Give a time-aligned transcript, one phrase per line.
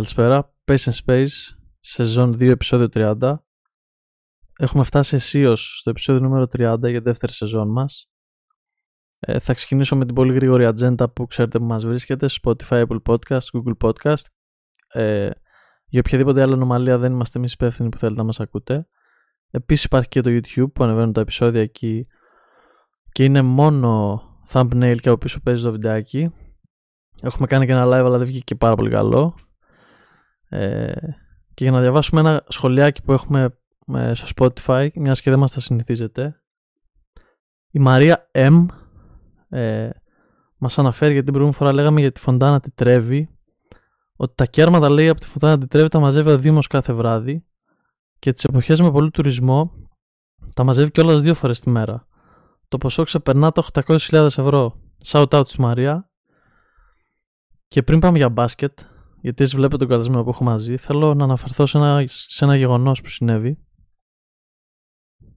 [0.00, 3.34] Καλησπέρα, Pace and Space, σεζόν 2, επεισόδιο 30.
[4.58, 8.10] Έχουμε φτάσει αισίως στο επεισόδιο νούμερο 30 για δεύτερη σεζόν μας.
[9.18, 12.98] Ε, θα ξεκινήσω με την πολύ γρήγορη ατζέντα που ξέρετε που μας βρίσκεται, Spotify, Apple
[13.08, 14.24] Podcast, Google Podcast.
[14.92, 15.30] Ε,
[15.86, 18.88] για οποιαδήποτε άλλη ανομαλία δεν είμαστε εμείς υπεύθυνοι που θέλετε να μας ακούτε.
[19.50, 22.04] Επίσης υπάρχει και το YouTube που ανεβαίνουν τα επεισόδια εκεί
[23.12, 24.22] και είναι μόνο
[24.52, 26.32] thumbnail και από πίσω παίζει το βιντεάκι.
[27.22, 29.34] Έχουμε κάνει και ένα live αλλά δεν βγήκε και πάρα πολύ καλό.
[30.50, 30.92] Ε,
[31.54, 33.58] και για να διαβάσουμε ένα σχολιάκι που έχουμε
[33.94, 36.42] ε, στο Spotify, μιας και δεν μας τα συνηθίζετε.
[37.70, 38.66] Η Μαρία M
[39.48, 39.90] ε,
[40.56, 43.28] μας αναφέρει γιατί την προηγούμενη φορά λέγαμε για τη φωντάνα τη Τρέβη
[44.16, 47.44] ότι τα κέρματα λέει από τη φωντάνα τη Τρέβη τα μαζεύει ο Δήμος κάθε βράδυ
[48.18, 49.88] και τις εποχές με πολύ τουρισμό
[50.54, 52.06] τα μαζεύει κιόλας δύο φορές τη μέρα.
[52.68, 54.80] Το ποσό ξεπερνά τα 800.000 ευρώ.
[55.04, 56.10] Shout out στη Μαρία.
[57.68, 58.78] Και πριν πάμε για μπάσκετ,
[59.20, 62.56] γιατί εσείς βλέπετε τον καλεσμένο που έχω μαζί, θέλω να αναφερθώ σε ένα, σε ένα
[62.56, 63.58] γεγονός που συνέβη.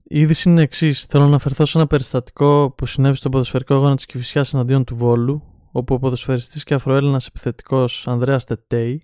[0.06, 1.04] Η είδηση είναι εξής.
[1.04, 4.96] Θέλω να αναφερθώ σε ένα περιστατικό που συνέβη στον ποδοσφαιρικό αγώνα της Κυφυσιάς εναντίον του
[4.96, 9.02] Βόλου, όπου ο ποδοσφαιριστής και αφροέλληνας επιθετικός Ανδρέας Τετέι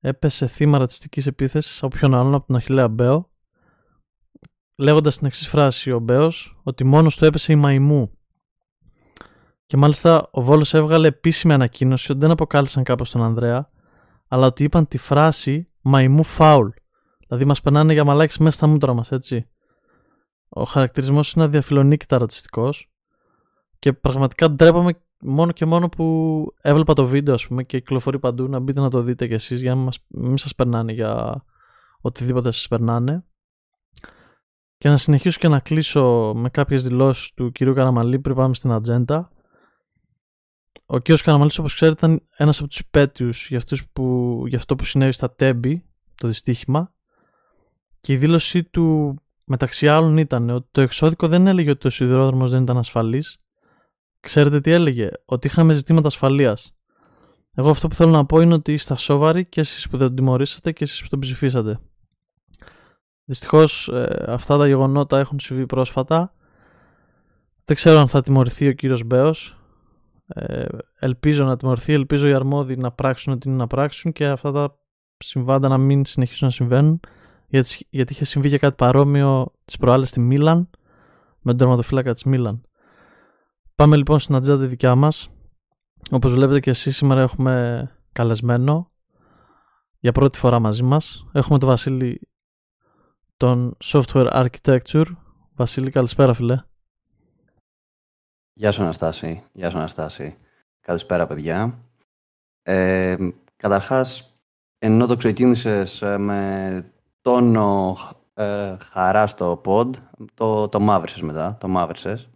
[0.00, 3.28] έπεσε θύμα ρατσιστικής επίθεσης από ποιον άλλον από τον Αχηλέα Μπέο,
[4.76, 8.10] λέγοντας την εξής φράση ο Μπέος ότι μόνος του έπεσε η μαϊμού.
[9.66, 13.64] Και μάλιστα ο Βόλος έβγαλε επίσημη ανακοίνωση ότι δεν αποκάλυψαν κάπως τον Ανδρέα,
[14.28, 16.68] αλλά ότι είπαν τη φράση μαϊμού φάουλ.
[17.26, 19.48] Δηλαδή μας περνάνε για μαλάκι μέσα στα μούτρα μας, έτσι.
[20.48, 22.90] Ο χαρακτηρισμός είναι αδιαφιλονίκητα ρατσιστικός
[23.78, 28.48] και πραγματικά ντρέπαμε μόνο και μόνο που έβλεπα το βίντεο ας πούμε και κυκλοφορεί παντού
[28.48, 31.44] να μπείτε να το δείτε κι εσείς για να μην σας περνάνε για
[32.00, 33.24] οτιδήποτε σας περνάνε
[34.78, 38.72] και να συνεχίσω και να κλείσω με κάποιες δηλώσεις του κυρίου Καραμαλή πριν πάμε στην
[38.72, 39.30] ατζέντα
[40.90, 44.74] ο κύριος Καραμαλής όπως ξέρετε ήταν ένας από τους υπέτειους για, αυτούς που, για αυτό
[44.74, 45.84] που συνέβη στα Τέμπη
[46.14, 46.94] το δυστύχημα
[48.00, 49.14] και η δήλωσή του
[49.46, 53.36] μεταξύ άλλων ήταν ότι το εξώδικο δεν έλεγε ότι ο σιδηρόδρομος δεν ήταν ασφαλής
[54.20, 56.76] Ξέρετε τι έλεγε, ότι είχαμε ζητήματα ασφαλείας.
[57.54, 60.16] Εγώ αυτό που θέλω να πω είναι ότι είστε σοβαροί και εσείς που δεν τον
[60.16, 61.80] τιμωρήσατε και εσείς που τον ψηφίσατε.
[63.24, 66.34] Δυστυχώς ε, αυτά τα γεγονότα έχουν συμβεί πρόσφατα.
[67.64, 69.57] Δεν ξέρω αν θα τιμωρηθεί ο κύριος Μπέος.
[70.28, 70.66] Ε,
[70.98, 74.78] ελπίζω να τιμωρηθεί, ελπίζω οι αρμόδιοι να πράξουν ό,τι είναι να πράξουν και αυτά τα
[75.18, 77.00] συμβάντα να μην συνεχίσουν να συμβαίνουν.
[77.46, 80.70] Γιατί, γιατί είχε συμβεί και κάτι παρόμοιο τις προάλλες στη Μίλαν
[81.40, 82.62] με τον τερματοφύλακα της Μίλαν.
[83.74, 85.30] Πάμε λοιπόν στην ατζέντα τη δικιά μας.
[86.10, 88.90] Όπως βλέπετε και εσείς σήμερα έχουμε καλεσμένο
[89.98, 91.26] για πρώτη φορά μαζί μας.
[91.32, 92.28] Έχουμε τον Βασίλη
[93.36, 95.06] τον Software Architecture.
[95.54, 96.62] Βασίλη, καλησπέρα φίλε.
[98.58, 99.42] Γεια σου Αναστάση.
[99.52, 100.36] Γεια σου Αναστάση.
[100.80, 101.78] Καλησπέρα παιδιά.
[102.62, 103.16] Ε,
[103.56, 104.34] καταρχάς,
[104.78, 107.96] ενώ το ξεκίνησες ε, με τόνο
[108.34, 109.90] ε, χαρά στο pod,
[110.34, 112.30] το, το μαύρισες μετά, το μαύρισες.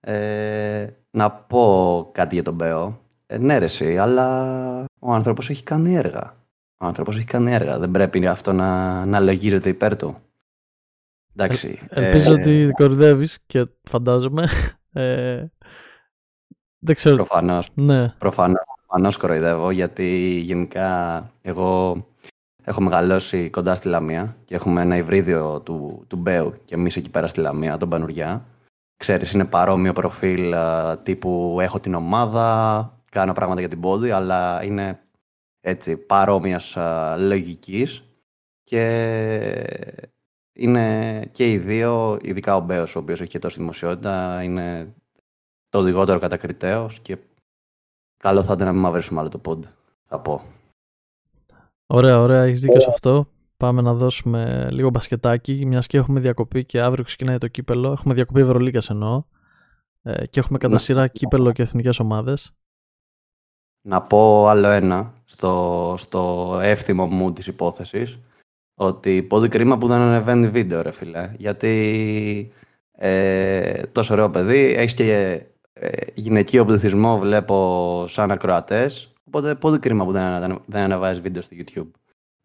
[0.00, 3.00] Ε, να πω κάτι για τον Μπέο.
[3.26, 6.36] Ε, ναι, ρε, αλλά ο άνθρωπος έχει κάνει έργα.
[6.78, 7.78] Ο άνθρωπος έχει κάνει έργα.
[7.78, 10.16] Δεν πρέπει αυτό να, να λογίζεται υπέρ του.
[11.36, 11.86] Εντάξει.
[11.88, 14.48] Ε, ελπίζω ε, ότι κορυδεύει και φαντάζομαι.
[14.98, 15.52] Ε,
[16.78, 17.16] δεν ξέρω.
[17.16, 17.68] Προφανώς.
[17.74, 18.08] Ναι.
[18.08, 22.02] Προφανώς, κοροϊδεύω γιατί γενικά εγώ
[22.64, 27.10] έχω μεγαλώσει κοντά στη Λαμία και έχουμε ένα υβρίδιο του, του Μπέου και εμείς εκεί
[27.10, 28.44] πέρα στη Λαμία, τον Πανουριά
[28.96, 30.54] ξέρεις, είναι παρόμοιο προφίλ
[31.02, 35.00] τύπου έχω την ομάδα, κάνω πράγματα για την πόδι, αλλά είναι
[35.60, 36.76] έτσι παρόμοιας
[37.18, 38.04] λογικής
[38.62, 39.64] και
[40.58, 44.94] είναι και οι δύο, ειδικά ο Μπέος, ο οποίος έχει και τόση δημοσιότητα, είναι
[45.68, 47.18] το λιγότερο κατακριτέος και
[48.16, 49.64] καλό θα ήταν να μην μαυρίσουμε άλλο το πόντ,
[50.02, 50.42] θα πω.
[51.86, 53.28] Ωραία, ωραία, έχεις δίκιο σε αυτό.
[53.56, 57.92] Πάμε να δώσουμε λίγο μπασκετάκι, μιας και έχουμε διακοπή και αύριο ξεκινάει το κύπελο.
[57.92, 59.24] Έχουμε διακοπή Ευρωλίγκας εννοώ.
[60.02, 62.54] Ε, και έχουμε κατά σειρά κύπελο και εθνικές ομάδες.
[63.88, 68.20] Να πω άλλο ένα στο, στο εύθυμο μου της υπόθεσης.
[68.80, 71.32] Ότι πολύ κρίμα που δεν ανεβαίνει βίντεο, ρε φίλε.
[71.36, 72.52] Γιατί
[72.92, 75.42] ε, τόσο ωραίο παιδί, έχεις και
[75.72, 79.12] ε, γυναικείο πληθυσμό, βλέπω σαν ακροατές.
[79.24, 81.90] Οπότε πολύ κρίμα που δεν, δεν ανεβάζεις βίντεο στο YouTube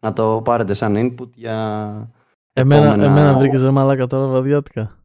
[0.00, 1.54] να το πάρετε σαν input για
[2.52, 3.04] Εμένα, επόμενα...
[3.04, 4.98] εμένα βρήκες ρε μαλάκα τώρα βαδιάτικα.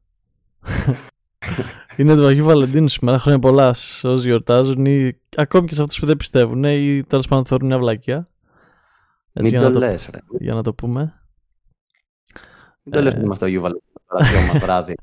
[1.97, 3.67] είναι το Αγίου Βαλεντίνου σήμερα, χρόνια πολλά
[4.03, 7.77] όσοι γιορτάζουν ή ακόμη και σε αυτούς που δεν πιστεύουν ή τέλος πάντων θεωρούν μια
[7.77, 8.23] βλακιά.
[9.33, 10.19] Έτσι, Μην το, το λες ρε.
[10.39, 11.19] Για να το πούμε.
[12.89, 14.95] Μην το λες ότι είμαστε Αγίου Βαλεντίνου μας βράδυ.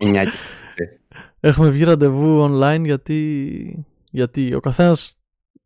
[1.40, 5.14] Έχουμε βγει ραντεβού online γιατί, γιατί ο καθένας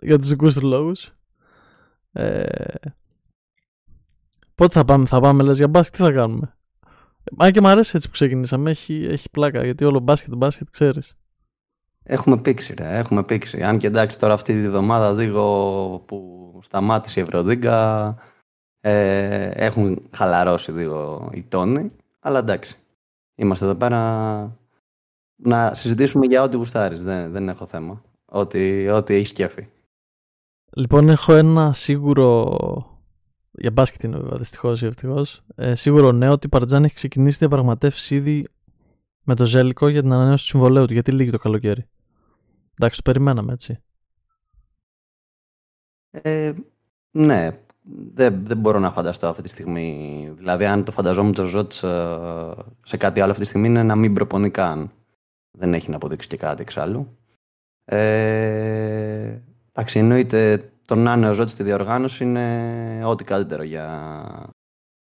[0.01, 1.13] για τους δικούς του λόγους
[2.13, 2.45] Ε,
[4.55, 6.57] πότε θα πάμε, θα πάμε λες για μπάσκετ, τι θα κάνουμε;
[7.37, 11.17] Μα και μου αρέσει έτσι που ξεκινήσαμε, έχει, έχει πλάκα, γιατί όλο μπάσκετ, μπάσκετ ξέρεις.
[12.03, 12.99] Έχουμε πήξει, ρε.
[12.99, 13.63] Έχουμε πήξει.
[13.63, 15.45] Αν και εντάξει, τώρα αυτή τη βδομάδα λίγο
[16.07, 18.17] που σταμάτησε η Ευρωδίγκα,
[18.89, 21.93] ε, έχουν χαλαρώσει λίγο οι τόνοι.
[22.21, 22.77] Αλλά εντάξει.
[23.35, 24.59] Είμαστε εδώ πέρα
[25.37, 27.03] να συζητήσουμε για ό,τι γουστάρεις.
[27.03, 28.05] Δεν, δεν έχω θέμα.
[28.25, 29.69] Ό,τι, ό,τι έχεις κέφι.
[30.77, 32.57] Λοιπόν, έχω ένα σίγουρο.
[33.51, 35.43] Για μπάσκετ είναι βέβαια, δυστυχώς ή ευτυχώς.
[35.55, 38.47] Ε, σίγουρο νέο ότι η Παρτζάν έχει ξεκινήσει διαπραγματεύσεις ήδη
[39.23, 40.93] με το Ζέλικο για την ανανέωση του συμβολέου του.
[40.93, 41.87] Γιατί λύγει το καλοκαίρι.
[42.79, 43.79] Εντάξει, το περιμέναμε έτσι.
[46.11, 46.53] Ε,
[47.11, 47.66] ναι,
[48.13, 50.33] δεν, δεν μπορώ να φανταστώ αυτή τη στιγμή.
[50.37, 51.77] Δηλαδή, αν το φανταζόμουν το Ζώτ ε,
[52.83, 54.91] σε κάτι άλλο αυτή τη στιγμή, είναι να μην προπονεί καν.
[55.51, 57.19] Δεν έχει να αποδείξει και κάτι εξάλλου.
[57.85, 59.41] Ε,
[59.73, 64.51] εντάξει, εννοείται το να είναι ο Ζώτ στη διοργάνωση είναι ό,τι καλύτερο για,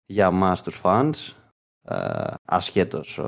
[0.05, 1.33] για εμά τους fans.
[1.81, 3.21] Ε, ασχέτως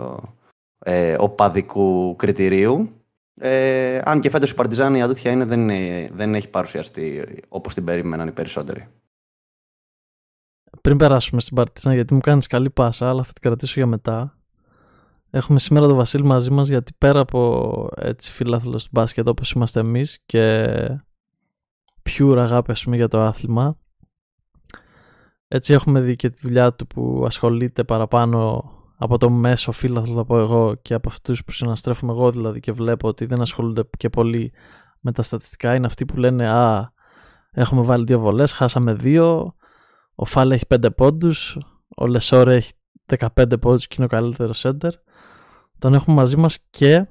[0.80, 2.96] ε, οπαδικού κριτηρίου.
[3.34, 5.68] Ε, αν και φέτος η Παρτιζάν η αλήθεια είναι δεν,
[6.16, 8.88] δεν έχει παρουσιαστεί όπως την περίμεναν οι περισσότεροι.
[10.82, 14.36] Πριν περάσουμε στην Παρτιζάν, γιατί μου κάνεις καλή πάσα, αλλά θα την κρατήσω για μετά.
[15.30, 19.80] Έχουμε σήμερα τον Βασίλη μαζί μας γιατί πέρα από έτσι φίλαθλο του μπάσκετ όπως είμαστε
[19.80, 20.66] εμείς και
[22.10, 23.78] pure αγάπη πούμε, για το άθλημα.
[25.48, 28.64] Έτσι έχουμε δει και τη δουλειά του που ασχολείται παραπάνω
[28.98, 32.72] από το μέσο φύλαθλο θα πω εγώ και από αυτούς που συναστρέφουμε εγώ δηλαδή και
[32.72, 34.52] βλέπω ότι δεν ασχολούνται και πολύ
[35.02, 36.94] με τα στατιστικά είναι αυτοί που λένε α
[37.52, 39.56] έχουμε βάλει δύο βολές, χάσαμε δύο
[40.22, 41.58] ο Φάλε έχει πέντε πόντους
[41.98, 42.72] ο Λεσόρε έχει
[43.36, 44.92] 15 πόντους και είναι ο καλύτερος center
[45.80, 47.06] τον έχουμε μαζί μας και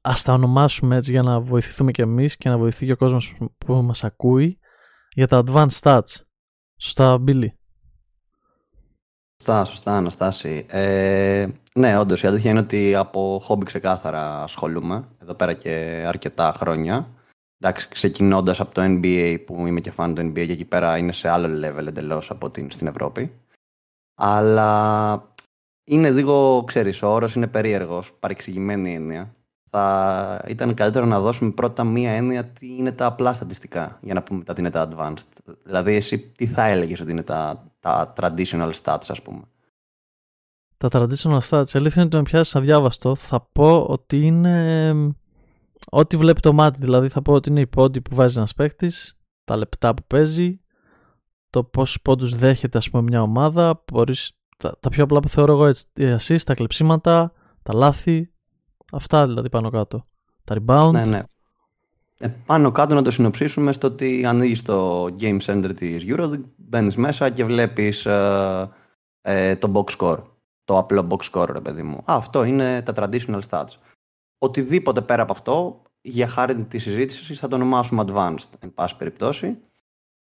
[0.00, 3.36] ας τα ονομάσουμε έτσι για να βοηθηθούμε και εμείς και να βοηθεί και ο κόσμος
[3.58, 4.58] που μας ακούει
[5.14, 6.14] για τα advanced stats
[6.76, 7.48] σωστά Billy
[9.42, 10.66] Σωστά, σωστά, Αναστάση.
[10.68, 16.52] Ε, ναι, όντως η αλήθεια είναι ότι από χόμπι ξεκάθαρα ασχολούμαι εδώ πέρα και αρκετά
[16.56, 17.19] χρόνια.
[17.62, 21.12] Εντάξει, ξεκινώντας από το NBA που είμαι και φαν του NBA και εκεί πέρα είναι
[21.12, 23.32] σε άλλο level εντελώς από την στην Ευρώπη.
[24.14, 25.32] Αλλά
[25.84, 29.34] είναι λίγο, ξέρεις, ο όρος είναι περίεργος, παρεξηγημένη έννοια.
[29.70, 34.22] Θα ήταν καλύτερο να δώσουμε πρώτα μία έννοια τι είναι τα απλά στατιστικά για να
[34.22, 35.54] πούμε μετά τι είναι τα advanced.
[35.64, 39.42] Δηλαδή, εσύ τι θα έλεγες ότι είναι τα τα traditional stats, ας πούμε;
[40.76, 43.14] Τα traditional stats, αλήθεια είναι ότι με πιάσεις αδιάβαστο.
[43.14, 45.14] Θα πω ότι είναι
[45.86, 46.78] ό,τι βλέπει το μάτι.
[46.80, 48.92] Δηλαδή θα πω ότι είναι η πόντι που βάζει ένας παίκτη,
[49.44, 50.60] τα λεπτά που παίζει,
[51.50, 55.52] το πόσους πόντους δέχεται ας πούμε μια ομάδα, μπορείς, τα, τα, πιο απλά που θεωρώ
[55.52, 57.32] εγώ έτσι, assist, τα κλεψίματα,
[57.62, 58.32] τα λάθη,
[58.92, 60.06] αυτά δηλαδή πάνω κάτω.
[60.44, 60.92] Τα rebound.
[60.92, 61.20] Ναι, ναι.
[62.22, 66.96] Ε, πάνω κάτω να το συνοψίσουμε στο ότι ανοίγει το Game Center της Euro, μπαίνεις
[66.96, 68.70] μέσα και βλέπεις ε,
[69.20, 70.22] ε, το box score.
[70.64, 71.96] Το απλό box score, ρε παιδί μου.
[71.96, 73.74] Α, αυτό είναι τα traditional stats.
[74.42, 79.58] Οτιδήποτε πέρα από αυτό, για χάρη της συζήτησης, θα το ονομάσουμε advanced, εν πάση περιπτώσει.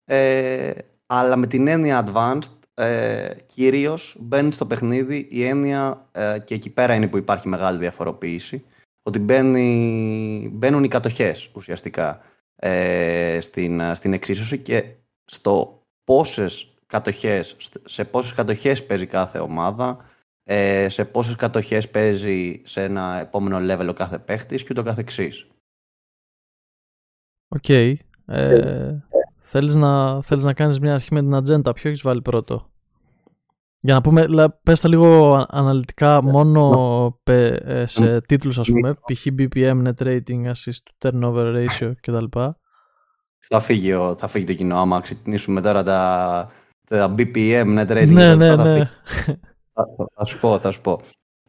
[0.04, 0.73] Ε,
[1.07, 6.71] αλλά με την έννοια advanced, ε, κυρίως μπαίνει στο παιχνίδι η έννοια, ε, και εκεί
[6.71, 8.64] πέρα είναι που υπάρχει μεγάλη διαφοροποίηση,
[9.02, 12.21] ότι μπαίνει, μπαίνουν οι κατοχές ουσιαστικά
[12.57, 14.85] ε, στην, στην εξίσωση και
[15.25, 20.04] στο πόσες κατοχές, σε πόσες κατοχές παίζει κάθε ομάδα,
[20.44, 25.46] ε, σε πόσες κατοχές παίζει σε ένα επόμενο level ο κάθε παίχτης και ούτω καθεξής.
[27.49, 27.94] Okay.
[28.26, 28.94] Ε,
[29.38, 31.72] θέλεις, να, θέλεις να κάνεις μια αρχή με την ατζέντα.
[31.72, 32.70] Ποιο έχεις βάλει πρώτο;
[33.80, 34.26] Για να πούμε,
[34.62, 39.26] πες τα λίγο αναλυτικά μόνο ε, σε τίτλους ας πούμε, π.χ.
[39.38, 42.25] BPM, net rating, assist, turnover ratio κτλ.
[43.49, 46.50] Θα φύγει, θα φύγει το κοινό άμα ξεκινήσουμε τώρα τα,
[46.87, 48.12] τα BPM, net rating.
[48.12, 48.90] Ναι, ναι, ναι.
[49.73, 51.00] Θα, θα, σου πω, θα σου πω.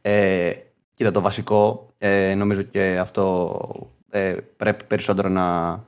[0.02, 0.52] Ε,
[0.94, 3.60] κοίτα, το βασικό, ε, νομίζω και αυτό
[4.10, 5.80] ε, πρέπει περισσότερο να,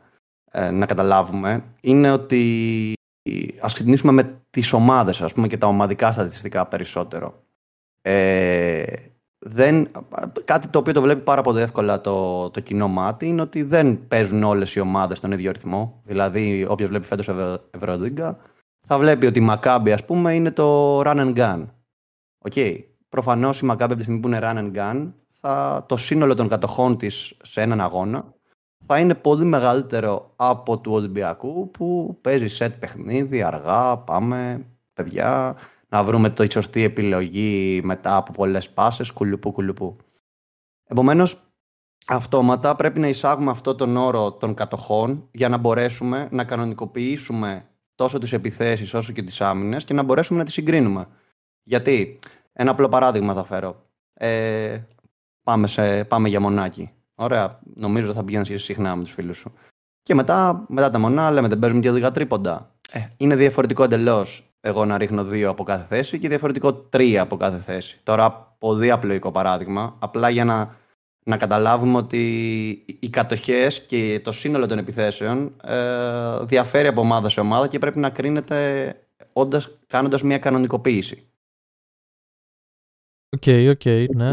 [0.51, 2.93] ε, να καταλάβουμε, είναι ότι
[3.59, 7.43] ας ξεκινήσουμε με τις ομάδες ας πούμε και τα ομαδικά στατιστικά περισσότερο.
[8.01, 8.83] Ε,
[9.39, 9.91] δεν,
[10.45, 14.07] κάτι το οποίο το βλέπει πάρα πολύ εύκολα το, το κοινό μάτι είναι ότι δεν
[14.07, 16.01] παίζουν όλες οι ομάδες στον ίδιο ρυθμό.
[16.03, 17.29] Δηλαδή όποιος βλέπει φέτος
[17.71, 18.37] Ευρωλίγκα
[18.87, 21.65] θα βλέπει ότι η Maccabi ας πούμε είναι το run and gun.
[22.45, 22.79] Okay.
[23.09, 26.47] Προφανώς η Maccabi από τη στιγμή που είναι run and gun θα, το σύνολο των
[26.47, 28.33] κατοχών της σε έναν αγώνα
[28.85, 35.57] θα είναι πολύ μεγαλύτερο από του Ολυμπιακού που παίζει σετ παιχνίδι, αργά, πάμε, παιδιά,
[35.89, 39.95] να βρούμε το σωστή επιλογή μετά από πολλές πάσες, κουλουπού κουλουπού.
[40.87, 41.37] Επομένως,
[42.07, 48.17] αυτόματα πρέπει να εισάγουμε αυτό τον όρο των κατοχών για να μπορέσουμε να κανονικοποιήσουμε τόσο
[48.17, 51.07] τις επιθέσεις όσο και τις άμυνες και να μπορέσουμε να τις συγκρίνουμε.
[51.67, 52.19] Γιατί,
[52.53, 53.85] ένα απλό παράδειγμα θα φέρω.
[54.13, 54.79] Ε,
[55.43, 56.91] πάμε, σε, πάμε για μονάκι.
[57.15, 59.53] Ωραία, νομίζω θα πηγαίνεις συχνά με τους φίλους σου.
[60.03, 62.75] Και μετά, μετά τα μονά λέμε δεν παίζουμε και δικά τρίποντα.
[62.91, 67.37] Ε, είναι διαφορετικό εντελώς εγώ να ρίχνω δύο από κάθε θέση και διαφορετικό τρία από
[67.37, 67.99] κάθε θέση.
[68.03, 70.75] Τώρα, πολύ απλοϊκό παράδειγμα, απλά για να,
[71.25, 72.21] να καταλάβουμε ότι
[72.99, 77.99] οι κατοχές και το σύνολο των επιθέσεων ε, διαφέρει από ομάδα σε ομάδα και πρέπει
[77.99, 78.89] να κρίνεται
[79.33, 81.29] όντας, κάνοντας μια κανονικοποίηση.
[83.35, 84.29] Okay, okay, ναι.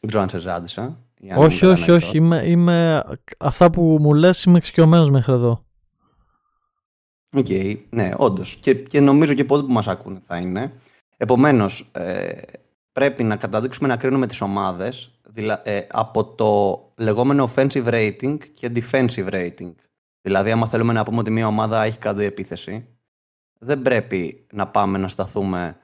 [0.00, 0.98] Δεν ξέρω αν σε ζάλισα.
[1.36, 2.16] Όχι, όχι, όχι.
[2.16, 3.04] Είμαι, είμαι...
[3.38, 5.64] Αυτά που μου λες είμαι εξοικειωμένος μέχρι εδώ.
[7.36, 8.56] Okay, ναι, όντως.
[8.56, 10.72] Και, και νομίζω και πολλοί που μας ακούνε θα είναι.
[11.16, 12.40] Επομένως, ε,
[12.92, 15.20] πρέπει να καταδείξουμε να κρίνουμε τις ομάδες
[15.62, 19.72] ε, από το λεγόμενο offensive rating και defensive rating.
[20.22, 22.86] Δηλαδή, άμα θέλουμε να πούμε ότι μια ομάδα έχει καλή επίθεση,
[23.58, 25.76] δεν πρέπει να πάμε να σταθούμε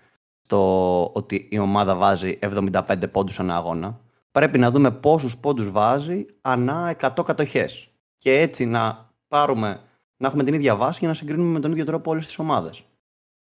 [0.53, 2.83] στο ότι η ομάδα βάζει 75
[3.13, 4.01] πόντους ανά αγώνα.
[4.31, 7.89] Πρέπει να δούμε πόσους πόντους βάζει ανά 100 κατοχές.
[8.17, 9.81] Και έτσι να πάρουμε
[10.17, 12.83] να έχουμε την ίδια βάση για να συγκρίνουμε με τον ίδιο τρόπο όλες τις ομάδες.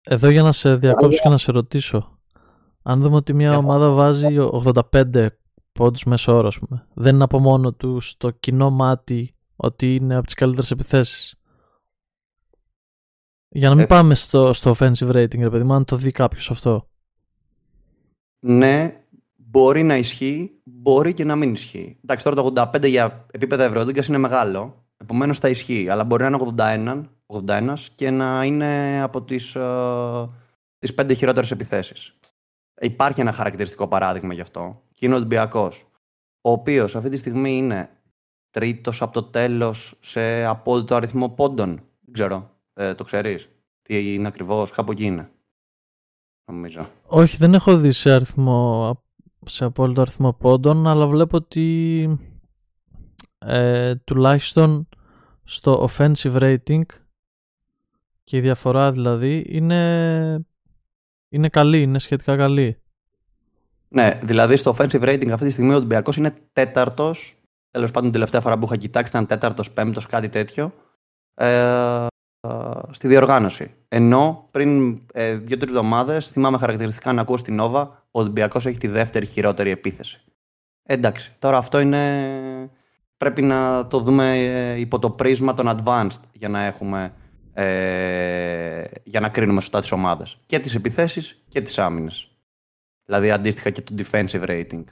[0.04, 2.08] Εδώ για να σε διακόψω και να σε ρωτήσω.
[2.82, 4.26] Αν δούμε ότι μια ομάδα βάζει
[4.92, 5.26] 85
[5.72, 10.24] πόντους μέσω όρο, πούμε, δεν είναι από μόνο τους στο κοινό μάτι ότι είναι από
[10.24, 11.34] τις καλύτερες επιθέσεις.
[13.48, 13.86] Για να μην ε...
[13.86, 16.84] πάμε στο, στο offensive rating, ρε παιδί μου, αν το δει κάποιος αυτό.
[18.38, 19.04] Ναι,
[19.36, 21.98] μπορεί να ισχύει, μπορεί και να μην ισχύει.
[22.02, 24.86] Εντάξει, τώρα το 85 για επίπεδα Ευρωδίγκα είναι μεγάλο.
[24.96, 25.88] Επομένως θα ισχύει.
[25.88, 29.56] Αλλά μπορεί να είναι 81, 81 και να είναι από τις
[30.78, 32.18] τις πέντε χειρότερες επιθέσεις.
[32.80, 34.82] Υπάρχει ένα χαρακτηριστικό παράδειγμα γι' αυτό.
[34.92, 35.90] Και είναι ο Ολυμπιακός.
[36.40, 37.90] Ο οποίος αυτή τη στιγμή είναι
[38.50, 41.68] τρίτος από το τέλος σε απόλυτο αριθμό πόντων.
[42.00, 42.57] Δεν ξέρω.
[42.80, 43.48] Ε, το ξέρεις.
[43.82, 44.70] Τι είναι ακριβώς.
[44.70, 45.30] Κάπου εκεί είναι.
[46.44, 46.90] Νομίζω.
[47.06, 49.02] Όχι, δεν έχω δει σε, αριθμό,
[49.46, 52.18] σε απόλυτο αριθμό πόντων, αλλά βλέπω ότι
[53.38, 54.88] ε, τουλάχιστον
[55.44, 56.82] στο offensive rating
[58.24, 60.46] και η διαφορά δηλαδή είναι,
[61.28, 62.82] είναι καλή, είναι σχετικά καλή.
[63.88, 68.12] Ναι, δηλαδή στο offensive rating αυτή τη στιγμή ο Ολυμπιακός είναι τέταρτος, τέλος πάντων την
[68.12, 70.72] τελευταία φορά που είχα κοιτάξει ήταν τέταρτος, πέμπτος, κάτι τέτοιο,
[71.34, 72.06] ε,
[72.90, 73.74] στη διοργάνωση.
[73.88, 78.88] Ενώ πριν ε, δύο-τρεις εβδομάδες θυμάμαι χαρακτηριστικά να ακούω στην Nova ο Ολυμπιακός έχει τη
[78.88, 80.20] δεύτερη χειρότερη επίθεση.
[80.82, 82.70] εντάξει, τώρα αυτό είναι
[83.16, 87.12] πρέπει να το δούμε ε, υπό το πρίσμα των advanced για να έχουμε
[87.52, 90.38] ε, για να κρίνουμε σωστά τις ομάδες.
[90.46, 92.30] Και τις επιθέσεις και τις άμυνες.
[93.04, 94.84] Δηλαδή αντίστοιχα και το defensive rating.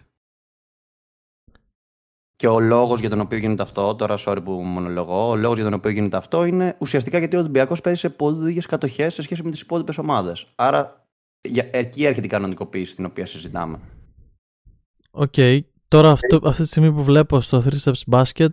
[2.37, 5.64] Και ο λόγος για τον οποίο γίνεται αυτό, τώρα sorry που μονολογώ, ο λόγος για
[5.64, 9.23] τον οποίο γίνεται αυτό είναι ουσιαστικά γιατί ο Ολυμπιακός παίζει σε πολύ λίγες κατοχές σε
[9.23, 10.47] σχέση με τις υπόλοιπες ομάδες.
[10.55, 11.07] Άρα
[11.71, 13.81] εκεί έρχεται η κανονικοποίηση την οποία συζητάμε.
[15.11, 15.61] Okay.
[15.88, 18.49] Τώρα αυτό, αυτή τη στιγμή που βλέπω στο 3 Steps Basket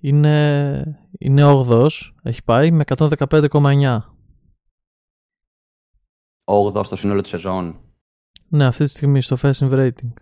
[0.00, 1.88] είναι, είναι 8
[2.22, 4.00] έχει πάει με 115,9.
[6.44, 7.80] 8 στο σύνολο της σεζόν.
[8.48, 10.12] Ναι, αυτή τη στιγμή στο Facing Rating.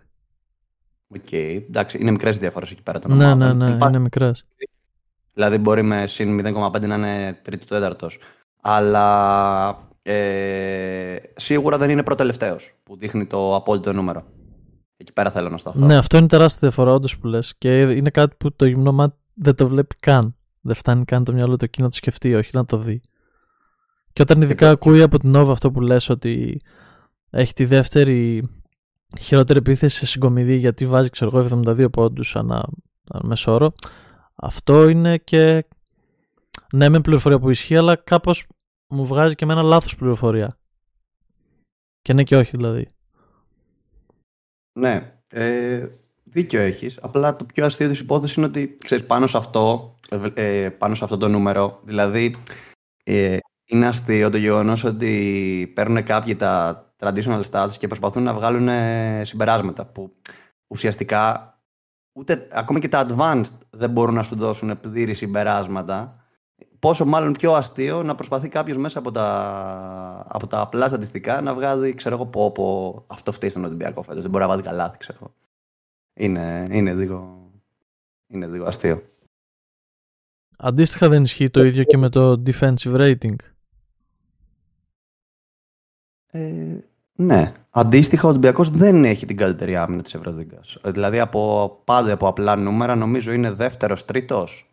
[1.15, 1.61] Okay.
[1.67, 3.87] εντάξει, είναι μικρές διαφορές εκεί πέρα των ναι, Ναι, ναι, Υπά...
[3.87, 4.43] είναι μικρές.
[5.33, 8.19] Δηλαδή μπορεί με συν 0,5 να είναι τρίτο τέταρτος.
[8.61, 14.23] Αλλά ε, σίγουρα δεν είναι προτελευταίος που δείχνει το απόλυτο νούμερο.
[14.97, 15.85] Εκεί πέρα θέλω να σταθώ.
[15.85, 17.53] Ναι, αυτό είναι τεράστια διαφορά, όντως που λες.
[17.57, 20.35] Και είναι κάτι που το γυμνό μάτι δεν το βλέπει καν.
[20.61, 23.01] Δεν φτάνει καν το μυαλό του εκεί να το σκεφτεί, όχι να το δει.
[24.13, 26.59] Και όταν ειδικά ακούει από την Nova αυτό που λες ότι
[27.29, 28.43] έχει τη δεύτερη
[29.19, 32.69] χειρότερη επίθεση σε συγκομιδή γιατί βάζει ξέρω εγώ 72 πόντους ανά,
[33.11, 33.73] ανά μεσόρο
[34.35, 35.65] αυτό είναι και
[36.73, 38.45] ναι με πληροφορία που ισχύει αλλά κάπως
[38.89, 40.57] μου βγάζει και με ένα λάθος πληροφορία.
[42.01, 42.87] Και ναι και όχι δηλαδή.
[44.79, 45.87] Ναι, ε,
[46.23, 46.97] δίκιο έχεις.
[47.01, 49.95] Απλά το πιο αστείο της υπόθεσης είναι ότι ξέρεις, πάνω, σε αυτό,
[50.33, 52.35] ε, πάνω σε αυτό το νούμερο, δηλαδή
[53.03, 58.67] ε, είναι αστείο το γεγονός ότι παίρνουν κάποιοι τα traditional stats και προσπαθούν να βγάλουν
[58.67, 60.15] ε, συμπεράσματα που
[60.67, 61.53] ουσιαστικά
[62.13, 66.25] ούτε ακόμα και τα advanced δεν μπορούν να σου δώσουν πλήρη συμπεράσματα
[66.85, 71.53] Πόσο μάλλον πιο αστείο να προσπαθεί κάποιος μέσα από τα, από τα απλά στατιστικά να
[71.53, 74.21] βγάλει, ξέρω εγώ, πω, πω αυτό φταίει στον Ολυμπιακό φέτος.
[74.21, 75.33] Δεν μπορεί να βάλει καλά, ξέρω
[76.13, 77.49] Είναι, είναι, λίγο,
[78.27, 79.03] είναι λίγο αστείο.
[80.57, 83.35] Αντίστοιχα δεν ισχύει το ίδιο και με το defensive rating.
[86.35, 86.83] Ε,
[87.15, 87.51] ναι.
[87.69, 90.59] Αντίστοιχα, ο Ολυμπιακός δεν έχει την καλύτερη άμυνα της Ευρωδίγκα.
[90.85, 94.69] Δηλαδή, από, πάντα από απλά νούμερα, νομίζω είναι δεύτερος, τρίτος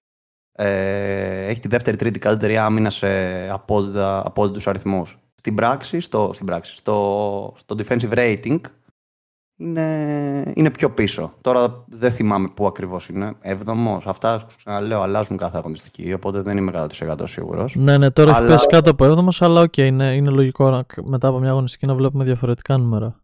[0.52, 3.08] ε, έχει τη δεύτερη τρίτη καλύτερη άμυνα σε
[4.24, 5.18] απόλυτους αριθμούς.
[5.34, 8.60] Στην πράξη, στο, στην πράξη, στο, στο defensive rating
[9.62, 11.32] είναι, είναι πιο πίσω.
[11.40, 13.32] Τώρα δεν θυμάμαι πού ακριβώς είναι.
[13.40, 14.06] Έβδομος.
[14.06, 17.76] Αυτά ξαναλέω αλλάζουν κάθε αγωνιστική, οπότε δεν είμαι 100% σίγουρος.
[17.76, 18.44] Ναι, ναι, τώρα αλλά...
[18.44, 21.94] έχει πέσει κάτω από έβδομος, αλλά okay, είναι, είναι λογικό μετά από μια αγωνιστική να
[21.94, 23.20] βλέπουμε διαφορετικά νούμερα.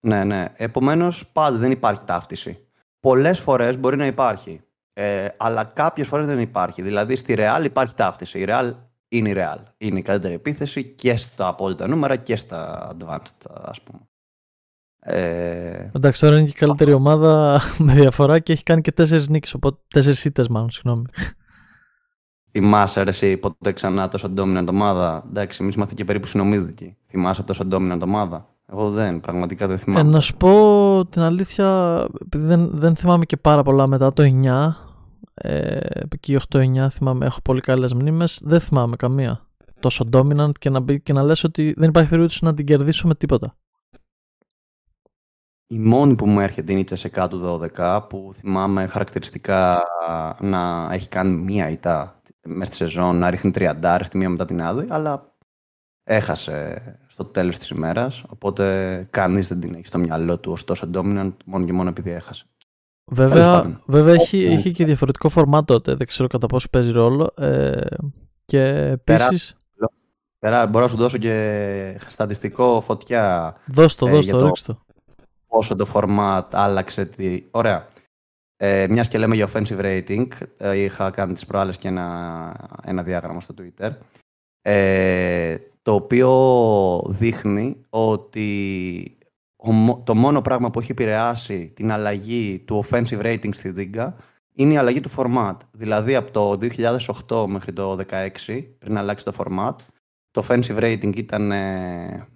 [0.00, 0.44] Ναι, ναι.
[0.56, 2.58] Επομένως, πάντα δεν υπάρχει ταύτιση.
[3.00, 4.60] Πολλές φορές μπορεί να υπάρχει.
[4.92, 6.82] Ε, αλλά κάποιες φορές δεν υπάρχει.
[6.82, 8.38] Δηλαδή στη Real υπάρχει ταύτιση.
[8.38, 8.72] Η Real
[9.08, 9.58] είναι η Real.
[9.78, 14.07] Είναι η καλύτερη επίθεση και στα απόλυτα νούμερα και στα advanced, ας πούμε.
[15.10, 15.90] Ε...
[15.92, 19.54] Εντάξει, τώρα είναι και η καλύτερη ομάδα με διαφορά και έχει κάνει και τέσσερις νίκες.
[19.54, 21.04] Οπότε τέσσερις ήττες, μάλλον, συγγνώμη.
[22.50, 26.96] Θυμάσαι ρε, εσύ ποτέ ξανά τόσο dominant ομάδα; Εντάξει, εμείς είμαστε και περίπου συνομίδικοι.
[27.06, 30.08] Θυμάσαι τόσο dominant ομάδα; Εγώ δεν, πραγματικά δεν θυμάμαι.
[30.08, 34.22] Ε, να σου πω την αλήθεια, επειδή δεν, δεν θυμάμαι και πάρα πολλά μετά το
[34.22, 34.72] 9,
[35.34, 35.78] ε,
[36.12, 39.46] εκεί 8-9 θυμάμαι, έχω πολύ καλές μνήμες, δεν θυμάμαι καμία
[39.80, 43.14] τόσο dominant και να, και να λες ότι δεν υπάρχει περίπτωση να την κερδίσω με
[43.14, 43.56] τίποτα.
[45.70, 49.82] Η μόνη που μου έρχεται είναι η Τσεσεκά του 12 που θυμάμαι χαρακτηριστικά
[50.40, 54.62] να έχει κάνει μία ητά μέσα στη σεζόν, να ρίχνει τριαντάρες τη μία μετά την
[54.62, 55.36] άλλη, αλλά
[56.04, 60.90] έχασε στο τέλος της ημέρας, οπότε κανείς δεν την έχει στο μυαλό του ως τόσο
[60.94, 62.44] dominant μόνο και μόνο επειδή έχασε.
[63.10, 67.80] Βέβαια, βέβαια έχει, έχει και διαφορετικό φορμάτ τότε, δεν ξέρω κατά πόσο παίζει ρόλο ε,
[68.44, 68.60] και
[69.06, 69.52] επίσης...
[70.40, 73.54] Πέρα, μπορώ να σου δώσω και στατιστικό φωτιά.
[73.66, 74.38] Δώσ' το, ε, δώσ' το,
[74.72, 74.78] το
[75.48, 77.04] πόσο το format άλλαξε.
[77.04, 77.42] Τη...
[77.50, 77.88] Ωραία.
[78.60, 80.26] Ε, Μιας και λέμε για offensive rating,
[80.56, 83.90] ε, είχα κάνει τις προάλλες και ένα, ένα διάγραμμα στο Twitter,
[84.62, 86.30] ε, το οποίο
[87.06, 89.18] δείχνει ότι
[90.04, 94.16] το μόνο πράγμα που έχει επηρεάσει την αλλαγή του offensive rating στη Λίγκα
[94.54, 95.56] είναι η αλλαγή του format.
[95.70, 96.58] Δηλαδή από το
[97.28, 97.98] 2008 μέχρι το
[98.46, 99.74] 2016, πριν αλλάξει το format,
[100.30, 102.28] το offensive rating ήταν ε,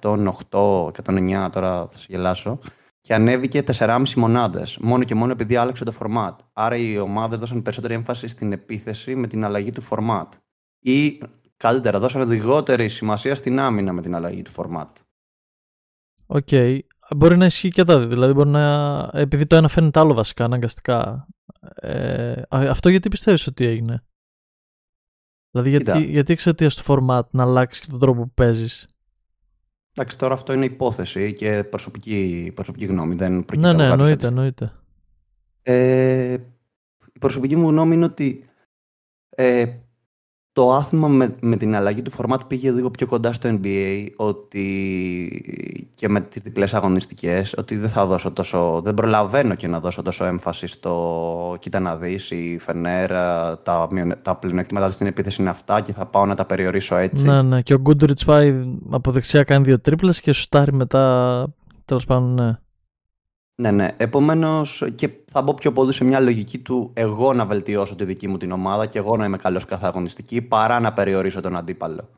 [0.00, 2.58] 108, 109, τώρα θα σε γελάσω,
[3.00, 4.78] και ανέβηκε 4,5 μονάδες.
[4.80, 6.36] Μόνο και μόνο επειδή άλλαξε το format.
[6.52, 10.28] Άρα οι ομάδες δώσαν περισσότερη έμφαση στην επίθεση με την αλλαγή του format.
[10.78, 11.20] Ή
[11.56, 14.90] καλύτερα, δώσαν λιγότερη σημασία στην άμυνα με την αλλαγή του format.
[16.26, 16.78] Okay.
[17.16, 18.08] Μπορεί να ισχύει και τα δύο.
[18.08, 18.98] Δηλαδή, μπορεί να.
[19.12, 21.26] Επειδή το ένα φαίνεται άλλο βασικά, αναγκαστικά.
[21.74, 24.04] Ε, αυτό γιατί πιστεύεις ότι έγινε;
[25.50, 28.88] Δηλαδή, γιατί, γιατί εξαιτίας του format να αλλάξεις και τον τρόπο που παίζεις;
[29.96, 33.14] Εντάξει, τώρα αυτό είναι υπόθεση και προσωπική, προσωπική γνώμη.
[33.14, 34.72] Δεν ναι, ναι, εννοείται, εννοείται.
[35.62, 36.36] Ε,
[37.12, 38.44] η προσωπική μου γνώμη είναι ότι
[39.28, 39.66] ε,
[40.52, 44.66] το άθλημα με, με την αλλαγή του φορμάτου πήγε λίγο πιο κοντά στο NBA ότι
[45.94, 50.02] και με τις διπλές αγωνιστικές ότι δεν θα δώσω τόσο, δεν προλαβαίνω και να δώσω
[50.02, 53.88] τόσο έμφαση στο κοίτα να δεις η Φενέρα τα,
[54.22, 57.26] τα πλεονεκτήματα στην επίθεση είναι αυτά και θα πάω να τα περιορίσω έτσι.
[57.26, 61.46] Ναι, ναι και ο Γκούντουριτς πάει από δεξιά κάνει δύο τρίπλες και σουτάρει μετά
[61.84, 62.58] τέλος πάντων ναι.
[63.62, 63.88] Ναι, ναι.
[63.96, 68.28] Επομένως, και θα μπω πιο πολύ σε μια λογική του εγώ να βελτιώσω τη δική
[68.28, 72.08] μου την ομάδα και εγώ να είμαι καλός κάθε αγωνιστική παρά να περιορίσω τον αντίπαλο.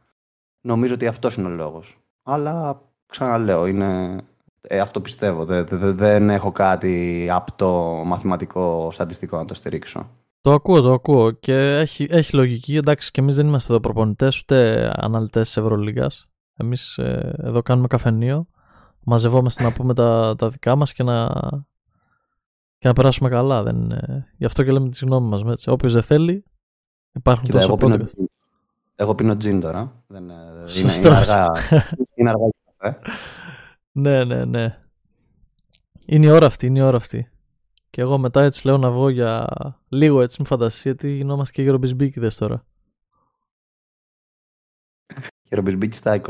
[0.60, 1.98] Νομίζω ότι αυτός είναι ο λόγος.
[2.22, 4.20] Αλλά ξαναλέω, είναι...
[4.60, 5.44] Ε, αυτό πιστεύω.
[5.44, 10.10] Δεν, δεν, δεν έχω κάτι απτό μαθηματικό στατιστικό να το στηρίξω.
[10.40, 12.76] Το ακούω, το ακούω και έχει, έχει λογική.
[12.76, 16.26] Εντάξει, και εμείς δεν είμαστε εδώ προπονητές ούτε αναλυτές της Ευρωλίγας.
[16.56, 18.46] Εμείς ε, εδώ κάνουμε καφενείο
[19.04, 21.28] μαζευόμαστε να πούμε τα, τα δικά μας και να,
[22.78, 23.62] και να περάσουμε καλά.
[23.62, 23.76] Δεν,
[24.36, 25.42] γι' αυτό και λέμε τη γνώμη μας.
[25.46, 25.70] Έτσι.
[25.70, 26.44] Όποιος δεν θέλει,
[27.12, 27.96] υπάρχουν Κοίτα, εγώ πίνω,
[28.96, 30.02] εγώ πίνω τζιν τώρα.
[30.06, 30.34] Δεν, είναι,
[30.76, 31.52] είναι, αργά,
[32.14, 32.48] είναι αργά
[33.92, 34.74] ναι, ναι, ναι.
[36.06, 37.28] Είναι η ώρα αυτή, είναι η ώρα αυτή.
[37.90, 39.46] Και εγώ μετά έτσι λέω να βγω για
[39.88, 42.64] λίγο έτσι με φαντασία γιατί γινόμαστε και γερομπισμπίκιδες τώρα.
[45.48, 46.20] Και Ρομπισμπίκη στα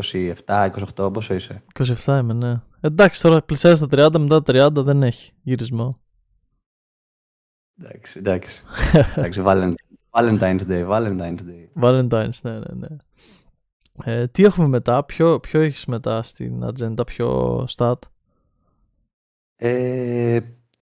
[0.97, 1.63] 27-28, πόσο είσαι;
[2.05, 2.61] 27 είμαι, ναι.
[2.81, 5.99] Εντάξει, τώρα πλησιάζει τα 30, μετά τα 30 δεν έχει γυρισμό.
[7.83, 8.63] Εντάξει, εντάξει.
[9.17, 9.43] εντάξει
[10.11, 11.83] Valentine's Day, Valentine's Day.
[11.83, 12.87] Valentine's, ναι, ναι, ναι.
[14.05, 17.99] Ε, τι έχουμε μετά, ποιο, ποιο έχεις μετά στην ατζέντα, ποιο stat;
[19.57, 20.41] Ε,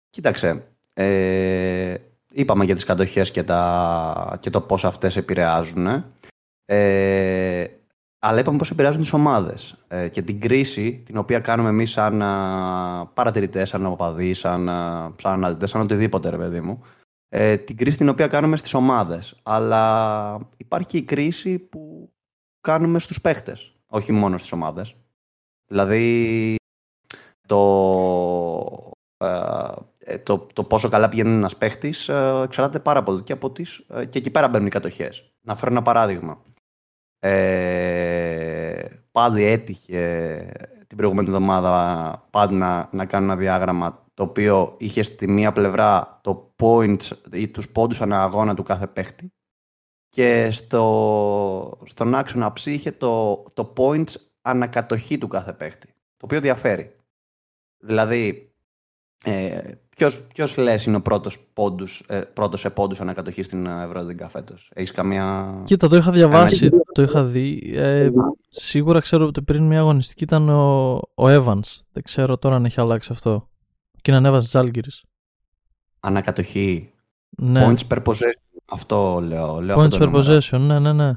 [0.10, 1.96] κοίταξε, ε,
[2.32, 5.88] είπαμε για τις κατοχές και, τα, και το πώς αυτές επηρεάζουν.
[6.66, 7.66] Ε,
[8.28, 12.18] αλλά είπαμε πώς επηρεάζουν τις ομάδες ε, και την κρίση την οποία κάνουμε εμείς σαν
[13.14, 14.66] παρατηρητές, σαν οπαδοί, σαν,
[15.18, 16.82] σαν αναλυτές, σαν οτιδήποτε ρε παιδί μου.
[17.30, 19.36] Ε, την κρίση την οποία κάνουμε στις ομάδες.
[19.44, 22.12] Αλλά υπάρχει και η κρίση που
[22.62, 24.96] κάνουμε στους παίχτες, όχι μόνο στις ομάδες.
[25.68, 26.56] Δηλαδή,
[27.48, 27.62] το,
[29.18, 33.52] ε, ε, το, το πόσο καλά πηγαίνει ένας παίχτης ε, εξαρτάται πάρα πολύ και από
[33.52, 35.32] τις, ε, και εκεί πέρα μπαίνουν οι κατοχές.
[35.42, 36.42] Να φέρω ένα παράδειγμα.
[37.20, 40.52] Ε, πάλι έτυχε
[40.88, 46.20] την προηγούμενη εβδομάδα πάλι να, να κάνω ένα διάγραμμα το οποίο είχε στη μία πλευρά
[46.24, 49.32] το points ή τους πόντους ανά αγώνα του κάθε παίχτη
[50.10, 56.42] και στο, στον άξονα ψ είχε το, το points ανακατοχή του κάθε παίχτη, το οποίο
[56.42, 56.96] διαφέρει.
[57.78, 58.47] Δηλαδή,
[59.24, 64.30] ε, ποιος, ποιος λες είναι ο πρώτος, πόντους, ε, πρώτος σε πόντους ανακατοχής στην Ευρωδικά
[64.30, 65.56] φέτος; Έχεις καμία...
[65.66, 67.72] Κοίτα, το είχα διαβάσει, το είχα δει.
[67.76, 68.10] Ε,
[68.50, 71.82] σίγουρα ξέρω ότι πριν μια αγωνιστική ήταν ο, ο Evans.
[71.92, 73.50] Δεν ξέρω τώρα αν έχει αλλάξει αυτό.
[74.02, 75.04] Και είναι Evans Ζάλγκυρης.
[76.00, 76.94] Ανακατοχή.
[77.30, 77.66] Ναι.
[77.68, 78.58] Points per possession.
[78.66, 79.62] Αυτό λέω.
[79.62, 80.38] λέω Points αυτό το per νούμερο.
[80.38, 81.12] possession, ναι, ναι, ναι.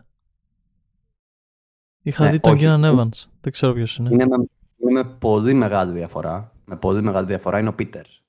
[2.02, 2.64] Είχα Ναι, δει τον όχι.
[2.66, 3.26] Keenan Evans.
[3.40, 4.08] Δεν ξέρω ποιος είναι.
[4.12, 4.36] Είναι με,
[4.76, 6.52] είναι με πολύ μεγάλη διαφορά.
[6.70, 8.22] Με πολύ μεγάλη διαφορά είναι ο Πίτερς.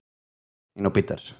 [0.74, 1.36] Είναι ο Πίτερς.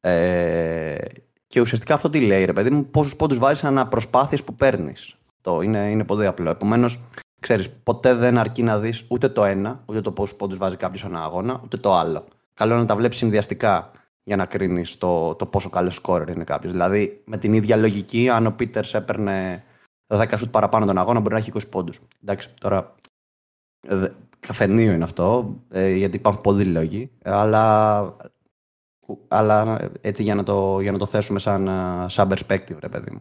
[0.00, 1.04] Ε,
[1.46, 5.16] και ουσιαστικά αυτό τι λέει, ρε παιδί μου, πόσους πόντους βάζεις ανά προσπάθειες που παίρνεις.
[5.40, 6.50] Το είναι, είναι πολύ απλό.
[6.50, 7.00] Επομένως,
[7.40, 11.04] ξέρεις, ποτέ δεν αρκεί να δεις ούτε το ένα, ούτε το πόσους πόντους βάζει κάποιος
[11.04, 12.24] ανά αγώνα, ούτε το άλλο.
[12.54, 13.90] Καλό είναι να τα βλέπεις συνδυαστικά
[14.22, 16.72] για να κρίνεις το, το πόσο καλός σκόρερ είναι κάποιος.
[16.72, 19.64] Δηλαδή, με την ίδια λογική, αν ο Πίτερς έπαιρνε
[20.06, 22.00] 10 σουτ παραπάνω τον αγώνα, μπορεί να έχει 20 πόντους.
[22.22, 22.94] Εντάξει, τώρα
[23.88, 28.16] ε, δε- καφενείο είναι αυτό, ε, γιατί υπάρχουν πολλοί λόγοι, αλλά,
[29.28, 32.88] αλλά ε, έτσι για να το, για να το θέσουμε σαν, ε, σαν perspective, ρε
[32.88, 33.20] παιδί μου.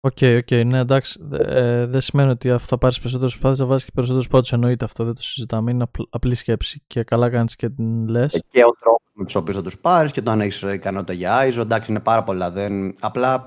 [0.00, 1.18] Okay, okay, ναι, εντάξει.
[1.22, 4.52] Δε- Ε, δεν σημαίνει ότι αφού θα πάρεις περισσότερου προσπάθειες θα βάζεις και περισσότερους πόντους.
[4.52, 5.70] Εννοείται αυτό, δεν το συζητάμε.
[5.70, 8.34] Είναι απλ- απλή σκέψη και καλά κάνεις και την λες.
[8.34, 11.12] Ε, Και ο τρόπος με τους οποίους θα τους πάρεις και το αν έχεις ικανότητα
[11.12, 12.50] για ISO, εντάξει, είναι πάρα πολλά.
[12.50, 12.92] Δεν...
[13.00, 13.46] Απλά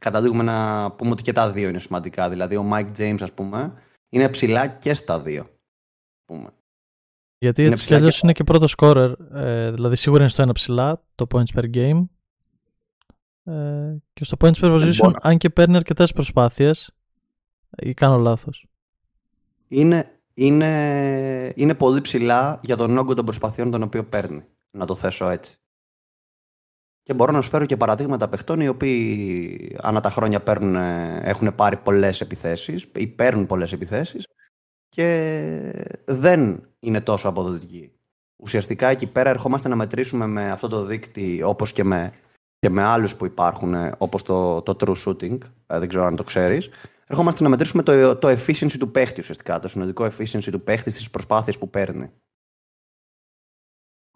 [0.00, 2.28] καταλήγουμε να πούμε ότι και τα δύο είναι σημαντικά.
[2.28, 3.72] Δηλαδή, ο Mike James, ας πούμε,
[4.10, 5.40] είναι ψηλά και στα δύο.
[5.42, 6.50] ας Πούμε.
[7.38, 9.14] Γιατί είναι έτσι κι ψηλά αλλιώς και- είναι και πρώτο scorer.
[9.34, 12.04] Ε, δηλαδή σίγουρα είναι στο ένα ψηλά, το points per game.
[13.44, 15.18] Ε, και στο points per position, μπορώ.
[15.22, 16.90] αν και παίρνει αρκετές προσπάθειες,
[17.76, 18.66] ή κάνω λάθος.
[19.68, 24.44] είναι, είναι, είναι πολύ ψηλά για τον όγκο των προσπαθειών τον οποίο παίρνει.
[24.70, 25.59] Να το θέσω έτσι.
[27.02, 31.20] Και μπορώ να σου φέρω και παραδείγματα παιχτών οι οποίοι ανά τα χρόνια παίρνουν, ε,
[31.22, 34.26] έχουν πάρει πολλές επιθέσεις ή παίρνουν πολλές επιθέσεις
[34.88, 37.92] και δεν είναι τόσο αποδοτικοί.
[38.36, 42.12] Ουσιαστικά εκεί πέρα ερχόμαστε να μετρήσουμε με αυτό το δείκτη όπως και με,
[42.58, 46.16] και με άλλους που υπάρχουν ε, όπως το, το true shooting, ε, δεν ξέρω αν
[46.16, 46.70] το ξέρεις,
[47.06, 51.10] ερχόμαστε να μετρήσουμε το, το efficiency του παίχτη ουσιαστικά, το συνολικό efficiency του παίχτη στις
[51.10, 52.10] προσπάθειες που παίρνει.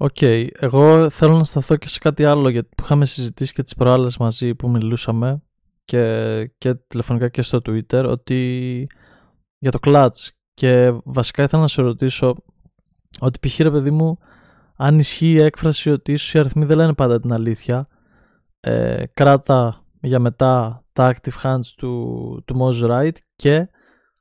[0.04, 3.74] Οκ, εγώ θέλω να σταθώ και σε κάτι άλλο γιατί που είχαμε συζητήσει και τις
[3.74, 5.42] προάλλες μαζί που μιλούσαμε
[5.84, 8.82] και, και τηλεφωνικά και στο Twitter ότι
[9.58, 12.34] για το clutch και βασικά ήθελα να σε ρωτήσω
[13.20, 13.58] ότι π.χ.
[13.58, 14.18] ρε παιδί μου
[14.76, 17.84] αν ισχύει η έκφραση ότι ίσως οι αριθμοί δεν λένε πάντα την αλήθεια
[18.60, 23.68] ε, κράτα για μετά τα active hands του, του Moz Wright και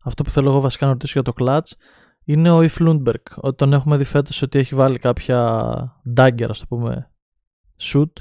[0.03, 1.71] αυτό που θέλω εγώ βασικά να ρωτήσω για το clutch
[2.25, 3.23] είναι ο If Lundberg.
[3.35, 7.11] Ότι τον έχουμε δει φέτος ότι έχει βάλει κάποια dagger, ας το πούμε,
[7.81, 8.11] shoot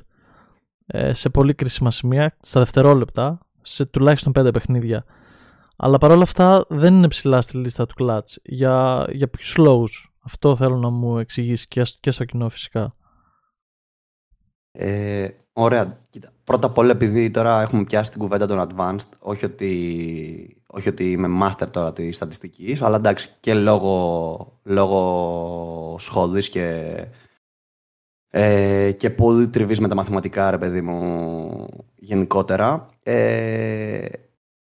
[0.87, 5.05] ε, σε πολύ κρίσιμα σημεία, στα δευτερόλεπτα, σε τουλάχιστον πέντε παιχνίδια.
[5.77, 8.37] Αλλά παρόλα αυτά δεν είναι ψηλά στη λίστα του clutch.
[8.43, 12.91] Για, για ποιους λόγους; Αυτό θέλω να μου εξηγήσει και, στο- και στο κοινό φυσικά.
[14.73, 15.99] Ε, ωραία.
[16.11, 16.33] Κοίτα.
[16.45, 21.11] Πρώτα απ' όλα, επειδή τώρα έχουμε πιάσει την κουβέντα των advanced, όχι ότι, όχι ότι
[21.11, 26.95] είμαι master τώρα της στατιστικής, αλλά εντάξει και λόγω, λόγω σχολής και,
[28.29, 32.89] ε, και πολύ τριβής με τα μαθηματικά, ρε παιδί μου, γενικότερα.
[33.03, 34.07] Ε,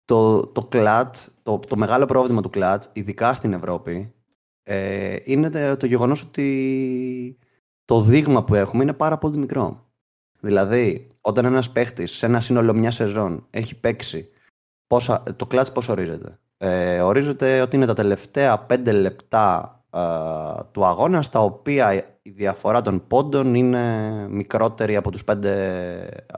[0.05, 4.15] το, το clutch, το, το μεγάλο πρόβλημα του clutch, ειδικά στην Ευρώπη,
[4.63, 7.39] ε, είναι το, το γεγονός ότι
[7.85, 9.86] το δείγμα που έχουμε είναι πάρα πολύ μικρό.
[10.41, 14.29] Δηλαδή, όταν ένας παίχτης σε ένα σύνολο μιας σεζόν έχει παίξει,
[14.87, 20.01] πόσα, το κλατς πώς ορίζεται; Ε, ορίζεται ότι είναι τα τελευταία πέντε λεπτά ε,
[20.71, 25.53] του αγώνα, στα οποία η διαφορά των πόντων είναι μικρότερη από τους πέντε,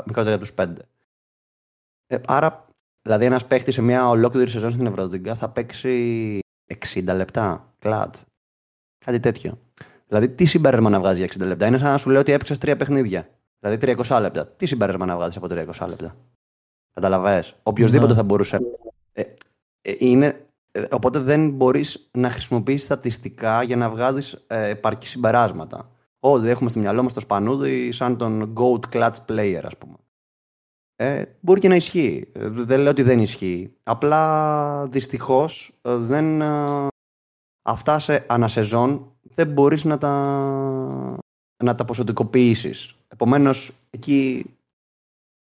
[0.07, 0.83] μικρότερη από τους πέντε.
[2.07, 2.67] Ε, άρα,
[3.03, 6.39] δηλαδή ένας παίχτης σε μια ολόκληρη σεζόν στην Ευρωδικά θα παίξει
[6.95, 8.25] 60 λεπτά κλατς.
[9.05, 9.59] Κάτι τέτοιο.
[10.07, 12.59] Δηλαδή, τι συμπέρασμα να βγάζει για 60 λεπτά; Είναι σαν να σου λέω ότι έπαιξες
[12.59, 13.29] τρία παιχνίδια.
[13.61, 14.47] Δηλαδή 300 λεπτά.
[14.47, 16.17] Τι συμπέρασμα να βγάζει από 300 λεπτά;
[16.95, 17.45] Καταλαβέ.
[17.63, 18.15] Οποιοδήποτε Ναι.
[18.19, 18.59] θα μπορούσε.
[19.13, 19.23] Ε,
[19.83, 25.91] ε, είναι, ε, οπότε δεν μπορείς να χρησιμοποιήσει στατιστικά για να βγάλεις ε, επαρκή συμπεράσματα.
[26.21, 29.95] Όλοι έχουμε στο μυαλό μας το σπανούδι σαν τον GOAT clutch player, ας πούμε.
[30.97, 32.31] Ε, μπορεί και να ισχύει.
[32.35, 33.75] Ε, Δεν λέω ότι δεν ισχύει.
[33.83, 36.41] Απλά δυστυχώς δεν.
[36.41, 36.87] ε,
[37.63, 40.13] αυτά σε ανά σεζόν δεν μπορείς να τα,
[41.65, 42.98] να τα ποσοτικοποιήσεις.
[43.09, 44.51] Επομένως, εκεί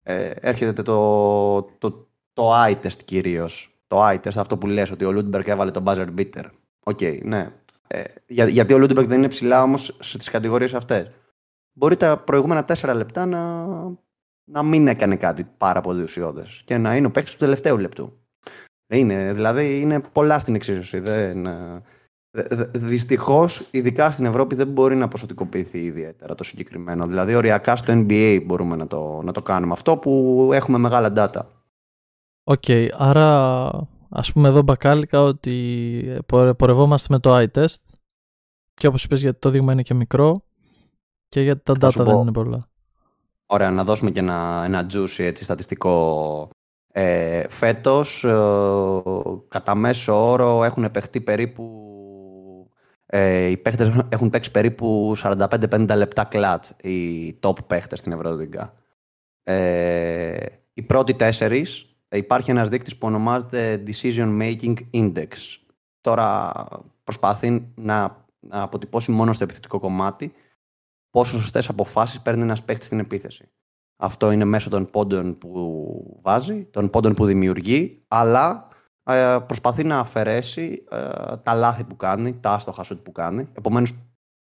[0.03, 3.75] ε, έρχεται το, το, το eye test κυρίως.
[3.87, 6.45] Το eye test, αυτό που λες, ότι ο Λούντμπεργκ έβαλε τον buzzer beater.
[6.85, 7.53] Okay, ναι.
[7.87, 11.11] Ε, για, γιατί ο Λούντμπεργκ δεν είναι ψηλά όμως στις κατηγορίες αυτές.
[11.73, 13.67] Μπορεί τα προηγούμενα τέσσερα λεπτά να,
[14.45, 18.19] να μην έκανε κάτι πάρα πολύ ουσιώδες και να είναι ο παίκτης του τελευταίου λεπτού.
[18.93, 20.99] Είναι, δηλαδή είναι πολλά στην εξίσωση.
[20.99, 21.83] Δεν, ε,
[22.73, 27.07] Δυστυχώς, ειδικά στην Ευρώπη, δεν μπορεί να ποσοτικοποιηθεί ιδιαίτερα το συγκεκριμένο.
[27.07, 31.41] Δηλαδή, οριακά στο NBA μπορούμε να το, να το κάνουμε αυτό που έχουμε μεγάλα data.
[32.45, 33.71] Okay, άρα
[34.09, 36.23] ας πούμε εδώ μπακάλικα ότι
[36.57, 37.83] πορευόμαστε με το eye test
[38.75, 40.43] και όπως είπες γιατί το δείγμα είναι και μικρό
[41.29, 42.65] και γιατί τα data δεν είναι πολλά.
[43.47, 46.49] Ωραία, να δώσουμε και ένα, ένα juicy έτσι, στατιστικό.
[46.93, 48.37] Ε, φέτος, ε,
[49.49, 51.80] κατά μέσο όρο, έχουν παιχτεί περίπου
[53.13, 58.75] ε, οι παίχτες έχουν παίξει περίπου 45-50 λεπτά κλατς οι top παίχτες στην Ευρωδίγκα.
[59.43, 60.37] Ε,
[60.73, 65.29] οι πρώτοι τέσσερις υπάρχει ένας δείκτης που ονομάζεται Decision Making Index.
[66.01, 66.53] Τώρα
[67.05, 70.33] προσπαθεί να, να αποτυπώσει μόνο στο επιθετικό κομμάτι
[71.11, 73.49] πόσο σωστές αποφάσεις παίρνει ένας παίχτης στην επίθεση.
[73.97, 78.70] Αυτό είναι μέσω των πόντων που βάζει, των πόντων που δημιουργεί, αλλά ε,
[79.47, 83.49] προσπαθεί να αφαιρέσει ε, τα λάθη που κάνει, τα άστοχα σουτ που κάνει.
[83.53, 83.95] Επομένως,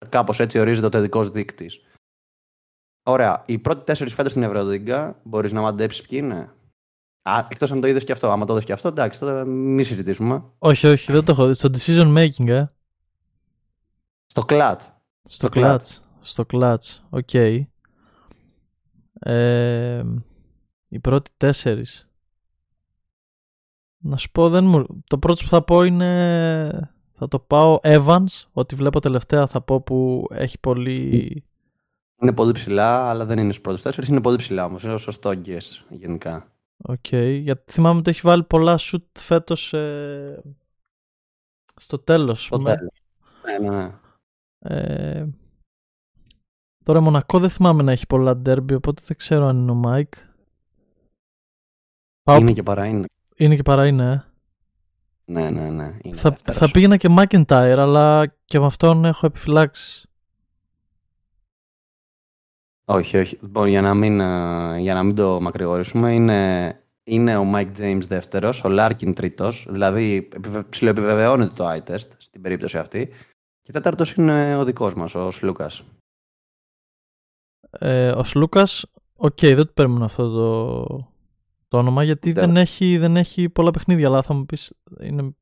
[0.09, 1.81] κάπως έτσι ορίζεται ο τελικός δείκτης.
[3.03, 3.43] Ωραία.
[3.45, 6.53] Οι πρώτοι τέσσερις φέτος στην Ευρωδίγκα μπορείς να μαντέψεις ποιοι είναι;
[7.49, 8.31] Εκτός αν το είδες και αυτό.
[8.31, 10.43] Άμα το είδες και αυτό, εντάξει, τώρα μην συζητήσουμε.
[10.57, 11.53] Όχι, όχι, δεν το έχω δει.
[11.53, 12.65] Στο decision making, ε.
[14.25, 14.81] Στο clutch.
[15.23, 15.97] Στο, στο clutch.
[16.19, 16.95] Στο clutch.
[17.09, 17.29] OK.
[17.31, 17.61] Okay.
[19.19, 20.03] Ε,
[20.87, 22.08] οι πρώτοι τέσσερις.
[24.01, 24.85] Να σου πω, δεν μου...
[25.07, 26.91] το πρώτο που θα πω είναι...
[27.21, 31.43] Θα το πάω Evans, ό,τι βλέπω τελευταία θα πω που έχει πολύ...
[32.21, 35.29] Είναι πολύ ψηλά, αλλά δεν είναι στους πρώτους τέσσερις, είναι πολύ ψηλά όμως, είναι σωστό
[35.29, 36.51] guess γενικά.
[36.77, 37.39] OK, okay.
[37.41, 40.43] γιατί θυμάμαι ότι έχει βάλει πολλά σουτ φέτος ε...
[41.75, 42.45] στο τέλος.
[42.45, 42.75] Στο με...
[42.75, 42.91] τέλος.
[43.45, 43.99] Ναι, ναι, ναι.
[44.59, 45.27] Ε...
[46.83, 50.13] Τώρα Μονακό δεν θυμάμαι να έχει πολλά ντέρμπι, οπότε δεν ξέρω αν είναι ο Μάικ.
[52.29, 53.07] Είναι και παρά είναι.
[53.39, 54.23] Είναι και παρά είναι, ε.
[55.25, 55.97] Ναι, ναι, ναι.
[56.01, 60.09] Είναι θα, θα πήγαινα και McIntyre, αλλά και με αυτόν έχω επιφυλάξεις.
[62.85, 63.37] Όχι, όχι.
[63.41, 64.15] Λοιπόν, για να μην,
[64.79, 70.29] για να μην το μακρηγορήσουμε, είναι, είναι ο Mike James δεύτερος, ο Larkin τρίτος, δηλαδή
[70.69, 73.09] ψιλοεπιβεβαιώνεται το eye test στην περίπτωση αυτή.
[73.61, 75.83] Και τέταρτος είναι ο δικός μας, ο Σλούκας.
[77.69, 80.99] Ε, ο Σλούκας, OK, okay, δεν του παίρνουμε αυτό το,
[81.69, 85.35] το όνομα γιατί δεν έχει, δεν έχει πολλά παιχνίδια, αλλά θα μου πεις είναι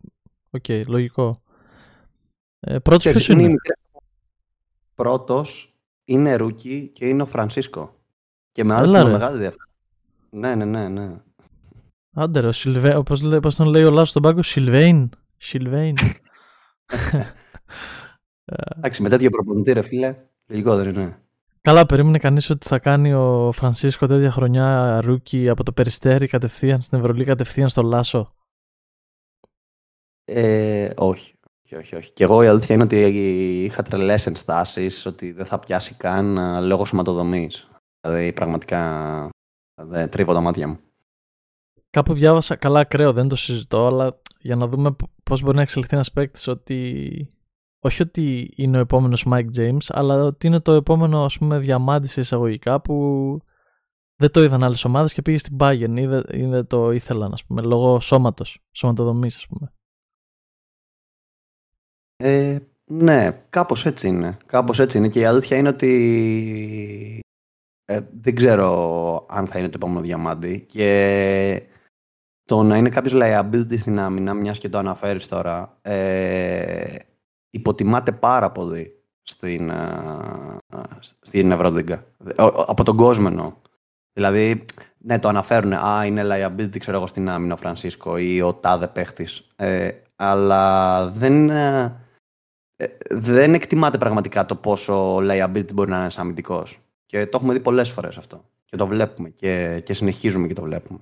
[0.49, 1.41] OK, okay, λογικό.
[2.59, 3.43] Ε, πρώτος ποιος είναι.
[3.43, 3.55] είναι;
[4.95, 7.93] πρώτος είναι rookie και είναι ο Φρανσίσκο.
[8.51, 9.69] Και με άλλα μεγάλη διαφορά.
[10.29, 11.15] Ναι, ναι, ναι, ναι.
[12.13, 15.09] Άντε ρε, ο Σιλβέ, όπως, πώς τον λέει ο Λάσος στον πάγκο, Σιλβέιν.
[15.37, 15.95] Σιλβέιν.
[18.77, 20.15] Εντάξει, με τέτοιο προπονητή ρε φίλε,
[20.47, 21.26] λογικό δεν είναι.
[21.67, 26.81] Καλά, περίμενε κανείς ότι θα κάνει ο Φρανσίσκο τέτοια χρονιά rookie από το Περιστέρι κατευθείαν
[26.81, 28.25] στην Ευρωλή, κατευθείαν στο Λάσο;
[30.23, 31.33] Ε, όχι.
[31.63, 32.13] Όχι, όχι, όχι.
[32.13, 32.95] Και εγώ η αλήθεια είναι ότι
[33.63, 37.69] είχα τρελές ενστάσεις ότι δεν θα πιάσει καν ε, λόγω σωματοδομής.
[38.01, 39.29] Δηλαδή πραγματικά
[39.81, 40.79] δεν τρίβω τα μάτια μου.
[41.89, 45.95] Κάπου διάβασα καλά ακραίο, δεν το συζητώ, αλλά για να δούμε πώς μπορεί να εξελιχθεί
[45.95, 47.27] ένας παίκτης ότι
[47.79, 52.07] όχι ότι είναι ο επόμενος Mike James, αλλά ότι είναι το επόμενο ας πούμε διαμάντη
[52.07, 52.95] σε εισαγωγικά που
[54.19, 57.33] δεν το είδαν άλλες ομάδες και πήγε στην Bayern ή δεν, ή δεν το ήθελαν
[57.33, 59.73] ας πούμε, λόγω σώματος, σωματοδομής ας πούμε.
[62.15, 64.37] Ε, ναι, κάπως έτσι είναι.
[64.45, 67.19] Κάπως έτσι είναι και η αλήθεια είναι ότι
[67.85, 71.67] ε, δεν ξέρω αν θα είναι το επόμενο διαμάντι και
[72.43, 76.95] το να είναι κάποιος liability στην άμυνα, μιας και το αναφέρεις τώρα, ε,
[77.49, 79.71] υποτιμάται πάρα πολύ στην,
[81.21, 82.05] στην Ευρωδίγκα.
[82.67, 83.29] Από τον κόσμο
[84.17, 84.65] Δηλαδή,
[84.97, 85.73] ναι, το αναφέρουν.
[85.73, 89.47] Α, είναι liability, ξέρω εγώ, στην άμυνα ο Φρανσίσκο ή ο τάδε παίχτης.
[89.55, 91.97] Ε, αλλά δεν, ε,
[93.09, 96.79] δεν εκτιμάται πραγματικά το πόσο liability μπορεί να είναι ένας αμυντικός.
[97.05, 98.43] Και το έχουμε δει πολλές φορές αυτό.
[98.65, 100.99] Και το βλέπουμε και, και συνεχίζουμε και το βλέπουμε.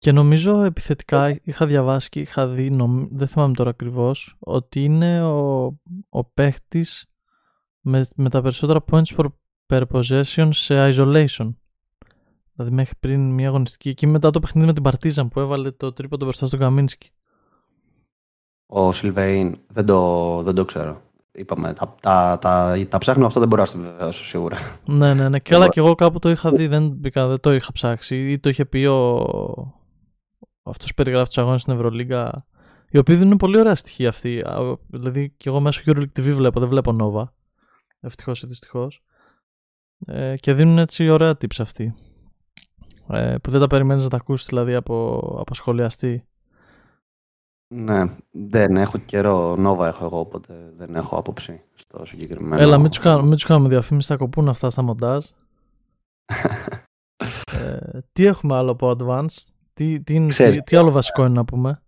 [0.00, 2.70] Και νομίζω επιθετικά είχα διαβάσει και είχα δει,
[3.10, 5.64] δεν θυμάμαι τώρα ακριβώς, ότι είναι ο,
[6.08, 7.06] ο παίχτης
[7.80, 9.28] με, με τα περισσότερα points
[9.72, 11.54] per possession σε isolation.
[12.52, 13.94] Δηλαδή μέχρι πριν μια αγωνιστική.
[13.94, 17.10] Και μετά το παιχνίδι με την Παρτίζαν που έβαλε το τρίποντο μπροστά στον Καμίνσκι.
[18.66, 21.02] Ο Σιλβέιν δεν το, δεν το ξέρω.
[21.32, 24.58] είπαμε, τα, τα, τα, τα ψάχνω, αυτό δεν μπορώ να το βεβαιώσω σίγουρα.
[24.88, 25.38] Ναι, ναι, ναι.
[25.38, 28.30] Και άλλα και εγώ κάπου το είχα δει, δεν, δεν το είχα ψάξει.
[28.30, 29.79] Ή το είχε πει ο...
[30.70, 32.34] Αυτό που περιγράφει τους αγώνες στην Ευρωλίγκα.
[32.90, 34.44] Οι οποίοι δίνουν πολύ ωραία στοιχεία αυτοί.
[34.86, 37.24] Δηλαδή και εγώ μέσω EuroLeague TV βλέπω, δεν βλέπω Nova.
[38.00, 39.02] Ευτυχώς ή δυστυχώς.
[40.06, 41.94] Ε, και δίνουν έτσι ωραία tips αυτοί.
[43.08, 46.22] Ε, που δεν τα περιμένεις να τα ακούσεις δηλαδή από, από σχολιαστή.
[47.74, 49.56] Ναι, δεν έχω καιρό.
[49.56, 52.62] Νόβα έχω εγώ, οπότε δεν έχω άποψη στο συγκεκριμένο.
[52.62, 55.24] Έλα, μην τους κάνουμε, κάνουμε διαφήμιση, θα κοπούν αυτά στα μοντάζ.
[57.52, 61.82] ε, τι έχουμε άλλο από Advanced, τι, τι, τι, τι, άλλο βασικό είναι να πούμε;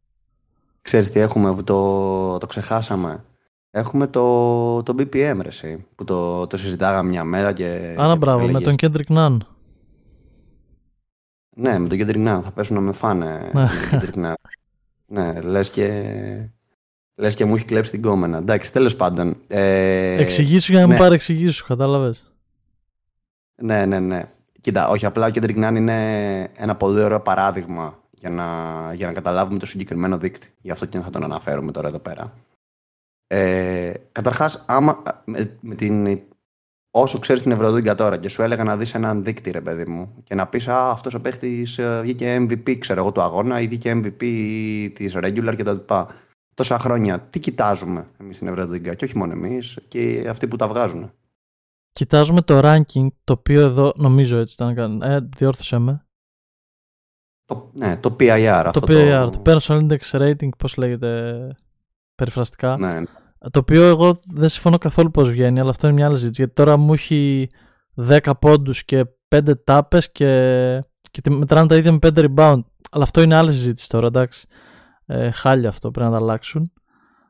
[0.83, 3.25] Ξέρεις τι έχουμε που το, το ξεχάσαμε.
[3.71, 7.95] Έχουμε το, το BPM, ρε, εσύ, που το, το συζητάγαμε μια μέρα και...
[7.99, 9.37] Άρα μπράβο, με τον Kendrick Nunn.
[11.57, 14.33] Ναι, με τον Kendrick Nunn, θα πέσουν να με φάνε με τον Kendrick Nunn.
[15.07, 16.51] Ναι, λες και,
[17.15, 18.39] λες και μου έχει κλέψει την κόμενα.
[18.39, 19.37] Εντάξει, τέλος πάντων.
[19.47, 20.21] Ε...
[20.21, 20.93] Εξηγήσου για να ναι.
[20.93, 22.33] μην παρεξηγήσου, κατάλαβες.
[23.55, 24.23] Ναι, ναι, ναι.
[24.63, 28.45] Κοίτα, όχι απλά ο Kendrick Nunn είναι ένα πολύ ωραίο παράδειγμα για να,
[28.95, 30.51] για να καταλάβουμε το συγκεκριμένο δίκτυο.
[30.61, 32.31] Γι' αυτό και θα τον αναφέρουμε τώρα εδώ πέρα.
[33.27, 36.21] Ε, καταρχάς, άμα, με, με την
[36.91, 40.15] όσο ξέρεις την Ευρωδίγκα τώρα και σου έλεγα να δεις έναν δείκτη, ρε παιδί μου,
[40.25, 43.67] και να πεις Α, αυτός ο παίχτης ε, βγήκε MVP, ξέρω εγώ, του αγώνα ή
[43.67, 44.23] βγήκε MVP
[44.95, 45.77] της regular κτλ.
[46.55, 50.69] Τόσα χρόνια, τι κοιτάζουμε εμείς στην Ευρωδίγκα, και όχι μόνο εμείς, και αυτοί που τα
[50.69, 51.13] βγάζουν.
[51.93, 55.03] Κοιτάζουμε το ranking, το οποίο εδώ νομίζω έτσι ήταν.
[55.03, 56.07] Ε, διόρθωσέ με.
[57.45, 58.71] Το, ναι, το PIR.
[58.73, 59.41] Το PIR, το...
[59.41, 61.49] το Personal Index Rating, πώς λέγεται
[62.15, 62.77] περιφραστικά.
[62.79, 63.03] Ναι.
[63.51, 66.43] Το οποίο εγώ δεν συμφωνώ καθόλου πώς βγαίνει, αλλά αυτό είναι μια άλλη ζήτηση.
[66.43, 67.47] Γιατί τώρα μου έχει
[68.09, 70.79] 10 πόντους και 5 τάπες και,
[71.11, 72.61] και μετράνε τα ίδια με 5 rebound.
[72.91, 74.47] Αλλά αυτό είναι άλλη συζήτηση τώρα, εντάξει.
[75.07, 76.73] Ε, χάλια αυτό πρέπει να τα αλλάξουν.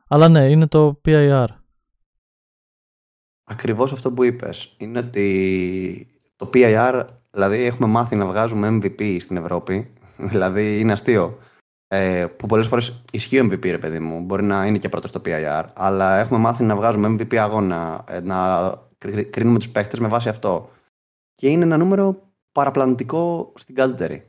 [0.07, 1.47] Αλλά ναι, είναι το PIR.
[3.53, 4.75] Ακριβώς αυτό που είπες.
[4.77, 9.93] Είναι ότι το PIR, δηλαδή έχουμε μάθει να βγάζουμε MVP στην Ευρώπη.
[10.31, 11.37] δηλαδή είναι αστείο
[11.87, 14.19] ε, που πολλές φορές ισχύει ο MVP, ρε παιδί μου.
[14.21, 18.21] Μπορεί να είναι και πρώτος στο PIR, αλλά έχουμε μάθει να βγάζουμε MVP αγώνα, ε,
[18.21, 18.71] να
[19.29, 20.69] κρίνουμε τους παίχτες με βάση αυτό.
[21.35, 24.23] Και είναι ένα νούμερο παραπλανητικό στην καλύτερη.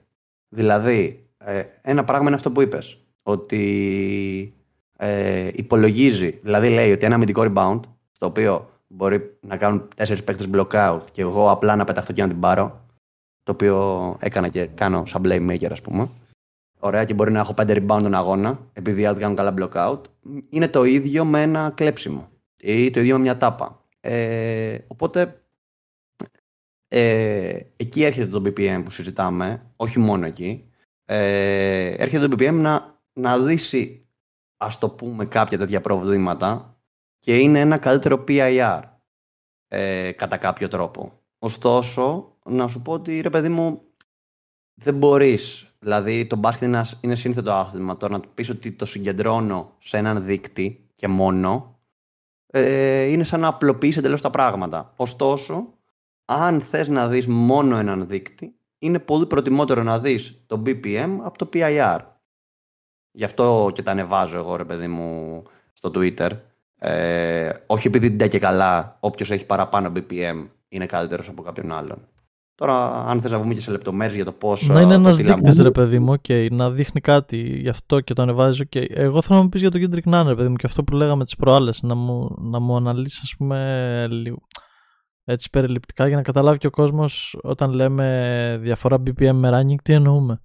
[0.49, 2.99] Δηλαδή, ε, ένα πράγμα είναι αυτό που είπες.
[3.23, 4.55] Ότι
[4.97, 7.81] ε, υπολογίζει, δηλαδή λέει ότι ένα αμυντικό rebound,
[8.13, 12.29] στο οποίο μπορεί να κάνουν τέσσερις παίχτε blockout και εγώ απλά να πεταχτώ και να
[12.29, 12.85] την πάρω,
[13.43, 16.11] το οποίο έκανα και κάνω σαν playmaker, ας πούμε
[16.85, 20.01] ωραία και μπορεί να έχω 5 rebound τον αγώνα, επειδή άλλοι κάνουν καλά blockout,
[20.49, 23.85] είναι το ίδιο με ένα κλέψιμο ή το ίδιο με μια τάπα.
[24.01, 25.45] Ε, οπότε
[26.89, 30.69] ε, εκεί έρχεται το BPM που συζητάμε, όχι μόνο εκεί.
[31.05, 34.07] Ε, έρχεται το BPM να, να λύσει,
[34.57, 36.74] ας το πούμε, κάποια τέτοια προβλήματα
[37.25, 38.81] και είναι ένα καλύτερο PIR
[39.69, 41.13] ε, κατά κάποιο τρόπο.
[41.39, 43.83] Ωστόσο, να σου πω ότι ρε παιδί μου,
[44.75, 47.97] δεν μπορείς Δηλαδή το μπάσκετ είναι, είναι σύνθετο άθλημα.
[47.97, 51.79] Τώρα να του πεις ότι το συγκεντρώνω σε έναν δείκτη και μόνο
[52.47, 54.93] ε, είναι σαν να απλοποιήσει εντελώς τα πράγματα.
[54.97, 55.75] Ωστόσο,
[56.25, 61.39] αν θες να δεις μόνο έναν δείκτη, είναι πολύ προτιμότερο να δεις το BPM από
[61.39, 61.99] το PIR.
[63.11, 66.31] Γι' αυτό και τα ανεβάζω εγώ, ρε παιδί μου, στο Twitter.
[66.87, 72.09] Ε, όχι επειδή δεν και καλά, όποιος έχει παραπάνω BPM είναι καλύτερος από κάποιον άλλον.
[72.55, 74.68] Τώρα, αν θες να βγούμε και σε λεπτομέρειες για το πώς.
[74.68, 78.23] Να είναι ένας δείκτης, ρε παιδί μου, okay, να δείχνει κάτι γι' αυτό και το
[78.23, 78.64] ανεβάζει.
[78.70, 78.85] Okay.
[78.88, 80.94] Εγώ θέλω να μου πεις για τον Kendrick Nunn, ρε παιδί μου, και αυτό που
[80.94, 81.83] λέγαμε τις προάλλες.
[81.83, 84.38] Να μου, να μου αναλύσεις, ας πούμε, λίγο
[85.25, 89.92] έτσι περιληπτικά για να καταλάβει και ο κόσμος όταν λέμε διαφορά BPM με ranking, τι
[89.92, 90.42] εννοούμε.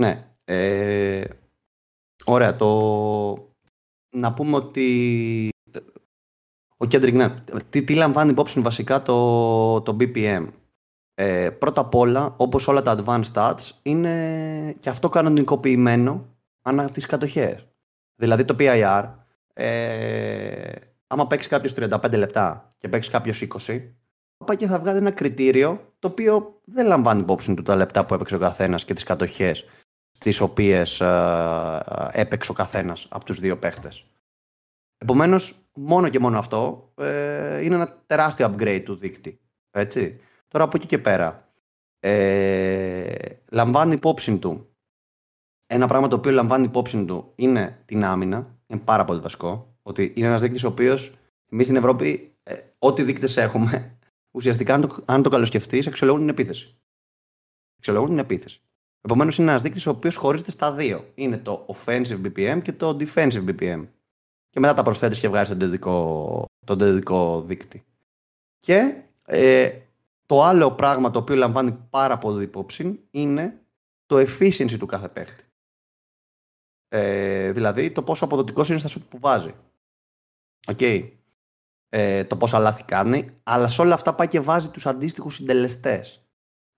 [0.00, 0.30] Ναι.
[0.44, 1.24] Ε,
[2.24, 2.56] ωραία.
[2.56, 3.47] Το...
[4.18, 5.48] Να πούμε ότι
[6.76, 7.34] ο Kendrick ναι.
[7.70, 10.46] Τι, τι λαμβάνει υπόψη βασικά το, το BPM.
[11.14, 17.06] Ε, πρώτα απ' όλα, όπως όλα τα advanced stats, είναι και αυτό κανονικοποιημένο ανά τις
[17.06, 17.66] κατοχές.
[18.14, 19.04] Δηλαδή το PIR,
[19.52, 20.72] ε,
[21.06, 23.80] άμα παίξει κάποιος 35 λεπτά και παίξει κάποιος 20,
[24.44, 28.14] πάει και θα βγάλει ένα κριτήριο το οποίο δεν λαμβάνει υπόψη του τα λεπτά που
[28.14, 29.64] έπαιξε ο καθένας και τις κατοχές
[30.18, 31.80] τις οποίες ε,
[32.12, 34.04] έπαιξε ο καθένας από τους δύο παίχτες.
[34.98, 39.40] Επομένως, μόνο και μόνο αυτό ε, είναι ένα τεράστιο upgrade του δείκτη.
[39.70, 40.20] Έτσι.
[40.48, 41.48] Τώρα από εκεί και πέρα
[42.00, 43.14] ε,
[43.50, 44.68] λαμβάνει υπόψη του
[45.70, 48.56] ένα πράγμα το οποίο λαμβάνει υπόψη του είναι την άμυνα.
[48.66, 49.76] Είναι πάρα πολύ βασικό.
[49.82, 51.14] Ότι είναι ένας δείκτης ο οποίος
[51.50, 53.98] εμείς στην Ευρώπη, ε, ό,τι δείκτες έχουμε,
[54.36, 56.78] ουσιαστικά αν το, αν το καλοσκεφτείς, αξιολογούν την επίθεση.
[57.78, 58.60] Αξιολογούν την επίθεση.
[59.00, 61.10] Επομένως, είναι ένας δείκτης ο οποίος χωρίζεται στα δύο.
[61.14, 63.86] Είναι το offensive BPM και το defensive BPM.
[64.50, 67.84] Και μετά τα προσθέτεις και βγάζεις τον τελικό, τον τελικό δείκτη.
[68.58, 69.80] Και ε,
[70.26, 73.62] το άλλο πράγμα το οποίο λαμβάνει πάρα πολύ υπόψη είναι
[74.06, 75.44] το efficiency του κάθε παίχτη.
[76.88, 79.54] Ε, δηλαδή το πόσο αποδοτικός είναι στα σουτ που βάζει.
[80.66, 81.10] Okay.
[81.88, 86.22] Ε, το πόσα λάθη κάνει, αλλά σε όλα αυτά πάει και βάζει τους αντίστοιχους συντελεστές.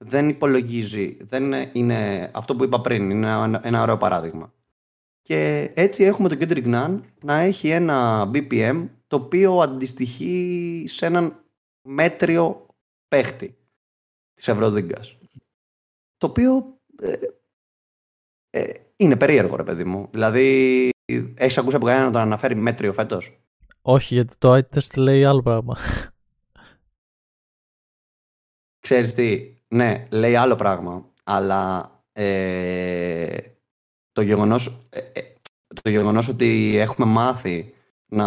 [0.04, 4.52] Δεν υπολογίζει, δεν είναι αυτό που είπα πριν, είναι ένα, ένα ωραίο παράδειγμα.
[5.30, 11.44] Και έτσι έχουμε τον Kendrick Nunn να έχει ένα BPM το οποίο αντιστοιχεί σε έναν
[11.88, 12.66] μέτριο
[13.08, 13.58] παίχτη
[14.34, 15.18] της Ευρωδίγκας.
[16.16, 17.12] Το οποίο ε,
[18.50, 20.08] ε, είναι περίεργο ρε παιδί μου.
[20.10, 20.88] Δηλαδή,
[21.34, 23.40] έχεις ακούσει από κανένα να τον αναφέρει μέτριο φέτος;
[23.82, 25.76] Όχι, γιατί το iTest λέει άλλο πράγμα.
[28.80, 33.38] Ξέρεις τι, ναι, λέει άλλο πράγμα, αλλά ε,
[34.12, 35.20] το, γεγονός, ε, ε,
[35.82, 37.74] το γεγονός ότι έχουμε μάθει
[38.06, 38.26] να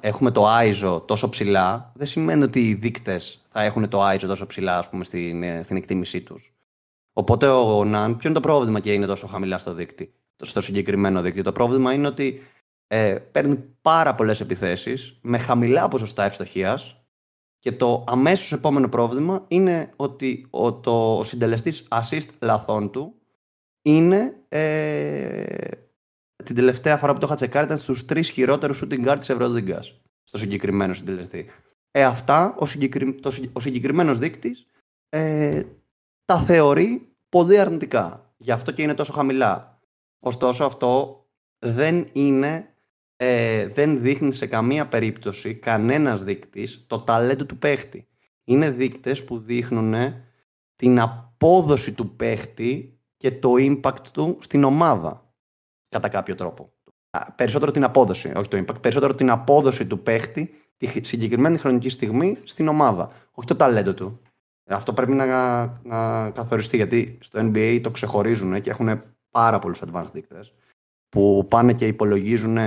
[0.00, 4.46] έχουμε το ISO τόσο ψηλά, δεν σημαίνει ότι οι δείκτες θα έχουν το ISO τόσο
[4.46, 6.54] ψηλά, ας πούμε, στην, ε, στην εκτίμησή τους.
[7.12, 11.20] Οπότε ο NAN, ποιο είναι το πρόβλημα και είναι τόσο χαμηλά στο δείκτη, στο συγκεκριμένο
[11.22, 12.42] δείκτη; Το πρόβλημα είναι ότι
[12.86, 17.04] ε, παίρνει πάρα πολλές επιθέσεις με χαμηλά ποσοστά ευστοχίας
[17.58, 23.14] και το αμέσως επόμενο πρόβλημα είναι ότι ο, το, ο συντελεστής assist λαθών του
[23.84, 25.44] είναι ε,
[26.44, 30.00] την τελευταία φορά που το είχα τσεκάρει ήταν στους τρεις χειρότερους shooting guard της Ευρωδίγκας
[30.22, 31.50] στο συγκεκριμένο συντελεστή.
[31.90, 33.14] Ε, αυτά ο, συγκεκρι...
[33.14, 34.66] το, ο συγκεκριμένος δείκτης
[35.08, 35.62] ε,
[36.24, 38.34] τα θεωρεί πολύ αρνητικά.
[38.36, 39.80] Γι' αυτό και είναι τόσο χαμηλά.
[40.18, 41.24] Ωστόσο αυτό
[41.58, 42.74] δεν είναι
[43.16, 48.08] ε, δεν δείχνει σε καμία περίπτωση κανένας δείκτης το ταλέντο του παίχτη.
[48.44, 49.94] Είναι δείκτες που δείχνουν
[50.76, 55.32] την απόδοση του παίχτη και το impact του στην ομάδα
[55.88, 56.72] κατά κάποιο τρόπο.
[57.34, 62.36] Περισσότερο την απόδοση, όχι το impact, περισσότερο την απόδοση του παίχτη τη συγκεκριμένη χρονική στιγμή
[62.44, 64.20] στην ομάδα, όχι το ταλέντο του.
[64.66, 65.26] Αυτό πρέπει να,
[65.82, 70.54] να καθοριστεί γιατί στο NBA το ξεχωρίζουν και έχουν πάρα πολλούς advanced δείκτες
[71.08, 72.58] που πάνε και υπολογίζουν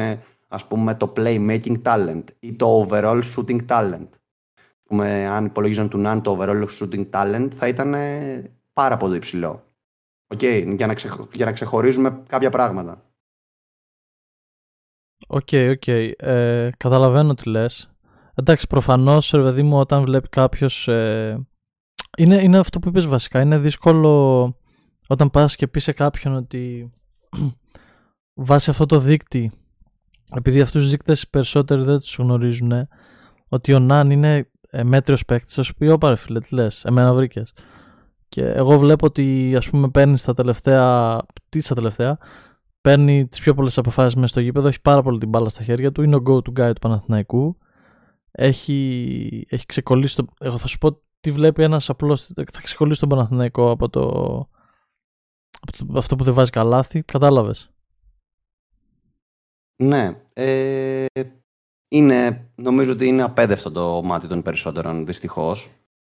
[0.48, 4.10] ας πούμε το playmaking talent ή το overall shooting talent.
[4.88, 7.96] Πούμε, αν υπολογίζαν του Ναν το overall shooting talent θα ήταν
[8.74, 9.67] πάρα πολύ υψηλό.
[10.36, 10.96] Okay, για, να
[11.34, 13.02] για να ξεχωρίζουμε κάποια πράγματα.
[15.28, 15.84] OK, okay, OK.
[15.86, 16.12] Okay.
[16.18, 17.92] Ε, καταλαβαίνω τι λες.
[18.36, 20.88] Εντάξει, προφανώς, ρε παιδί μου, όταν βλέπει κάποιος...
[20.88, 21.48] Ε,
[22.18, 23.42] είναι, είναι αυτό που είπες βασικά.
[23.42, 24.56] Είναι δύσκολο
[25.08, 26.94] όταν πας και πεις σε κάποιον ότι
[28.48, 29.52] βάσει αυτό το δείκτη
[30.36, 32.88] επειδή αυτούς τους δείκτες περισσότεροι δεν τους γνωρίζουν
[33.50, 36.86] ότι ο Ναν είναι ε, μέτριος παίκτης θα σου πει όπα ρε φίλε τι λες
[36.86, 37.54] εμένα βρήκες
[38.30, 41.18] και εγώ βλέπω ότι ας πούμε παίρνεις στα τελευταία
[41.50, 42.18] τι στα τελευταία
[42.82, 45.92] παίρνει τις πιο πολλές αποφάσεις μέσα στο γήπεδο έχει πάρα πολύ την μπάλα στα χέρια
[45.92, 47.58] του είναι ο go to guy του Παναθηναϊκού
[48.32, 53.10] έχει, έχει ξεκολλήσει το, εγώ θα σου πω τι βλέπει ένας απλός θα ξεκολλήσει τον
[53.10, 54.02] Παναθηναϊκό από το,
[55.60, 57.72] από το αυτό που δεν βάζει καλάθι κατάλαβες;
[59.76, 60.22] Ναι.
[60.34, 61.06] Ε,
[61.88, 65.72] είναι, νομίζω ότι είναι απέδευτο το μάτι των περισσότερων, δυστυχώς.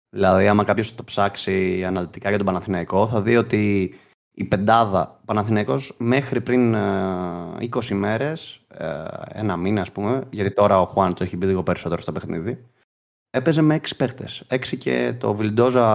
[0.09, 3.93] Δηλαδή, άμα κάποιος το ψάξει αναλυτικά για τον Παναθηναϊκό, θα δει ότι
[4.31, 10.81] η πεντάδα Παναθηναϊκός μέχρι πριν 20 ε, μέρες, ε, ένα μήνα ας πούμε, γιατί τώρα
[10.81, 12.65] ο Χουάντσο έχει μπει λίγο περισσότερο στο παιχνίδι,
[13.29, 14.43] έπαιζε με 6 παίχτες.
[14.49, 15.87] 6 και το Βιλντόζα,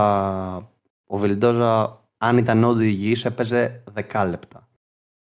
[1.07, 4.69] ο Βιλντόζα αν ήταν όντω υγιής έπαιζε 10 λεπτά.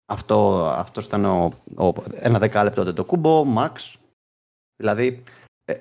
[0.06, 3.94] Αυτό, αυτός ήταν ο, ο, ένα δεκάλεπτο το κούμπο, max.
[4.76, 5.22] Δηλαδή, ε,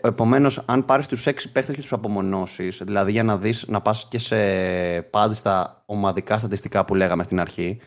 [0.02, 4.08] επομένως, αν πάρεις τους έξι παίχτε και τους απομονώσεις, δηλαδή για να δεις, να πας
[4.08, 7.80] και σε πάλι στα ομαδικά στατιστικά που λέγαμε στην αρχή,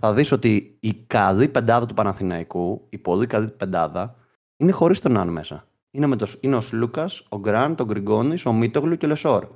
[0.00, 4.16] θα δεις ότι η καλή πεντάδα του Παναθηναϊκού, η πολύ καλή πεντάδα,
[4.56, 5.66] είναι χωρίς τον Αν μέσα.
[5.90, 9.48] Είναι, με το, είναι ο Σλούκας, ο Γκραν, ο Γκριγκόνης, ο Μίτογλου και ο Λεσόρ.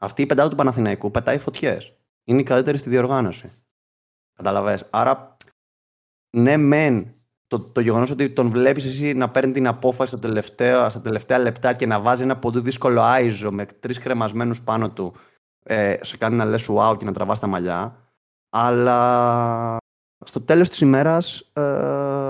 [0.00, 1.96] Αυτή η πεντάδα του Παναθηναϊκού πετάει φωτιές.
[2.24, 3.50] Είναι η καλύτερη στη διοργάνωση.
[4.32, 4.88] Καταλαβέ.
[4.90, 5.36] Άρα
[6.36, 7.14] ναι, μεν
[7.50, 11.38] το, το γεγονός ότι τον βλέπεις εσύ να παίρνει την απόφαση στα τελευταία, στα τελευταία
[11.38, 15.14] λεπτά και να βάζει ένα πολύ δύσκολο άιζο με τρεις κρεμασμένους πάνω του,
[15.62, 17.96] ε, σε κάνει να λες wow και να τραβάς τα μαλλιά.
[18.50, 19.76] Αλλά
[20.24, 22.26] στο τέλος της ημέρας, ε,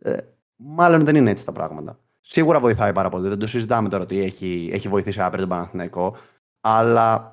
[0.00, 0.16] ε,
[0.56, 1.98] μάλλον δεν είναι έτσι τα πράγματα.
[2.20, 3.28] Σίγουρα βοηθάει πάρα πολύ.
[3.28, 6.16] Δεν το συζητάμε τώρα ότι έχει, έχει βοηθήσει άπειρα τον Παναθηναϊκό.
[6.60, 7.30] Αλλά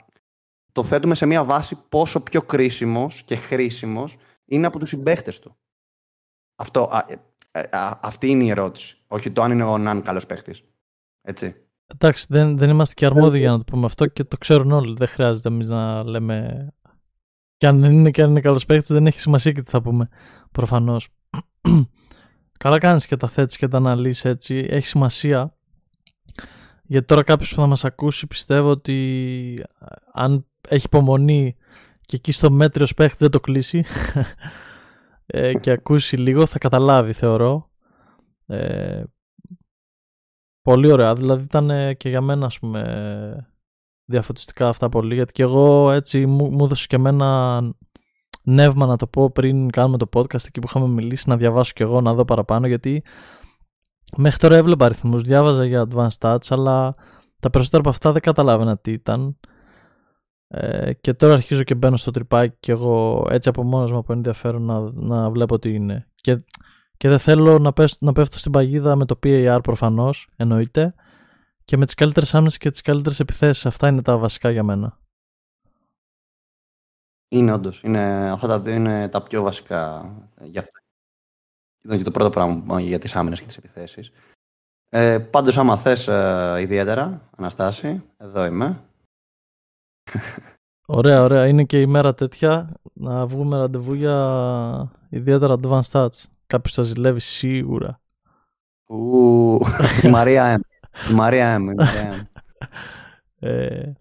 [0.71, 5.57] το θέτουμε σε μια βάση πόσο πιο κρίσιμος και χρήσιμος είναι από τους συμπαίχτες του.
[6.57, 7.05] Αυτό, α,
[7.51, 8.97] ε, α, αυτή είναι η ερώτηση.
[9.07, 10.63] Όχι το αν είναι ο Ναν καλός παίχτης.
[11.21, 11.55] Έτσι.
[11.87, 14.95] Εντάξει, δεν, δεν είμαστε και αρμόδιοι για να το πούμε αυτό και το ξέρουν όλοι.
[14.97, 16.67] Δεν χρειάζεται εμείς να λέμε.
[17.57, 20.09] Και αν είναι και αν είναι καλός παίχτης, δεν έχει σημασία και τι θα πούμε.
[20.51, 21.07] Προφανώς.
[22.59, 24.65] Καλά κάνεις και τα θέτεις και τα αναλύσεις έτσι.
[24.69, 25.57] Έχει σημασία.
[26.83, 29.63] Γιατί τώρα κάποιος που θα μας ακούσει πιστεύω ότι
[30.13, 31.55] αν έχει υπομονή
[32.01, 33.83] και εκεί στο μέτριο παίχτης δεν το κλείσει
[35.27, 37.61] ε, και ακούσει λίγο θα καταλάβει θεωρώ.
[38.45, 39.03] Ε,
[40.61, 41.13] πολύ ωραία.
[41.13, 43.51] Δηλαδή ήταν και για μένα ας πούμε
[44.05, 47.61] διαφωτιστικά αυτά πολύ γιατί και εγώ έτσι μου, μου έδωσε και εμένα
[48.43, 51.81] νεύμα να το πω πριν κάνουμε το podcast εκεί που είχαμε μιλήσει να διαβάσω κι
[51.81, 53.03] εγώ να δω παραπάνω γιατί
[54.17, 56.91] μέχρι τώρα έβλεπα αριθμούς, διάβαζα για advanced stats αλλά
[57.39, 59.37] τα περισσότερα από αυτά δεν καταλάβαινα τι ήταν
[60.47, 64.13] ε, και τώρα αρχίζω και μπαίνω στο τρυπάκι και εγώ έτσι από μόνος μου από
[64.13, 66.45] ενδιαφέρον να, να βλέπω τι είναι και,
[66.97, 70.93] και δεν θέλω να, πέσω, να πέφτω στην παγίδα με το PAR προφανώς εννοείται
[71.65, 74.99] και με τις καλύτερες άμυνες και τις καλύτερες επιθέσεις αυτά είναι τα βασικά για μένα
[77.29, 77.83] είναι όντως.
[77.83, 80.11] Είναι, αυτά τα δύο είναι τα πιο βασικά
[80.43, 80.71] για αυτό.
[81.83, 84.11] Ήταν και το πρώτο πράγμα για τις άμυνες και τις επιθέσεις.
[84.89, 88.86] Ε, Πάντως, άμα θες ε, ιδιαίτερα, Αναστάση, εδώ είμαι.
[90.85, 91.47] Ωραία, ωραία.
[91.47, 96.23] Είναι και η μέρα τέτοια να βγούμε ραντεβού για ιδιαίτερα advanced stats.
[96.47, 98.01] Κάποιος θα ζηλεύει σίγουρα.
[98.85, 99.59] Ου,
[100.03, 100.59] η Μαρία M.
[101.11, 101.85] Η Μαρία M.
[103.39, 103.91] ε,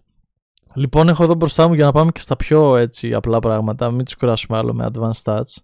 [0.77, 3.91] Λοιπόν, έχω εδώ μπροστά μου για να πάμε και στα πιο έτσι απλά πράγματα.
[3.91, 5.55] Μην τους κουράσουμε άλλο με advanced stats.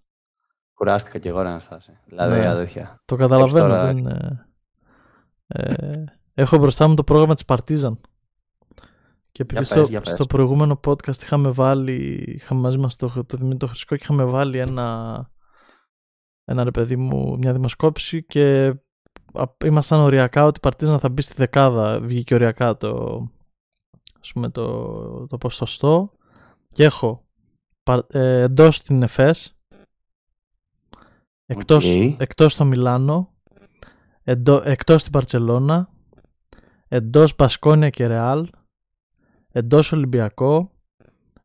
[0.74, 1.92] Κουράστηκα και εγώ, να Αναστάση.
[2.04, 2.48] Δηλαδή, ναι.
[2.48, 3.00] αδέρφια.
[3.04, 3.66] Το καταλαβαίνω.
[3.66, 3.84] Τώρα...
[3.92, 4.06] Δεν,
[5.46, 7.92] ε, έχω μπροστά μου το πρόγραμμα της Partizan.
[9.34, 13.96] Και επειδή στο, στο, προηγούμενο podcast είχαμε βάλει, είχαμε μαζί μας το, το Δημήτρη Χρυσκό
[13.96, 15.30] και είχαμε βάλει ένα,
[16.44, 18.74] ένα ρε παιδί μου, μια δημοσκόπηση και
[19.64, 23.20] ήμασταν οριακά ότι η Partizan θα μπει στη δεκάδα, βγήκε οριακά το,
[24.20, 26.02] ας πούμε, το, το ποσοστό
[26.68, 27.18] και έχω
[28.08, 29.54] ε, εντός την ΕΦΕΣ
[31.46, 32.16] εκτός, okay.
[32.18, 33.34] εκτός το Μιλάνο
[34.22, 35.88] εντό, εκτός την Παρτσελώνα
[36.88, 38.48] εντός Μπασκόνια και Ρεάλ
[39.54, 40.70] εντός Ολυμπιακό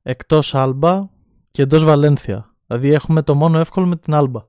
[0.02, 1.10] εκτός Άλμπα
[1.50, 4.48] και εντός Βαλένθια δηλαδή έχουμε το μόνο εύκολο με την Άλμπα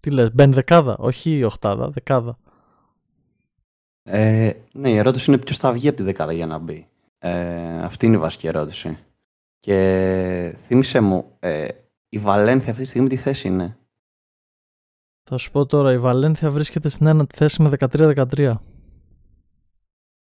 [0.00, 2.38] τι λες, μπαίνει δεκάδα, όχι οχτάδα, δεκάδα
[4.06, 6.88] ε, ναι, η ερώτηση είναι ποιος θα βγει από τη δεκάδα για να μπει.
[7.18, 8.98] Ε, αυτή είναι η βασική ερώτηση.
[9.60, 11.68] Και θύμισε μου, ε,
[12.08, 13.78] η Βαλένθια αυτή τη στιγμή τι θέση είναι;
[15.22, 18.52] Θα σου πω τώρα, η Βαλένθια βρίσκεται στην ένατη θέση με 13-13.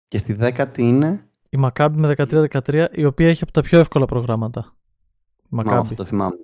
[0.08, 1.27] Και στη δέκατη είναι...
[1.48, 4.76] Η Μακάμπη με 13-13, η οποία έχει από τα πιο εύκολα προγράμματα.
[5.38, 5.76] Η Μακάμπη.
[5.76, 6.36] αυτό το θυμάμαι.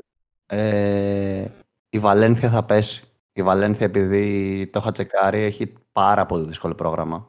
[0.47, 1.47] Ε,
[1.89, 3.05] η Βαλένθια θα πέσει.
[3.33, 7.29] Η Βαλένθια επειδή το είχα τσεκάρει έχει πάρα πολύ δύσκολο πρόγραμμα.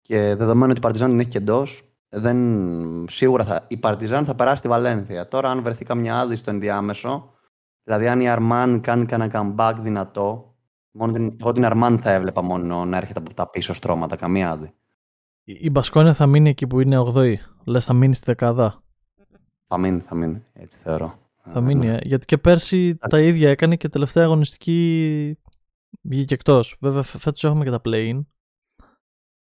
[0.00, 4.34] Και δεδομένου ότι η Παρτιζάν την έχει και εντός, δεν, σίγουρα θα, η Παρτιζάν θα
[4.34, 5.28] περάσει τη Βαλένθια.
[5.28, 7.30] Τώρα, αν βρεθεί καμιά άδεια στο ενδιάμεσο,
[7.82, 10.54] δηλαδή αν η Αρμάν κάνει κανένα comeback δυνατό,
[10.90, 14.50] μόνο την, εγώ την Αρμάν θα έβλεπα μόνο να έρχεται από τα πίσω στρώματα, καμία
[14.50, 14.70] άδεια.
[15.50, 17.34] Η Μπασκόνια θα μείνει εκεί που είναι 8η.
[17.64, 18.82] Λες, θα μείνει στη δεκάδα.
[19.66, 20.44] Θα μείνει, θα μείνει.
[20.52, 21.18] Έτσι θεωρώ.
[21.52, 21.98] Θα μείνει, ε.
[22.02, 25.38] γιατί και πέρσι τα ίδια έκανε και τελευταία αγωνιστική
[26.02, 26.76] βγήκε εκτός.
[26.80, 28.20] Βέβαια, φέτος έχουμε και τα play-in.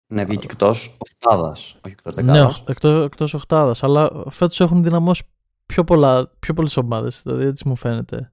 [0.06, 2.64] Ναι, βγήκε εκτός οχτάδα, όχι εκτός δεκάδας.
[2.82, 3.74] Ναι, εκτός οχτάδα.
[3.80, 5.22] Αλλά φέτος έχουν δυναμώσει
[5.66, 7.22] πιο, πολλά, πιο πολλές ομάδες.
[7.22, 8.32] Δηλαδή έτσι μου φαίνεται.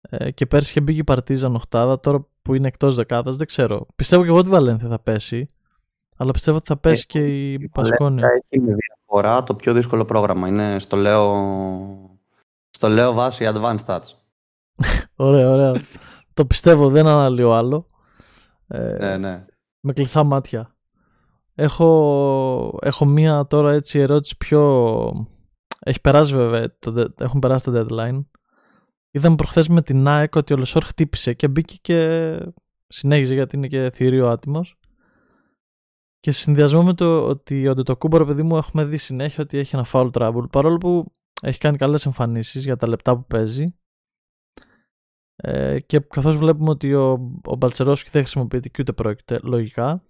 [0.00, 3.46] Ε, και πέρσι είχε μπει και η Παρτίζαν οχτάδα, τώρα που είναι εκτός δεκάδας, δεν
[3.46, 3.86] ξέρω.
[3.96, 5.48] Πιστεύω και εγώ ότι η Βαλένθια θα πέσει.
[6.16, 8.28] Αλλά πιστεύω ότι θα πέσει ε, και η, η Πασκόνια.
[8.28, 10.48] Έχει με διαφορά το πιο δύσκολο πρόγραμμα.
[10.48, 12.20] Είναι στο λέω,
[12.70, 14.12] στο λέω βάση advanced stats.
[15.16, 15.72] ωραία, ωραία.
[16.34, 17.86] το πιστεύω, δεν αναλύω άλλο.
[18.68, 19.44] Ε, ναι, ναι
[19.82, 20.66] με κλειστά μάτια.
[21.54, 25.28] Έχω, έχω μία τώρα έτσι ερώτηση πιο...
[25.80, 28.24] Έχει περάσει βέβαια, το, έχουν περάσει τα deadline.
[29.10, 32.38] Είδαμε προχθές με την ΑΕΚ ότι ο Λεσόρ χτύπησε και μπήκε και
[32.86, 34.78] συνέχιζε γιατί είναι και θηρίο άτιμος.
[36.22, 39.86] Και συνδυασμό με το ότι ο Ντετοκούμπο, παιδί μου, έχουμε δει συνέχεια ότι έχει ένα
[39.92, 40.50] foul trouble.
[40.50, 41.12] Παρόλο που
[41.42, 43.64] έχει κάνει καλές εμφανίσεις για τα λεπτά που παίζει.
[45.36, 47.12] Ε, και καθώς βλέπουμε ότι ο,
[47.44, 50.02] ο Μπαλτσερόσκι δεν χρησιμοποιείται και ούτε πρόκειται λογικά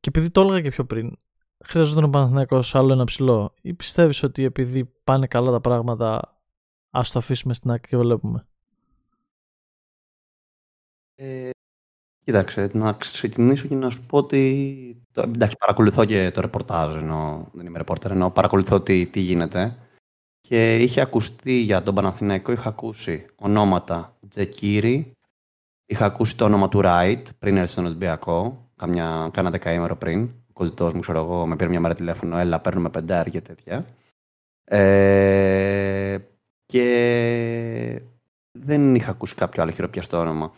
[0.00, 1.16] και επειδή το έλεγα και πιο πριν
[1.64, 6.38] χρειαζόταν ο Παναθηναϊκός άλλο ένα ψηλό ή πιστεύεις ότι επειδή πάνε καλά τα πράγματα
[6.90, 8.46] ας το αφήσουμε στην άκρη και βλέπουμε;
[11.14, 11.50] Ε,
[12.24, 17.66] Κοίταξε, να ξεκινήσω και να σου πω ότι εντάξει, παρακολουθώ και το ρεπορτάζ ενώ δεν
[17.66, 19.76] είμαι ρεπόρτερ ενώ παρακολουθώ τι, τι γίνεται
[20.40, 25.12] και είχε ακουστεί για τον Παναθηναϊκό, είχα ακούσει ονόματα Τζεκίρι,
[25.86, 30.22] είχα ακούσει το όνομα του Ράιτ πριν έρθει στον Ολυμπιακό, καμιά, κάνα δεκαήμερο πριν.
[30.22, 33.86] Ο κολλητός μου, ξέρω εγώ, με πήρε μια μέρα τηλέφωνο, έλα, παίρνουμε πεντάρι και τέτοια.
[34.64, 36.18] Ε,
[36.66, 38.02] και
[38.58, 40.52] δεν είχα ακούσει κάποιο άλλο χειροπιαστό όνομα.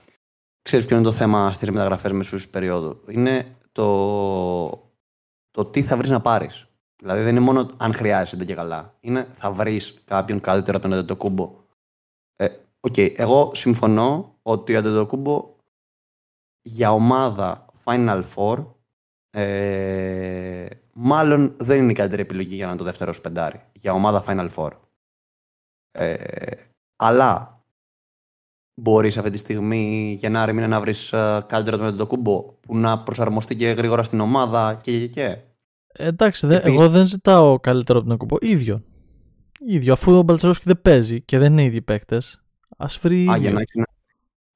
[0.63, 4.69] Ξέρεις ποιο είναι το θέμα στις μεταγραφές μεσούς περίοδου; Είναι το,
[5.51, 6.67] το τι θα βρεις να πάρεις.
[7.03, 8.97] Δηλαδή δεν είναι μόνο αν χρειάζεται και καλά.
[9.01, 11.57] Είναι θα βρεις κάποιον καλύτερο από τον Αντετοκούμπο.
[12.37, 12.49] Ε,
[12.81, 13.13] OK, okay.
[13.17, 15.57] εγώ συμφωνώ ότι ο Αντετοκούμπο
[16.63, 18.67] για ομάδα Final Four
[19.31, 23.63] ε, μάλλον δεν είναι η καλύτερη επιλογή για να είναι το δεύτερο πεντάρι.
[23.73, 24.71] Για ομάδα Final Four.
[25.91, 26.55] Ε,
[26.97, 27.52] αλλά
[28.75, 33.03] μπορείς αυτή τη στιγμή Γενάρη μήνα να βρεις ε, καλύτερο από τον Κούμπο που να
[33.03, 35.39] προσαρμοστεί και γρήγορα στην ομάδα και και και.
[35.93, 38.37] Ε, εντάξει, δε, εγώ δεν ζητάω καλύτερο από τον Κούμπο.
[38.41, 38.83] Ίδιο.
[39.67, 39.93] Ίδιο.
[39.93, 42.45] Αφού ο Μπαλτσαρόφσκι δεν παίζει και δεν είναι ήδη παίκτες,
[42.77, 43.29] ας βρει.
[43.31, 43.83] Α, για να έχει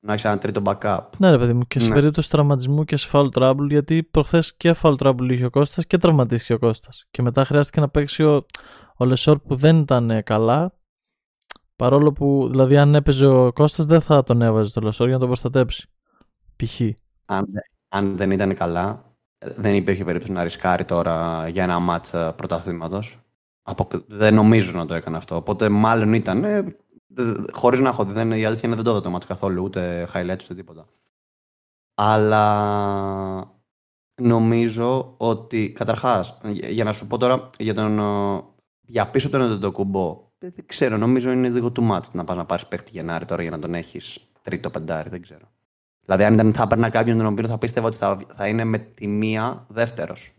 [0.06, 0.98] να έχει ένα τρίτο backup.
[1.18, 1.94] Ναι, ρε παιδί μου, και σε ναι.
[1.94, 5.98] περίπτωση τραυματισμού και σε foul trouble, γιατί προχθές και foul trouble είχε ο Κώστας και
[5.98, 7.06] τραυματίστηκε ο Κώστας.
[7.10, 8.46] Και μετά χρειάστηκε να παίξει ο,
[8.96, 10.72] ο Λεσόρ που δεν ήταν καλά.
[11.76, 15.20] Παρόλο που, δηλαδή, αν έπαιζε ο Κώστας, δεν θα τον έβαζε το Λεσόρ για να
[15.20, 15.88] τον προστατέψει.
[16.56, 16.80] Π.χ.
[17.24, 17.46] Αν,
[17.88, 23.20] αν δεν ήταν καλά, δεν υπήρχε περίπτωση να ρισκάρει τώρα για ένα ματς πρωταθλήματος.
[24.06, 25.36] Δεν νομίζω να το έκανε αυτό.
[25.36, 26.76] Οπότε μάλλον ήταν ε,
[27.52, 28.12] Χωρίς να έχω δει.
[28.12, 30.86] Δεν, η αλήθεια είναι δεν το είδα το μάτς καθόλου, ούτε highlights ούτε τίποτα.
[31.94, 33.54] Αλλά
[34.22, 38.00] νομίζω ότι καταρχάς, για να σου πω τώρα για, τον,
[38.80, 42.66] για πίσω τον κουμπό, δεν ξέρω, νομίζω είναι λίγο too much να πας να πάρεις
[42.66, 45.50] παίχτη Γενάρη τώρα για να τον έχεις τρίτο πεντάρι, δεν ξέρω.
[46.04, 48.78] Δηλαδή, αν ήταν, θα έπαιρνα κάποιον τον οποίο θα πίστευα ότι θα, θα είναι με
[48.78, 50.34] τη μία δεύτερος.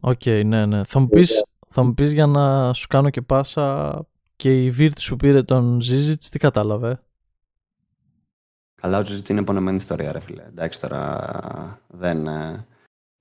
[0.00, 0.84] OK, okay, ναι, ναι.
[0.84, 3.98] Θα μου, πεις, θα μου πεις για να σου κάνω και πάσα
[4.36, 6.96] και η Βίρτους που πήρε τον Ζίζιτς, τι κατάλαβε;
[8.74, 10.44] Καλά, ο Ζίζιτς είναι πονεμένη ιστορία, ρε φίλε.
[10.46, 12.28] Εντάξει τώρα, δεν...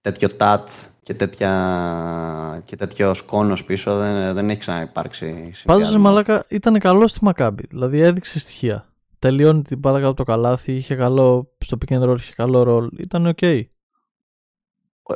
[0.08, 2.62] Ε, τέτοιο touch και, τέτοια...
[2.66, 5.52] και τέτοιο σκόνος πίσω δεν, δεν έχει ξαναυπάρξει.
[5.66, 7.66] Πάντως, η Μαλάκα ήταν καλός στη Μακάμπι.
[7.70, 8.88] Δηλαδή έδειξε στοιχεία.
[9.20, 12.90] Τελειώνει την μπάλα από το καλάθι, είχε καλό στο pick and roll, είχε καλό roll.
[12.98, 13.38] Ήταν OK.
[13.42, 13.62] Okay.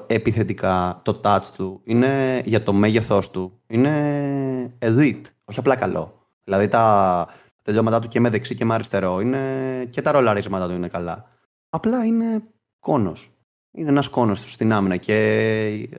[0.07, 6.27] Επιθετικά το touch του είναι για το μέγεθός του είναι edit όχι απλά καλό.
[6.43, 7.27] Δηλαδή τα
[7.63, 9.39] τελειώματά του και με δεξί και με αριστερό είναι,
[9.89, 11.25] και τα ρολαρίσματα του είναι καλά.
[11.69, 12.43] Απλά είναι
[12.79, 13.35] κόνος.
[13.71, 15.89] Είναι ένας κόνος στην άμυνα και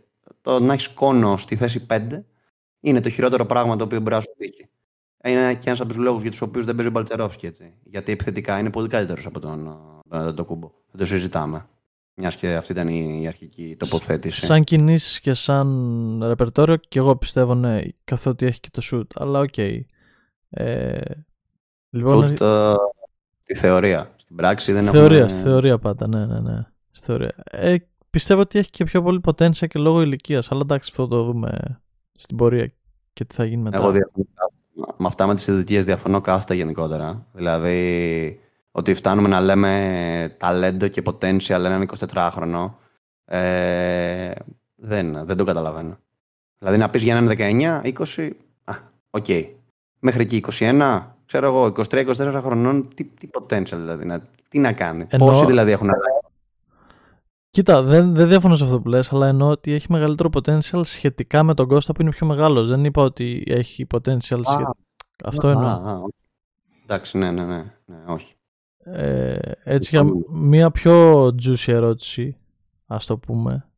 [0.40, 2.06] το να έχεις κόνο στη θέση 5
[2.80, 4.68] είναι το χειρότερο πράγμα το οποίο μπορεί να σου τύχει.
[5.24, 7.74] Είναι και ένας από τους λόγους για τους οποίους δεν παίζει ο Μπαλτσερόφσκι έτσι.
[7.84, 9.76] Γιατί επιθετικά είναι πολύ καλύτερος από τον,
[10.34, 10.70] τον Κούμπο.
[10.90, 11.66] Δεν το συζητάμε.
[12.14, 14.44] Μιας και αυτή ήταν η αρχική τοποθέτηση.
[14.44, 19.06] Σαν κινήσεις και σαν ρεπερτόριο, και εγώ πιστεύω ναι, καθότι έχει και το σουτ.
[19.14, 19.48] Αλλά OK.
[19.56, 19.80] Okay.
[20.50, 21.00] Ε,
[21.90, 22.74] λοιπόν, shoot, uh,
[23.42, 24.14] τη θεωρία.
[24.16, 25.28] Στην πράξη δεν θεωρία, έχουμε...
[25.32, 26.66] Στη θεωρία πάντα, ναι, ναι, ναι.
[26.92, 27.34] Στη θεωρία.
[27.44, 27.76] Ε,
[28.10, 30.50] πιστεύω ότι έχει και πιο πολύ potential και λόγω ηλικίας.
[30.50, 31.80] Αλλά εντάξει, αυτό το δούμε
[32.12, 32.72] στην πορεία
[33.12, 33.76] και τι θα γίνει μετά.
[33.76, 34.26] Εγώ διαφωνώ.
[34.74, 37.26] Με αυτά με τις ηλικίες διαφωνώ κάθετα γενικότερα.
[37.32, 38.40] Δηλαδή,
[38.70, 42.70] ότι φτάνουμε να λέμε ταλέντο και potential έναν 24χρονο,
[43.24, 44.30] ε,
[44.74, 45.98] δεν, δεν το καταλαβαίνω.
[46.58, 47.80] Δηλαδή να πεις για έναν 19,
[48.16, 48.30] 20,
[48.64, 48.74] α,
[49.10, 49.24] OK.
[49.28, 49.50] Okay.
[49.98, 55.06] Μέχρι εκεί 21, ξέρω εγώ, 23-24 χρονών, τι, τι potential δηλαδή, να, τι να κάνει.
[55.08, 55.28] Εννοώ...
[55.28, 56.21] Πόσοι δηλαδή έχουν αλλάξει.
[57.52, 61.44] Κοίτα, δεν, δεν διαφωνώ σε αυτό που λες, αλλά εννοώ ότι έχει μεγαλύτερο potential σχετικά
[61.44, 62.68] με τον Κώστα που είναι πιο μεγάλος.
[62.68, 64.76] Δεν είπα ότι έχει potential σχετικά.
[65.24, 66.02] Αυτό εννοώ.
[66.82, 68.34] Εντάξει, ναι, ναι, ναι, ναι, όχι.
[68.84, 72.36] Ε, έτσι για μια πιο juicy ερώτηση
[72.86, 73.68] ας το πούμε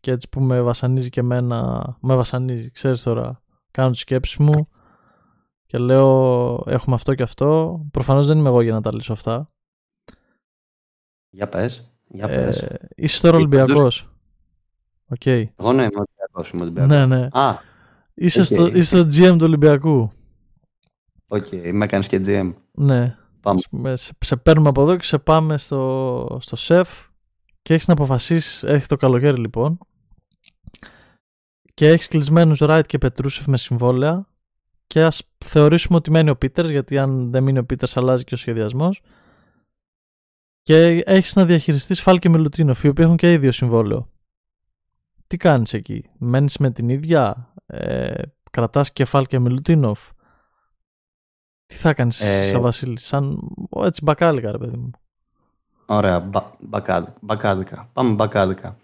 [0.00, 4.68] και έτσι που με βασανίζει και εμένα με βασανίζει ξέρεις τώρα κάνω τις σκέψεις μου
[5.66, 9.50] και λέω έχουμε αυτό και αυτό προφανώς δεν είμαι εγώ για να τα λύσω αυτά
[11.30, 12.62] για πες, για πες.
[12.62, 14.06] Ε, είσαι τώρα Ολυμπιακός
[15.18, 15.44] okay.
[15.56, 16.90] Εγώ ναι είμαι Ολυμπιακός, είμαι Ολυμπιακός.
[16.90, 17.28] Ναι, ναι.
[17.32, 17.58] Α,
[18.14, 18.44] είσαι, okay.
[18.44, 20.06] στο, είσαι στο GM του Ολυμπιακού
[21.28, 23.96] OK, okay, με κάνεις και GM Ναι Πάμε.
[23.96, 26.88] Σε, σε παίρνουμε από εδώ και σε πάμε στο, στο ΣΕΦ
[27.62, 29.78] και έχεις να αποφασίσεις, έχει το καλοκαίρι λοιπόν
[31.74, 34.26] και έχεις κλεισμένους Ράιτ και Πετρούσεφ με συμβόλαια
[34.86, 38.34] και ας θεωρήσουμε ότι μένει ο Πίτερς γιατί αν δεν μείνει ο Πίτερς αλλάζει και
[38.34, 39.02] ο σχεδιασμός
[40.64, 44.10] και έχεις να διαχειριστείς Φάλ και Μιλουτίνοφ οι οποίοι έχουν και ίδιο συμβόλαιο.
[45.26, 50.10] Τι κάνεις εκεί, μένεις με την ίδια, ε, κρατάς και Φάλ και Μιλουτίνοφ
[51.66, 52.46] τι θα κάνεις ε...
[52.46, 53.38] σαν Βασίλη, σαν
[53.70, 54.90] έτσι μπακάλικα, ρε παιδί μου.
[55.86, 56.50] Ωραία, μπα,
[57.20, 57.90] μπακάδικα.
[57.92, 58.76] Πάμε μπακάδικα.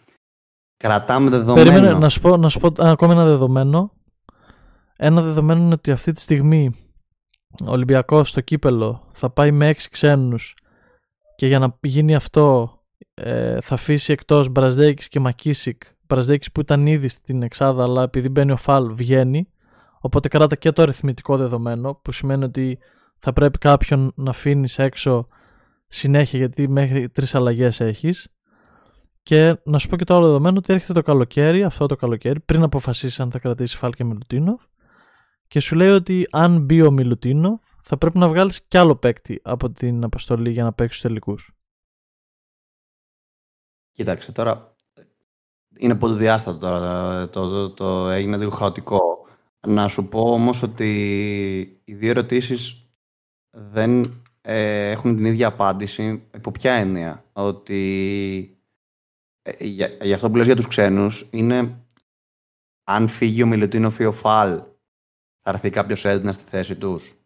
[0.77, 1.71] Κρατάμε δεδομένο.
[1.71, 3.93] Περίμενε να σου πω, να σου πω ακόμα ένα δεδομένο.
[4.97, 6.71] Ένα δεδομένο είναι ότι αυτή τη στιγμή
[7.67, 10.55] ο Ολυμπιακός στο κύπελο θα πάει με έξι ξένους
[11.41, 12.71] και για να γίνει αυτό
[13.15, 15.83] ε, θα αφήσει εκτός Μπραζδέκης και Μακίσικ.
[16.07, 19.49] Μπραζδέκης που ήταν ήδη στην Εξάδα αλλά επειδή μπαίνει ο Φαλ βγαίνει
[20.01, 22.79] Οπότε κράτα και το αριθμητικό δεδομένο που σημαίνει ότι
[23.19, 25.25] θα πρέπει κάποιον να αφήνεις έξω
[25.87, 28.35] συνέχεια γιατί μέχρι τρεις αλλαγές έχεις.
[29.23, 32.41] Και να σου πω και το άλλο δεδομένο ότι έρχεται το καλοκαίρι, αυτό το καλοκαίρι,
[32.41, 34.63] πριν αποφασίσει αν θα κρατήσει Φάλ Μιλουτίνοφ.
[35.49, 39.41] Και σου λέει ότι αν μπει ο Μιλουτίνοφ, θα πρέπει να βγάλεις κι άλλο παίκτη
[39.45, 41.51] από την αποστολή για να παίξεις στου τελικούς.
[43.93, 44.75] Κοίταξε τώρα.
[45.79, 47.29] Είναι πολύ διάστατο τώρα.
[47.29, 49.01] Το, το, το, έγινε λίγο χαοτικό.
[49.67, 50.91] Να σου πω όμως ότι
[51.85, 52.91] οι δύο ερωτήσεις
[53.51, 56.29] δεν ε, έχουν την ίδια απάντηση.
[56.35, 57.25] Υπό ποια έννοια.
[57.33, 58.63] Ότι
[59.43, 61.85] ε, για, για, αυτό που λες για τους ξένους είναι
[62.85, 64.63] αν φύγει ο Μιλουτίνοφ ή ο Φαλ
[65.43, 67.20] θα έρθει κάποιος Έλληνας στη θέση τους.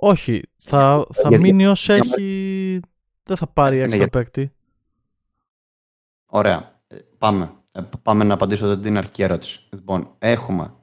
[0.00, 0.42] Όχι.
[0.58, 2.80] Θα, θα μείνει ως έχει...
[3.22, 4.50] Δεν θα πάρει έξτρα παίκτη.
[6.26, 6.80] Ωραία.
[6.86, 7.52] Ε, πάμε.
[7.72, 9.68] Ε, πάμε να απαντήσω την αρχική ερώτηση.
[9.72, 10.74] Λοιπόν, έχουμε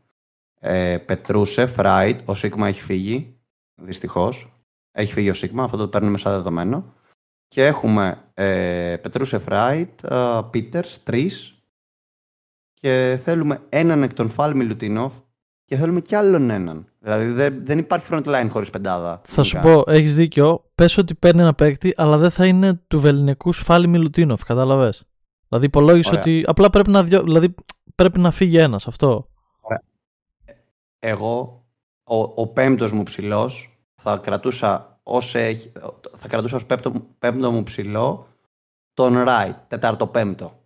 [0.60, 3.40] ε, Πετρούσε, Φράιτ, ο Σίγμα έχει φύγει,
[3.76, 4.54] δυστυχώς.
[4.92, 6.94] Έχει φύγει ο Σίγμα, αυτό το παίρνουμε σαν δεδομένο.
[7.48, 10.00] Και έχουμε ε, Πετρούσε, Φράιτ,
[10.50, 11.60] Πίτερς, τρεις.
[12.74, 15.14] Και θέλουμε έναν εκ των Φάλ Μιλουτίνοφ
[15.66, 16.88] και θέλουμε κι άλλον έναν.
[17.00, 19.22] Δηλαδή δεν, δεν υπάρχει front line χωρίς πεντάδα.
[19.26, 20.70] Θα σου πω, έχεις δίκιο.
[20.76, 25.04] Πες ότι παίρνει ένα παίκτη, αλλά δεν θα είναι του βεληνικού Φάλ Μιλουτίνοφ, κατάλαβες;
[25.48, 27.22] Δηλαδή υπολόγισε ότι απλά πρέπει να, δυο...
[27.22, 27.56] δηλαδή,
[27.96, 29.30] πρέπει να φύγει ένας αυτό.
[29.62, 29.82] Ωραία.
[31.00, 31.66] Εγώ,
[32.04, 35.72] ο, ο πέμπτος μου ψηλός θα κρατούσα ως, έχει,
[36.12, 38.28] θα κρατούσα ως πέμπτο, πέμπτο μου ψηλό
[38.94, 40.60] τον Ράιτ, τετάρτο πέμπτο.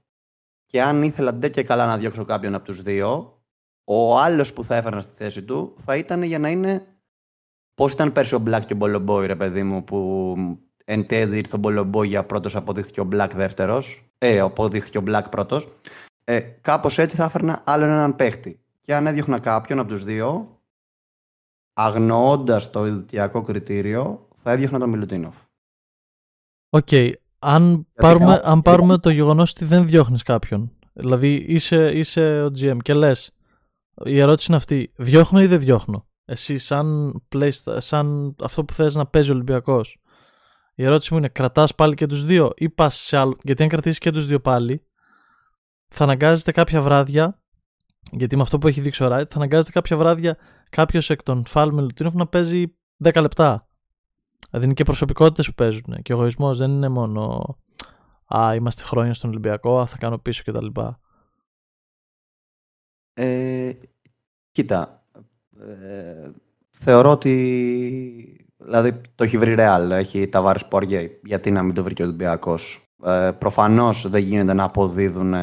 [0.65, 3.38] Και αν ήθελα ντε και καλά να διώξω κάποιον από τους δύο,
[3.91, 6.85] ο άλλος που θα έφερνα στη θέση του θα ήταν για να είναι
[7.73, 10.35] πώς ήταν πέρσι ο Black και ο Μπολομπόι, ρε παιδί μου, που
[10.85, 15.23] εν τέλει ήρθε ο Μπολομπόι για πρώτος, αποδείχθηκε ο Black δεύτερος ε, αποδείχθηκε ο Black
[15.31, 15.67] πρώτος.
[16.23, 18.59] Ε, κάπως έτσι θα έφερνα άλλον έναν παίχτη.
[18.81, 20.59] Και αν έδιωχνα κάποιον από τους δύο,
[21.73, 25.35] αγνοώντας το ιδιωτικό κριτήριο, θα έδιωχνα τον Μιλουτίνοφ.
[26.69, 26.87] OK.
[26.89, 27.11] Okay.
[27.39, 32.77] Αν, πάρουμε, αν πάρουμε το γεγονός ότι δεν διώχνεις κάποιον, δηλαδή είσαι, είσαι ο GM
[32.81, 33.31] και λες,
[34.03, 38.95] η ερώτηση είναι αυτή, διώχνω ή δεν διώχνω; Εσύ σαν, play, σαν αυτό που θες
[38.95, 39.97] να παίζει ο Ολυμπιακός,
[40.75, 43.37] η ερώτηση μου είναι, κρατάς πάλι και τους δύο ή πας σε άλλο.
[43.43, 44.85] Γιατί αν κρατήσεις και τους δύο πάλι,
[45.87, 47.33] θα αναγκάζεται κάποια βράδια,
[48.11, 50.37] γιατί με αυτό που έχει δείξει ο Ράιτ, θα αναγκάζεται κάποια βράδια
[50.69, 52.63] κάποιος εκ των Φάλ Λουτίνοφ να παίζει
[53.03, 53.61] 10 λεπτά.
[54.49, 56.01] Δηλαδή είναι και προσωπικότητες που παίζουν.
[56.01, 57.43] Και ο εγωισμός δεν είναι μόνο
[58.37, 60.65] Α, είμαστε χρόνια στον Ολυμπιακό, θα κάνω πίσω κτλ.
[63.19, 63.71] Ε,
[64.51, 65.03] κοίτα,
[65.59, 66.31] ε,
[66.69, 71.09] θεωρώ ότι Δηλαδή το έχει βρει Ρεάλ, έχει τα βάρη σπόρια.
[71.23, 72.81] Γιατί να μην το βρει και ο Ολυμπιακός.
[73.05, 75.33] Ε, Προφανώς δεν γίνεται να αποδίδουν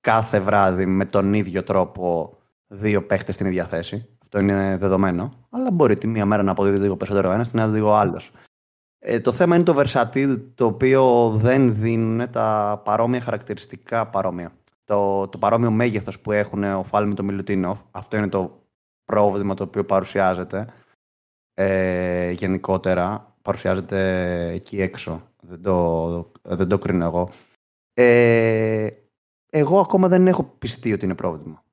[0.00, 2.36] κάθε βράδυ με τον ίδιο τρόπο
[2.66, 4.08] δύο παίχτες στην ίδια θέση.
[4.22, 5.46] Αυτό είναι δεδομένο.
[5.50, 8.32] Αλλά μπορεί τη μία μέρα να αποδίδει λίγο περισσότερο ένας, την άλλη λίγο άλλος.
[8.98, 14.52] Ε, το θέμα είναι το versatile το οποίο δεν δίνουν τα παρόμοια χαρακτηριστικά παρόμοια.
[14.84, 17.80] Το, το παρόμοιο μέγεθος που έχουν ο Φάλ με τον Μιλουτίνοφ.
[17.90, 18.62] Αυτό είναι το
[19.04, 20.66] πρόβλημα το οποίο παρουσιάζεται
[21.54, 25.28] ε, γενικότερα παρουσιάζεται εκεί έξω.
[25.40, 27.30] Δεν το, δεν το κρίνω εγώ.
[27.92, 28.88] Ε,
[29.50, 31.64] εγώ ακόμα δεν έχω πιστεί ότι είναι πρόβλημα.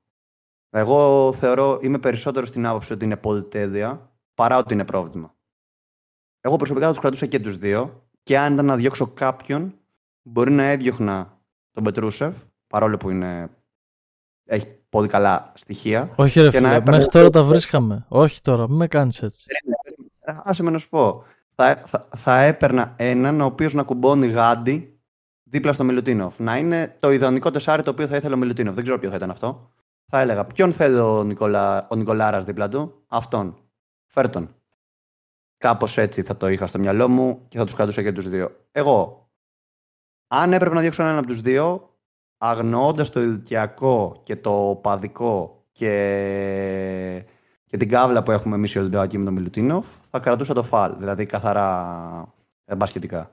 [0.70, 5.34] Εγώ θεωρώ, είμαι περισσότερο στην άποψη ότι είναι πολυτέλεια παρά ότι είναι πρόβλημα.
[6.40, 9.78] Εγώ προσωπικά θα τους κρατούσα και τους δύο και αν ήταν να διώξω κάποιον,
[10.22, 11.40] μπορεί να έδιωχνα
[11.70, 12.36] τον Πετρούσεφ,
[12.72, 13.50] παρόλο που είναι,
[14.44, 16.12] έχει πολύ καλά στοιχεία.
[16.16, 18.04] Όχι ρε φίλε, μέχρι τώρα τα βρίσκαμε.
[18.08, 19.44] Όχι τώρα, μην με κάνεις έτσι.
[20.44, 21.24] Άσε με να σου πω.
[21.54, 25.00] Θα, θα, θα έπαιρνα έναν ο οποίος να κουμπώνει γάντι
[25.42, 26.38] δίπλα στο Μιλουτίνοφ.
[26.38, 28.74] Να είναι το ιδανικό τεσάρι το οποίο θα ήθελε ο Μιλουτίνοφ.
[28.74, 29.70] Δεν ξέρω ποιο θα ήταν αυτό.
[30.06, 33.56] Θα έλεγα ποιον θέλει ο, Νικολά, ο Νικολάρας δίπλα του; Αυτόν.
[34.06, 34.54] Φέρτον.
[35.58, 38.56] Κάπως έτσι θα το είχα στο μυαλό μου και θα τους κρατούσα και τους δύο.
[38.72, 39.30] Εγώ,
[40.26, 41.91] αν έπρεπε να διώξω έναν από τους δύο,
[42.44, 47.24] αγνοώντας το ηλικιακό και το παδικό και,
[47.66, 50.96] και την κάβλα που έχουμε εμείς οι Ολυμπιακοί με τον Μιλουτίνοφ, θα κρατούσα το φαλ,
[50.98, 52.34] δηλαδή καθαρά
[52.76, 53.30] μπασκετικά.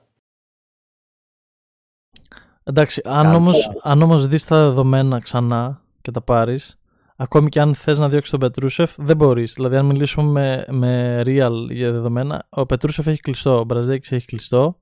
[2.64, 6.80] Εντάξει, αν όμως, αν όμως δεις τα δεδομένα ξανά και τα πάρεις,
[7.16, 9.54] ακόμη και αν θες να διώξεις τον Πετρούσεφ, δεν μπορείς.
[9.54, 14.26] Δηλαδή, αν μιλήσουμε με, με real για δεδομένα, ο Πετρούσεφ έχει κλειστό, ο Μπραζδέκης έχει
[14.26, 14.80] κλειστό,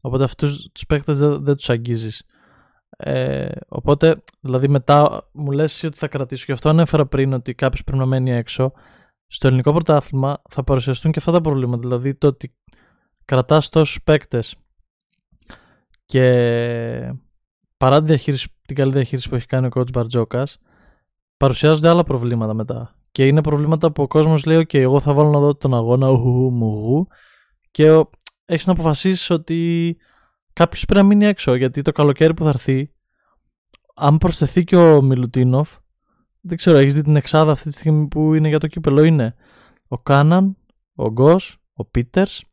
[0.00, 2.26] οπότε αυτούς τους παίκτες δεν, δεν τους αγγίζεις.
[3.00, 7.84] Ε, οπότε, δηλαδή μετά μου λες ότι θα κρατήσω και αυτό ανέφερα πριν ότι κάποιος
[7.84, 8.72] πρέπει να μένει έξω.
[9.26, 11.80] Στο ελληνικό πρωτάθλημα θα παρουσιαστούν και αυτά τα προβλήματα.
[11.80, 12.54] Δηλαδή το ότι
[13.24, 14.56] κρατάς τόσους παίκτες
[16.06, 17.12] και
[17.76, 18.18] παρά την,
[18.66, 20.58] την καλή διαχείριση που έχει κάνει ο coach Μπαρτζόκας
[21.36, 22.94] παρουσιάζονται άλλα προβλήματα μετά.
[23.12, 26.08] Και είναι προβλήματα που ο κόσμος λέει: OK, εγώ θα βάλω να δω τον αγώνα,
[26.08, 27.06] ουχου, μου,
[27.70, 28.04] και
[28.44, 29.96] έχεις να αποφασίσεις ότι
[30.58, 31.54] κάποιος πρέπει να μείνει έξω.
[31.54, 32.92] Γιατί το καλοκαίρι που θα έρθει,
[33.94, 35.76] αν προσθεθεί και ο Μιλουτίνοφ,
[36.40, 39.02] δεν ξέρω, έχεις δει την εξάδα αυτή τη στιγμή που είναι για το κύπελο.
[39.02, 39.34] Είναι
[39.88, 40.56] ο Κάναν,
[40.94, 42.44] ο Γκος, ο Πίτερς,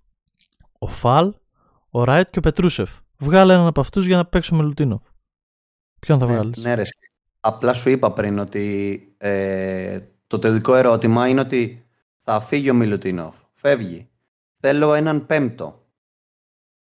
[0.80, 1.34] ο Φαλ,
[1.90, 2.92] ο Ράιτ και ο Πετρούσεφ.
[3.18, 5.02] Βγάλε έναν από αυτούς για να παίξει ο Μιλουτίνοφ.
[6.00, 6.84] Ποιον θα ναι, βγάλεις; Ναι, ρε.
[7.40, 13.36] Απλά σου είπα πριν ότι ε, το τελικό ερώτημα είναι ότι θα φύγει ο Μιλουτίνοφ.
[13.54, 14.10] Φεύγει.
[14.60, 15.85] Θέλω έναν πέμπτο.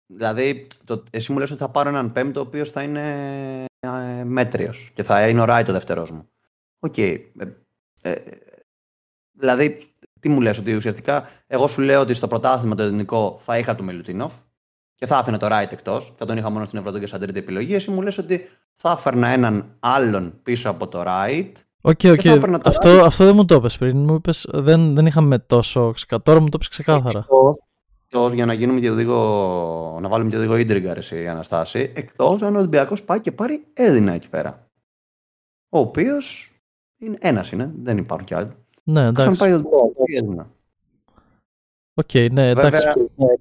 [0.08, 4.24] Δηλαδή, το, εσύ μου λες ότι θα πάρω έναν πέμπτο ο οποίος θα είναι ε,
[4.24, 6.30] μέτριος και θα είναι ο Ράιτ ο δεύτερός μου.
[6.80, 6.94] OK.
[6.98, 7.18] Okay.
[8.02, 8.16] Ε, ε,
[9.32, 13.58] δηλαδή, τι μου λες, ότι ουσιαστικά εγώ σου λέω ότι στο πρωτάθλημα το ελληνικό θα
[13.58, 14.34] είχα τον Μιλουτίνοφ
[14.96, 17.74] και θα άφηνα το Ράιτ εκτός, θα τον είχα μόνο στην Ευρωλίγκα σαν τρίτη επιλογή.
[17.76, 21.58] Εσύ μου λες ότι θα έφερνα έναν άλλον πίσω από το Ράιτ.
[21.82, 22.60] OK, okay, okay.
[22.64, 23.98] αυτό, αυτό δεν μου το είπες πριν.
[23.98, 26.24] Μου είπες, δεν, δεν είχαμε τόσο ξεκάθαρα.
[26.24, 27.26] Τώρα μου το είπες ξεκάθαρα
[28.16, 32.42] εκτός για να γίνουμε και λίγο, να βάλουμε και λίγο ίντριγκα ρε συ Αναστάση, εκτός
[32.42, 34.68] αν ο Ολυμπιακός πάει και πάρει Έδινα εκεί πέρα.
[35.70, 36.54] Ο οποίος
[36.98, 38.50] είναι ένας είναι, δεν υπάρχουν κι άλλοι.
[38.84, 39.28] Ναι, εντάξει.
[39.28, 39.64] Αν πάει ο
[40.20, 40.50] Έδινα.
[41.94, 42.82] Οκ, ναι, εντάξει.
[42.82, 43.38] Βέβαια,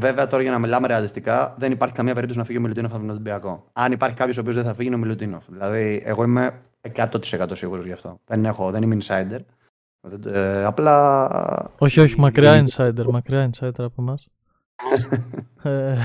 [0.00, 3.00] βέβαια, τώρα για να μιλάμε ρεαλιστικά, δεν υπάρχει καμία περίπτωση να φύγει ο Μιλουτίνοφ από
[3.00, 3.64] τον Ολυμπιακό.
[3.72, 5.44] Αν υπάρχει κάποιος ο οποίος δεν θα φύγει, είναι ο Μιλουτίνοφ.
[5.48, 6.60] Δηλαδή, εγώ είμαι
[6.94, 7.10] 100%
[7.52, 8.20] σίγουρος γι' αυτό.
[8.26, 9.38] Δεν, έχω, δεν είμαι insider.
[10.26, 11.74] Ε, απλά...
[11.78, 14.28] Όχι, όχι, μακριά insider, μακριά insider από εμάς.
[15.62, 15.96] ε,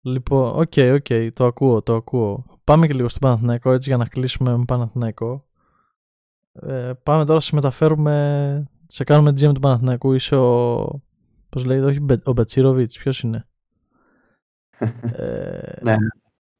[0.00, 2.44] λοιπόν, OK, okay, OK, okay, το ακούω, το ακούω.
[2.64, 5.46] Πάμε και λίγο στον Παναθηναϊκό, έτσι, για να κλείσουμε με Παναθηναϊκό.
[6.52, 11.00] Ε, πάμε τώρα, σε μεταφέρουμε, σε κάνουμε GM του Παναθηναϊκού, είσαι ο,
[11.48, 13.46] πώς λέγεται, όχι ο Μπετσίροβιτς, ποιος είναι;
[15.16, 15.96] ε, ναι,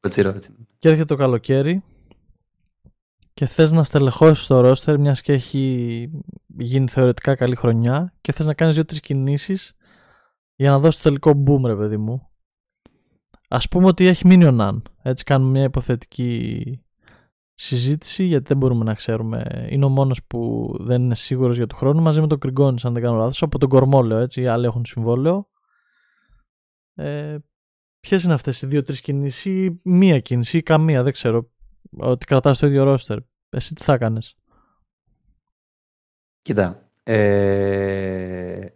[0.00, 0.50] Μπετσίροβιτς.
[0.78, 1.82] Και έρχεται το καλοκαίρι,
[3.38, 6.10] και θες να στελεχώσεις το ρόστερ μιας και έχει
[6.58, 9.76] γίνει θεωρητικά καλή χρονιά και θες να κάνεις δύο-τρεις κινήσεις
[10.54, 12.28] για να δώσεις το τελικό boom ρε παιδί μου.
[13.48, 14.82] Ας πούμε ότι έχει μείνει ο Ναν.
[15.02, 16.62] Έτσι κάνουμε μια υποθετική
[17.54, 19.66] συζήτηση γιατί δεν μπορούμε να ξέρουμε.
[19.70, 22.92] Είναι ο μόνος που δεν είναι σίγουρος για το χρόνο μαζί με τον Κριγκόνης αν
[22.92, 23.42] δεν κάνω λάθος.
[23.42, 25.48] Από τον Κορμό λέω έτσι, οι άλλοι έχουν συμβόλαιο.
[26.94, 27.36] Ε,
[28.00, 31.50] Ποιες είναι αυτές οι δύο-τρεις κινήσεις ή μία κίνηση ή καμία δεν ξέρω
[31.96, 33.18] ότι κρατάς το ίδιο ρόστερ.
[33.50, 34.36] Εσύ τι θα έκανες;
[36.42, 38.66] Κοίτα, ε,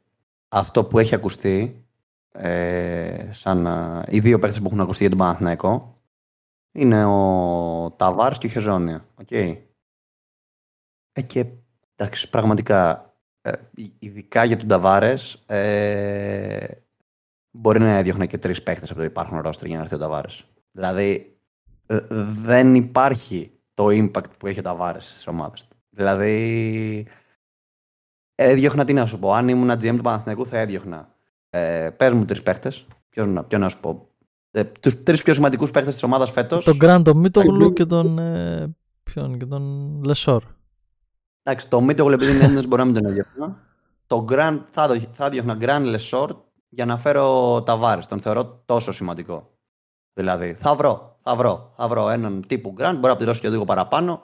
[0.48, 1.86] αυτό που έχει ακουστεί,
[2.32, 3.68] ε, σαν
[4.08, 6.02] οι δύο παίχτες που έχουν ακουστεί για τον Παναθηναϊκό,
[6.72, 9.06] είναι ο Ταβάρς και ο Χεζόνια.
[9.24, 9.62] Okay.
[11.12, 11.46] Ε, και
[11.96, 13.52] εντάξει, πραγματικά, ε,
[13.98, 16.66] ειδικά για τον Ταβάρες, ε,
[17.50, 20.44] μπορεί να έδιωχνε και τρεις παίχτες από το υπάρχουν ρόστερ για να έρθει ο Ταβάρες.
[20.72, 21.41] Δηλαδή, ε,
[22.08, 25.76] δεν υπάρχει το impact που έχει ο Ταβάρες στις ομάδες του.
[25.90, 27.06] Δηλαδή,
[28.34, 29.32] έδιωχνα τι να σου πω.
[29.32, 31.14] Αν ήμουν GM του Παναθηναϊκού θα έδιωχνα.
[31.50, 32.86] Ε, πες μου τρεις παίχτες.
[33.08, 34.08] Ποιος, ποιο να σου πω.
[34.50, 36.64] Ε, τους τρεις πιο σημαντικούς παίχτες της ομάδας φέτος.
[36.64, 38.18] Τον Γκραντ, Μίτογλου και τον...
[38.18, 40.42] Ε, ποιον, και τον Λεσόρ.
[41.42, 43.60] Εντάξει, το Μίτογλου επειδή είναι Έλληνας μπορεί να μην τον έδιωχνα.
[44.06, 46.36] Το Γκραντ, θα, θα έδιωχνα Γκραντ Λεσόρ
[46.68, 48.06] για να φέρω Ταβάρες.
[48.06, 49.50] Τον θεωρώ τόσο σημαντικό.
[50.14, 53.64] Δηλαδή, θα βρω, θα βρω, θα βρω έναν τύπου Γκραντ, μπορεί να πληρώσει και λίγο
[53.64, 54.22] παραπάνω.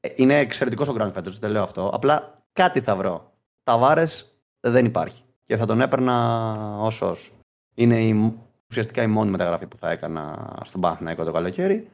[0.00, 1.90] Ε, είναι εξαιρετικός ο Γκραντ φέτος, δεν λέω αυτό.
[1.94, 3.32] Απλά κάτι θα βρω.
[3.62, 5.22] Ταβάρες δεν υπάρχει.
[5.44, 6.46] Και θα τον έπαιρνα
[6.78, 7.32] όσο όσο.
[7.74, 8.38] Είναι η,
[8.70, 11.88] ουσιαστικά η μόνη μεταγραφή που θα έκανα στον Παναθηναϊκό το καλοκαίρι.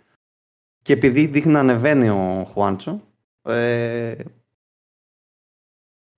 [0.82, 3.00] Και επειδή δείχνει να ανεβαίνει ο Χουάντσο,
[3.42, 4.14] ε,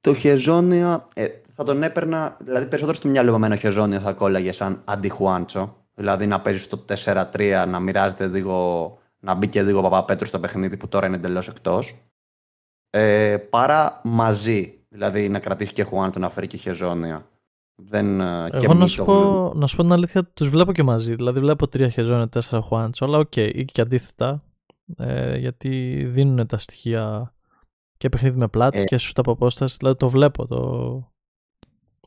[0.00, 4.52] το Χεζόνια ε, θα τον έπαιρνα, δηλαδή περισσότερο στο μυαλό μου ο Χεζόνια θα κόλλαγε
[4.52, 5.81] σαν αντί Χουάντσο.
[5.94, 10.76] Δηλαδή να παίζει στο 4-3, να μοιράζεται λίγο, να μπει και λίγο Παπαπέτρου στο παιχνίδι
[10.76, 11.96] που τώρα είναι εντελώς εκτός.
[12.90, 14.84] Ε, παρά μαζί.
[14.88, 17.26] Δηλαδή να κρατήσει και Χουάντσο να φέρει και Χεζόνια.
[17.74, 21.14] Δεν, ε, Εγώ να σου, πω, να σου πω την αλήθεια, τους βλέπω και μαζί.
[21.14, 24.40] Δηλαδή βλέπω τρία Χεζόνια, τέσσερα Χουάντσο, αλλά OK, okay, ή και αντίθετα.
[24.96, 27.32] Ε, γιατί δίνουν τα στοιχεία
[27.96, 29.76] και παιχνίδι με πλάτη ε, και σου από απόσταση.
[29.78, 30.46] Δηλαδή το βλέπω.
[30.46, 31.12] Το...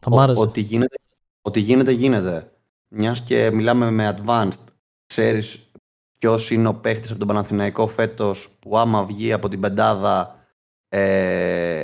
[0.02, 0.42] Θα μ' άρεσε.
[0.42, 0.96] Ότι γίνεται,
[1.42, 2.55] ότι γίνεται, γίνεται.
[2.98, 4.64] Μιας και μιλάμε με advanced,
[5.06, 5.72] ξέρεις
[6.20, 10.36] ποιος είναι ο παίχτης από τον Παναθηναϊκό φέτος που άμα βγει από την πεντάδα
[10.88, 11.84] ε,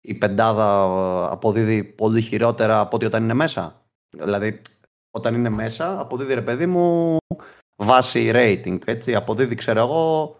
[0.00, 0.84] η πεντάδα
[1.32, 3.86] αποδίδει πολύ χειρότερα από ότι όταν είναι μέσα.
[4.10, 4.60] Δηλαδή,
[5.10, 7.16] όταν είναι μέσα, αποδίδει ρε παιδί μου
[7.76, 8.78] βάση rating.
[8.84, 10.36] Έτσι, αποδίδει, ξέρω εγώ,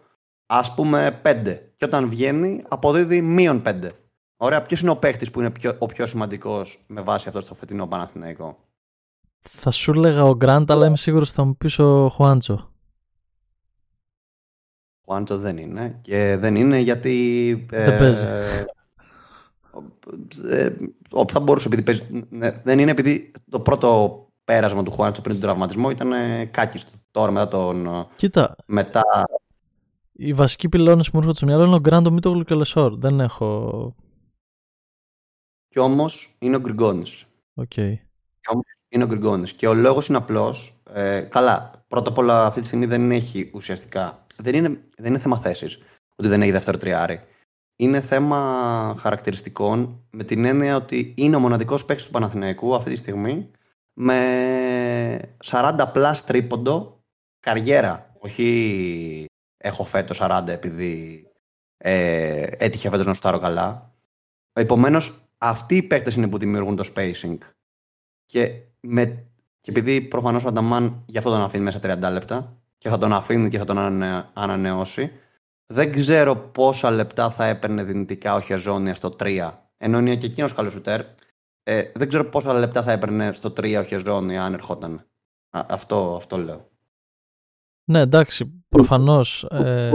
[0.46, 1.60] ας πούμε 5.
[1.76, 3.90] Και όταν βγαίνει, αποδίδει μείον 5.
[4.36, 7.54] Ωραία, ποιος είναι ο παίχτης που είναι πιο, ο πιο σημαντικός με βάση αυτό στο
[7.54, 8.65] φετινό Παναθηναϊκό;
[9.48, 12.70] Θα σου έλεγα ο Γκραντ, αλλά είμαι σίγουρος θα μου πεις ο Χουάντσο.
[15.04, 15.98] Χουάντσο δεν είναι.
[16.00, 17.66] Και δεν είναι γιατί...
[17.70, 18.24] Δεν ε, παίζει.
[20.44, 20.76] Ε,
[21.28, 25.90] θα μπορούσε, επειδή ναι, δεν είναι επειδή το πρώτο πέρασμα του Χουάντσο πριν τον τραυματισμό
[25.90, 26.10] ήταν
[26.50, 26.90] κάκιστο.
[27.10, 28.06] Τώρα μετά τον.
[28.16, 28.56] Κοίτα.
[28.66, 29.02] Μετά...
[30.12, 32.56] Οι βασικοί πυλώνες που μου έρχονται στο μυαλό είναι ο Γκραντ, ο Μίτογλου και ο
[32.56, 32.96] Λεσόρ.
[32.96, 33.94] Δεν έχω.
[35.68, 37.24] Κι όμως είναι ο Γκριγκόνης.
[37.54, 37.94] Okay.
[38.40, 39.52] Κι όμως είναι ο Γκριγκόνης.
[39.52, 40.80] Και ο λόγος είναι απλός.
[40.90, 44.26] Ε, καλά, πρώτα απ' όλα αυτή τη στιγμή δεν έχει ουσιαστικά.
[44.36, 45.78] Δεν είναι, δεν είναι θέμα θέσης
[46.16, 47.20] ότι δεν έχει δεύτερο τριάρι.
[47.76, 52.96] Είναι θέμα χαρακτηριστικών με την έννοια ότι είναι ο μοναδικός παίκτης του Παναθηναϊκού αυτή τη
[52.96, 53.50] στιγμή
[53.92, 57.04] με 40 πλάς τρίποντο
[57.40, 58.14] καριέρα.
[58.18, 59.24] Όχι
[59.56, 61.26] έχω φέτο 40 επειδή
[61.76, 63.94] ε, έτυχε φέτος να σουτάρω καλά.
[64.52, 67.38] Επομένως, αυτοί οι παίκτες είναι που δημιουργούν το spacing.
[68.24, 69.04] Και, με,
[69.60, 73.12] και επειδή προφανώς ο Ανταμάν γι' αυτό τον αφήνει μέσα 30 λεπτά και θα τον
[73.12, 73.78] αφήνει και θα τον
[74.32, 75.12] ανανεώσει,
[75.66, 79.50] δεν ξέρω πόσα λεπτά θα έπαιρνε δυνητικά ο Χεζόνια στο 3.
[79.76, 81.00] Ενώ είναι και εκείνος καλός σουτέρ.
[81.62, 85.06] Ε, δεν ξέρω πόσα λεπτά θα έπαιρνε στο 3 ο Χεζόνια αν ερχόταν.
[85.50, 86.68] αυτό, αυτό λέω.
[87.84, 89.90] Ναι, εντάξει, προφανώς ε,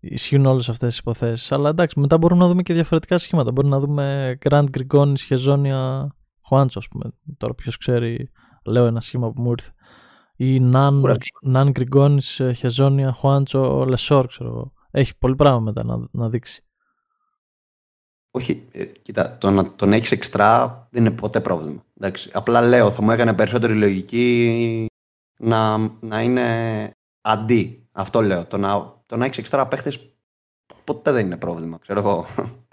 [0.00, 1.52] ισχύουν όλες αυτές οι υποθέσεις.
[1.52, 3.52] Αλλά εντάξει, μετά μπορούμε να δούμε και διαφορετικά σχήματα.
[3.52, 6.14] Μπορούμε να δούμε Γκραντ, Γκριγκόνη, Χεζόνια,
[6.44, 7.04] Χουάντσο, ας πούμε.
[7.36, 8.30] Τώρα ποιος ξέρει,
[8.64, 9.74] λέω ένα σχήμα που μου ήρθε.
[10.36, 10.60] Ή
[11.42, 14.72] Ναν, Γκριγκόνης, Χεζόνια, Χουάντσο, Λεσόρ, ξέρω εγώ.
[14.90, 16.62] Έχει πολύ πράγμα μετά να, να δείξει.
[18.30, 21.84] Όχι, ε, κοίτα, το να τον έχεις εξτρά δεν είναι ποτέ πρόβλημα.
[21.96, 22.30] Εντάξει.
[22.32, 24.86] Απλά λέω, θα μου έκανε περισσότερη λογική
[25.38, 26.90] να, να είναι
[27.20, 27.88] αντί.
[27.92, 28.44] Αυτό λέω.
[28.44, 30.13] Το να, το να έχεις εξτρά παίχτες
[30.84, 32.24] ποτέ δεν είναι πρόβλημα, ξέρω εγώ.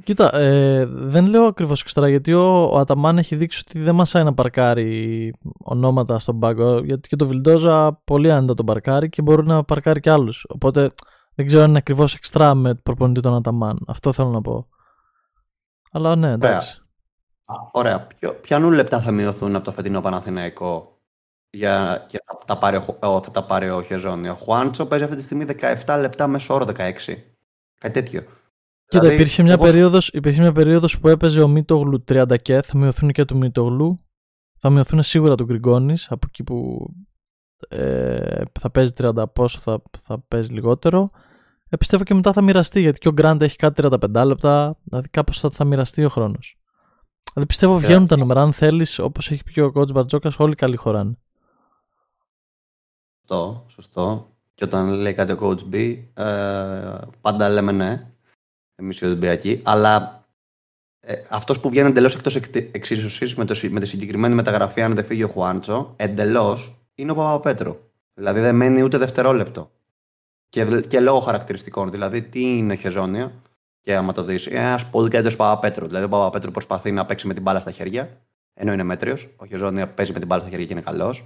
[0.03, 4.23] Κοίτα, ε, δεν λέω ακριβώς εξτρά γιατί ο, ο Αταμάν έχει δείξει ότι δεν μασάει
[4.23, 6.79] να παρκάρει ονόματα στον πάγκο.
[6.83, 10.45] Γιατί και το Βιλντόζα πολύ άνετα τον παρκάρει και μπορεί να παρκάρει και άλλους.
[10.49, 10.89] Οπότε
[11.35, 13.77] δεν ξέρω αν είναι ακριβώς εξτρά με προπονητή τον Αταμάν.
[13.87, 14.67] Αυτό θέλω να πω.
[15.91, 16.81] Αλλά ναι, εντάξει.
[17.71, 18.09] Ωραία.
[18.21, 18.35] Ωραία.
[18.41, 20.91] Ποιανού λεπτά θα μειωθούν από το φετινό Παναθηναϊκό
[21.49, 25.15] για, για θα, τα πάρει ο, θα τα πάρει ο Χεζόνι; Ο Χουάντσο παίζει αυτή
[25.15, 25.45] τη στιγμή
[25.85, 26.93] 17 λεπτά μέσω όρο 16.
[27.81, 28.21] Κάτι τέτοιο.
[28.85, 29.63] Κοίτα, δηλαδή, υπήρχε, μια εγώ...
[29.63, 34.05] περίοδος, υπήρχε μια περίοδος που έπαιζε ο Μίτογλου 30 και θα μειωθούν και του Μίτογλου.
[34.57, 36.87] Θα μειωθούν σίγουρα του Γκριγκόνης από εκεί που
[37.69, 41.05] ε, θα παίζει 30 πόσο θα, θα παίζει λιγότερο.
[41.69, 44.77] Ε, πιστεύω και μετά θα μοιραστεί γιατί και ο Γκραντ έχει κάτι 35 λεπτά.
[44.83, 46.57] Δηλαδή κάπως θα, θα μοιραστεί ο χρόνος.
[47.33, 48.41] Δηλαδή πιστεύω βγαίνουν τα νούμερα.
[48.41, 51.17] Αν θέλεις, όπως έχει πει και ο κότς Μπαρτζόκας, όλοι καλοί χωράνε.
[53.17, 54.30] Σωστό, σωστό.
[54.61, 58.07] Και όταν λέει κάτι ο coach B, ε, πάντα λέμε ναι,
[58.75, 59.61] εμείς οι Ολυμπιακοί.
[59.63, 60.25] Αλλά
[60.99, 62.35] ε, αυτός που βγαίνει εντελώς εκτός
[62.71, 67.77] εξίσωσης με, με τη συγκεκριμένη μεταγραφή, αν δεν φύγει ο Χουάντσο, εντελώς είναι ο Παπαπέτρου.
[68.13, 69.71] Δηλαδή δεν μένει ούτε δευτερόλεπτο.
[70.49, 71.91] Και, και λόγω χαρακτηριστικών.
[71.91, 73.31] Δηλαδή, τι είναι χεζόνια,
[73.81, 75.87] και άμα το δεις, ένα πολύ καλύτερο Παπαπέτρου.
[75.87, 78.09] Δηλαδή, ο Παπαπέτρου προσπαθεί να παίξει με την μπάλα στα χέρια,
[78.53, 79.29] ενώ είναι μέτριος.
[79.35, 81.25] Ο Χεζόνια παίζει με την μπάλα στα χέρια και είναι καλός.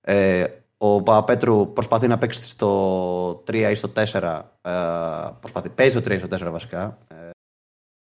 [0.00, 0.46] Ε,
[0.78, 4.42] ο Παπαπέτρου προσπαθεί να παίξει στο 3 ή στο 4.
[4.62, 6.98] Ε, προσπαθεί, παίζει στο 3 ή στο 4 βασικά.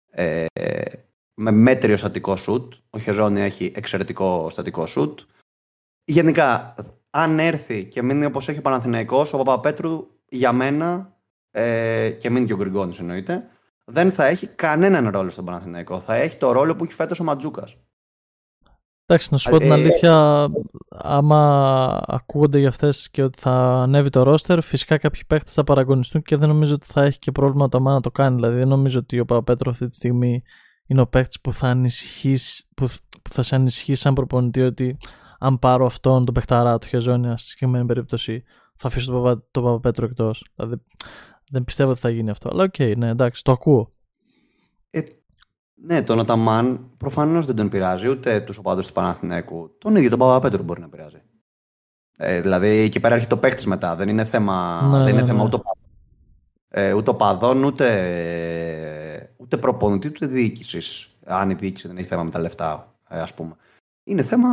[0.09, 0.85] Ε, ε,
[1.33, 2.73] με μέτριο στατικό σουτ.
[2.89, 5.19] Ο Χεζόνια έχει εξαιρετικό στατικό σουτ.
[6.03, 6.75] Γενικά,
[7.09, 11.17] αν έρθει και μείνει όπως έχει ο Παναθηναϊκός, ο Παπαπέτρου για μένα,
[11.51, 13.47] ε, και μην και ο Γκριγκόνης εννοείται,
[13.83, 15.99] δεν θα έχει κανέναν ρόλο στον Παναθηναϊκό.
[15.99, 17.77] Θα έχει το ρόλο που έχει φέτος ο Ματζούκας.
[19.07, 20.47] Εντάξει, να σου πω την ε, αλήθεια,
[20.89, 23.51] άμα ακούγονται για αυτές και ότι θα
[23.81, 27.31] ανέβει το ρόστερ, φυσικά κάποιοι παίχτε θα παραγωνιστούν και δεν νομίζω ότι θα έχει και
[27.31, 28.35] πρόβλημα το να το κάνει.
[28.35, 30.41] Δηλαδή, δεν νομίζω ότι ο Παπαπέτρο αυτή τη στιγμή
[30.85, 31.81] είναι ο παίχτη που θα
[32.75, 32.87] που,
[33.21, 34.97] που θα σε ανησυχείς σαν προπονητή ότι
[35.39, 38.41] αν πάρω αυτόν τον παιχταρά του Χεζόνια στη συγκεκριμένη περίπτωση
[38.75, 40.45] θα αφήσω τον Παπα, το Παπαπέτρο εκτός.
[40.55, 40.75] Δηλαδή,
[41.49, 42.49] δεν πιστεύω ότι θα γίνει αυτό.
[42.49, 43.89] Αλλά OK, okay, ναι, εντάξει, το ακούω.
[44.89, 45.01] Ε,
[45.75, 49.77] ναι, τον Αταμάν προφανώς δεν τον πειράζει ούτε τους οπαδούς του Παναθηναϊκού.
[49.77, 51.21] Τον ίδιο τον Παπαπέτρο μπορεί να πειράζει.
[52.17, 53.95] Ε, δηλαδή εκεί πέρα έρχεται το παίχτη μετά.
[53.95, 55.45] Δεν είναι θέμα, ναι, δεν είναι ναι, θέμα ναι.
[55.45, 55.57] ούτε,
[56.69, 61.15] ε, ούτε οπαδών, ούτε, ούτε προπονητή, ούτε διοίκησης.
[61.25, 63.55] Αν η διοίκηση δεν έχει θέμα με τα λεφτά, ε, ας πούμε.
[64.03, 64.49] Είναι θέμα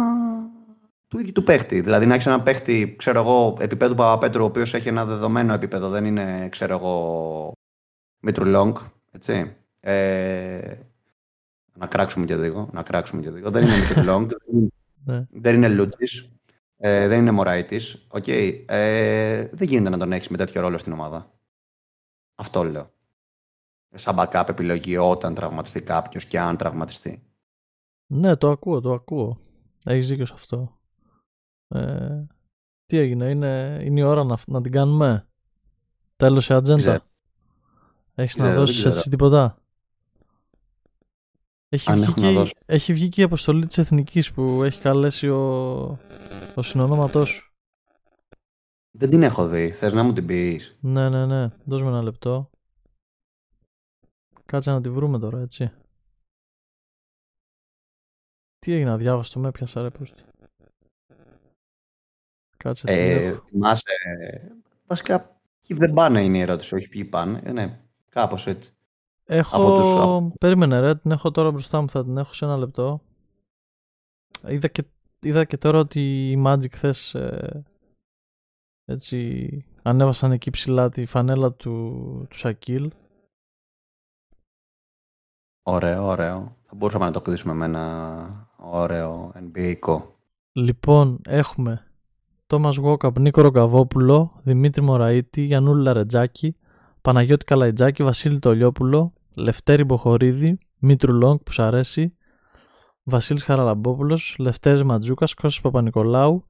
[1.08, 1.80] του ίδιου του παίχτη.
[1.80, 5.88] Δηλαδή να έχεις ένα παίχτη, ξέρω εγώ, επίπεδου Παπαπέτρου, ο οποίος έχει ένα δεδομένο επίπεδο,
[5.88, 7.52] δεν είναι, ξέρω εγώ,
[8.20, 8.72] Μήτρου
[9.10, 9.56] Έτσι.
[9.80, 10.76] Ε,
[11.78, 12.68] να κράξουμε και λίγο.
[12.72, 13.50] Να κράξουμε και λίγο.
[13.50, 14.30] Δεν είναι Μήτρου Λόγκ.
[15.04, 15.26] Ναι.
[15.30, 16.32] δεν είναι Λούτση.
[16.76, 17.80] Ε, δεν είναι Μωράιτη.
[18.08, 18.64] Okay.
[18.66, 21.32] Ε, δεν γίνεται να τον έχεις με τέτοιο ρόλο στην ομάδα.
[22.34, 22.90] Αυτό λέω.
[23.94, 27.22] Σαν backup επιλογή όταν τραυματιστεί κάποιος και αν τραυματιστεί.
[28.06, 29.40] Ναι, το ακούω, το ακούω.
[29.84, 30.78] Έχεις δίκιο σε αυτό.
[31.68, 32.26] Ε,
[32.86, 35.26] τι έγινε, είναι, είναι η ώρα να, να την κάνουμε.
[36.16, 37.00] Τέλος η ατζέντα.
[38.14, 39.61] Έχεις να δώσεις εσύ τίποτα;
[41.74, 42.58] Έχει, Αν βγει, έχουν και, να δώσουν.
[42.66, 45.40] έχει βγει και η αποστολή της Εθνικής που έχει καλέσει ο,
[46.54, 47.52] ο συνονόματός σου.
[48.98, 49.70] Δεν την έχω δει.
[49.70, 51.48] Θες να μου την πεις; Ναι, ναι, ναι.
[51.64, 52.50] Δώσ' με ένα λεπτό.
[54.44, 55.72] Κάτσε να τη βρούμε τώρα, έτσι.
[58.58, 60.22] Τι έγινε, αδιάβαστο με έπιασα ρε πούστη.
[62.56, 63.44] Κάτσε τι Ε, έχω.
[63.44, 63.92] θυμάσαι.
[64.86, 67.40] Βασικά, ποιοι δεν πάνε είναι η ερώτηση, όχι ποιοι πάνε.
[67.44, 68.72] Ε, ναι, κάπως έτσι.
[69.24, 69.56] Έχω...
[69.56, 72.56] από τους- από- Περίμενε ρε, την έχω τώρα μπροστά μου, θα την έχω σε ένα
[72.56, 73.00] λεπτό.
[74.46, 74.84] Είδα και,
[75.22, 77.62] είδα και τώρα ότι οι Magic χθες ε,
[78.84, 81.92] έτσι ανέβασαν εκεί ψηλά τη φανέλα του,
[82.30, 82.90] του Σακίλ.
[85.62, 86.56] Ωραίο, ωραίο.
[86.60, 90.10] Θα μπορούσαμε να το κλείσουμε με ένα ωραίο NBA κο.
[90.52, 91.86] Λοιπόν, έχουμε
[92.46, 96.56] Τόμας Γόκαπ, Νίκο Ρογκαβόπουλο, Δημήτρη Μωραήτη, Γιαννούλη Λαρετζάκη,
[97.02, 102.16] Παναγιώτη Καλαϊτζάκη, Βασίλη Τολιόπουλο, Λευτέρη Μποχορίδη, Μήτρου Λόγκ που σ' αρέσει,
[103.02, 106.46] Βασίλης Χαραλαμπόπουλος, Λευτέρης Μαντζούκας, Κώστας Παπανικολάου,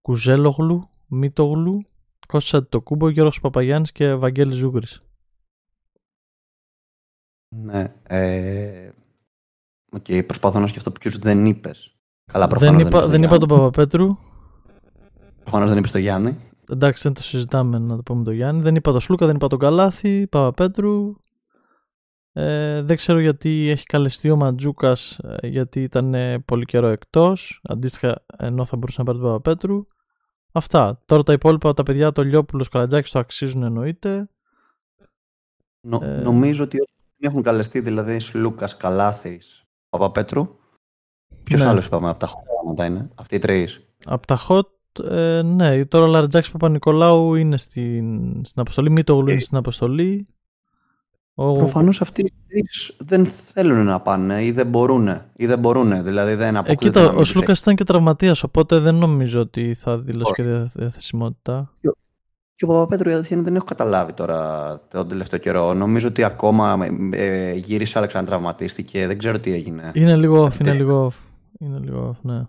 [0.00, 1.80] Κουζέλογλου, Μήτογλου,
[2.26, 5.02] Κώστας Αντετοκούνμπο, Γιώργος Παπαγιάννης και Βαγγέλης Ζούγρης.
[7.56, 7.94] Ναι.
[8.02, 8.90] Ε,
[9.92, 11.96] Οκ, προσπαθώ να σκεφτώ ποιους δεν είπες.
[12.32, 13.48] Καλά, Δεν προφανώς δεν, είπα, είπες δεν τον είπα Γιάννη.
[13.48, 14.08] τον Παπαπέτρου,
[15.42, 16.38] Προφανώς δεν είπες το Γιάννη.
[16.70, 18.62] Εντάξει, δεν το συζητάμε να το πούμε τον Γιάννη.
[18.62, 21.14] Δεν είπα τον Σλούκα, δεν είπα τον Καλάθη, Παπαπέτρου.
[22.32, 24.96] Ε, δεν ξέρω γιατί έχει καλεστεί ο Ματζούκα,
[25.42, 27.60] γιατί ήταν ε, πολύ καιρό εκτός.
[27.62, 29.86] Αντίστοιχα, ενώ θα μπορούσε να πάρει τον Παπαπέτρου.
[30.52, 31.02] Αυτά.
[31.06, 34.28] Τώρα τα υπόλοιπα, τα παιδιά, το Λιόπουλος, Καλατζάκης το αξίζουν εννοείται.
[35.80, 36.20] Νο- Ε.
[36.20, 40.56] Νομίζω ότι δεν έχουν καλεστεί δηλαδή Σλούκας, Καλάθης, Παπαπέτρου.
[41.44, 41.68] Ποιος Ναι.
[41.68, 43.10] άλλος είπαμε από τα χώρα είναι.
[43.14, 43.88] Αυτοί οι τρεις.
[44.04, 44.62] Από τα hot,
[45.10, 48.12] ε, ναι, τώρα ο Λαριτζάκη Παπα-Νικολάου είναι στην,
[48.44, 48.90] στην αποστολή.
[48.90, 49.32] Μη το Ε.
[49.32, 50.26] είναι στην αποστολή.
[51.34, 55.08] Ο, Προφανώς αυτοί οι τρεις δεν θέλουν να πάνε ή δεν μπορούν.
[55.36, 56.02] Ή δεν μπορούν.
[56.04, 58.94] Δηλαδή δεν Ε, αποκλείεται κοίτα, να ο μην τους Σλούκας ήταν και τραυματίας, οπότε δεν
[58.94, 60.42] νομίζω ότι θα δηλώσει Όχι.
[60.42, 61.72] και δια- διαθεσιμότητα.
[62.56, 65.74] Και ο Παπαπέτρου η αλήθεια είναι δεν έχω καταλάβει τώρα τον τελευταίο καιρό.
[65.74, 66.78] Νομίζω ότι ακόμα
[67.12, 69.06] ε, γύρισε, άλλαξε να τραυματίστηκε.
[69.06, 69.90] Δεν ξέρω τι έγινε.
[69.94, 71.16] Είναι λίγο off, Αυτή- είναι λίγο off.
[71.58, 72.42] Είναι λίγο off, ναι.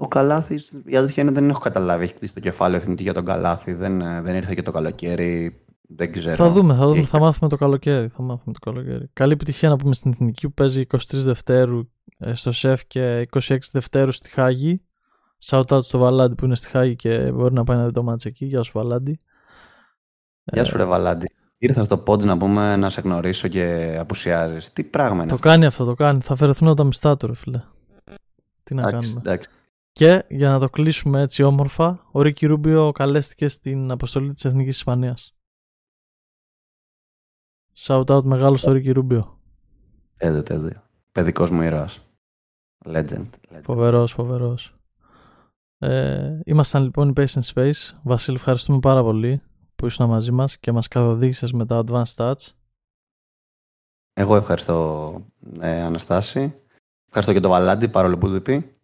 [0.00, 2.04] Ο Καλάθης, η αλήθεια είναι δεν έχω καταλάβει.
[2.04, 3.72] Έχει κτίσει το κεφάλαιο εθνική για τον Καλάθη.
[3.72, 5.62] Δεν, ε, δεν ήρθε και το καλοκαίρι.
[5.88, 6.34] Δεν ξέρω.
[6.36, 8.08] Θα δούμε, θα τι δούμε, έχει θα μάθουμε το καλοκαίρι.
[8.08, 9.10] Θα μάθουμε το καλοκαίρι.
[9.12, 11.80] Καλή επιτυχία να πούμε στην Εθνική που παίζει 23 Δευτέρου
[12.18, 14.78] ε, στο ΣΕΦ και 26 Δευτέρου στη Χάγη.
[15.44, 18.02] Shout out στο Βαλάντι που είναι στη Χάγη και μπορεί να πάει να δει το
[18.02, 18.44] μάτς εκεί.
[18.44, 19.18] Γεια σου Βαλάντι.
[20.44, 21.26] Γεια σου, ρε Βαλάντι.
[21.58, 24.72] Ήρθα στο πόντς να πούμε να σε γνωρίσω και απουσιάζεις.
[24.72, 26.20] Τι πράγμα είναι Το αυτό; κάνει αυτό, το κάνει.
[26.20, 27.60] Θα φερεθούν τα μιστά του, ρε φίλε.
[28.62, 29.20] Τι να Εντάξει, κάνουμε.
[29.24, 29.48] εντάξει.
[29.98, 34.76] Και για να το κλείσουμε έτσι όμορφα, ο Ρίκι Ρούμπιο καλέστηκε στην αποστολή της Εθνικής
[34.76, 35.36] Ισπανίας.
[37.76, 39.40] Shout out μεγάλο στο Ρίκι Ρούμπιο.
[40.16, 40.82] Τέτοιο, τέτοιο.
[41.12, 42.10] Παιδικός μου ήρωας.
[42.84, 43.28] Legend.
[43.48, 43.60] legend.
[43.62, 44.72] Φοβερός, φοβερός.
[45.78, 47.92] Ε, ήμασταν λοιπόν οι Patient Space.
[48.04, 49.40] Βασίλη, ευχαριστούμε πάρα πολύ
[49.74, 52.52] που ήσουν μαζί μας και μας καθοδήγησες με τα Advanced Stats.
[54.12, 55.12] Εγώ ευχαριστώ,
[55.60, 56.62] ε, Αναστάση.
[57.06, 58.77] Ευχαριστώ και τον Βαλάντι, παρόλο που δεν πει.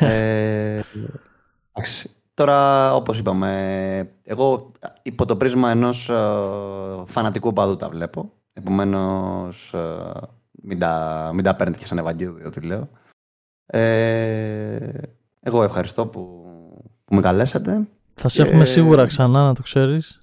[0.00, 0.80] Ε,
[1.72, 2.10] εντάξει.
[2.34, 4.66] Τώρα, όπως είπαμε, εγώ
[5.02, 6.14] υπό το πρίσμα ενός ε,
[7.06, 8.32] φανατικού παδού τα βλέπω.
[8.52, 10.12] Επομένως, ε,
[10.62, 12.88] μην, τα, μην τα παίρνετε και σαν Ευαγγέλιο ό,τι λέω.
[13.66, 14.88] Ε,
[15.40, 16.44] εγώ ευχαριστώ που,
[17.04, 17.88] που με καλέσατε.
[18.14, 20.20] Θα σε Και- έχουμε σίγουρα ξανά να το ξέρεις.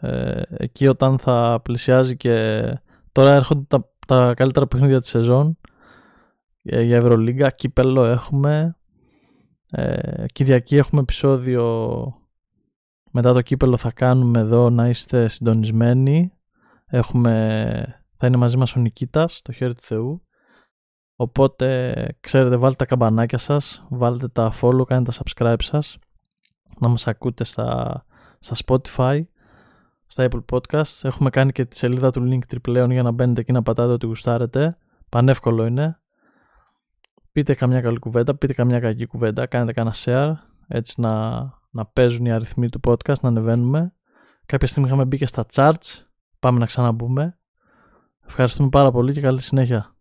[0.00, 2.62] Ε, εκεί όταν θα πλησιάζει και
[3.12, 5.58] τώρα έρχονται τα, τα καλύτερα παιχνίδια της σεζόν
[6.68, 8.76] για, για Ευρωλίγκα, κύπελο έχουμε.
[9.70, 11.64] Ε, Κυριακή έχουμε επεισόδιο
[13.12, 16.32] μετά το κύπελο θα κάνουμε εδώ να είστε συντονισμένοι.
[16.86, 20.22] Έχουμε, θα είναι μαζί μας ο Νικήτας, το χέρι του Θεού.
[21.16, 25.98] Οπότε, ξέρετε, βάλτε τα καμπανάκια σας, βάλτε τα follow, κάντε τα subscribe σας
[26.78, 28.04] να μας ακούτε στα,
[28.38, 29.22] στα Spotify,
[30.06, 31.00] στα Apple Podcasts.
[31.02, 34.06] Έχουμε κάνει και τη σελίδα του Linktree πλέον για να μπαίνετε εκεί να πατάτε ό,τι
[34.06, 34.76] γουστάρετε.
[35.08, 36.00] Πανεύκολο είναι.
[37.36, 40.32] Πείτε καμιά καλή κουβέντα, πείτε καμιά κακή κουβέντα, κάνετε κανένα share,
[40.68, 41.38] έτσι να,
[41.70, 43.92] να παίζουν οι αριθμοί του podcast, να ανεβαίνουμε.
[44.46, 46.04] Κάποια στιγμή είχαμε μπει και στα charts,
[46.40, 47.38] πάμε να ξαναμπούμε.
[48.26, 49.95] Ευχαριστούμε πάρα πολύ και καλή συνέχεια.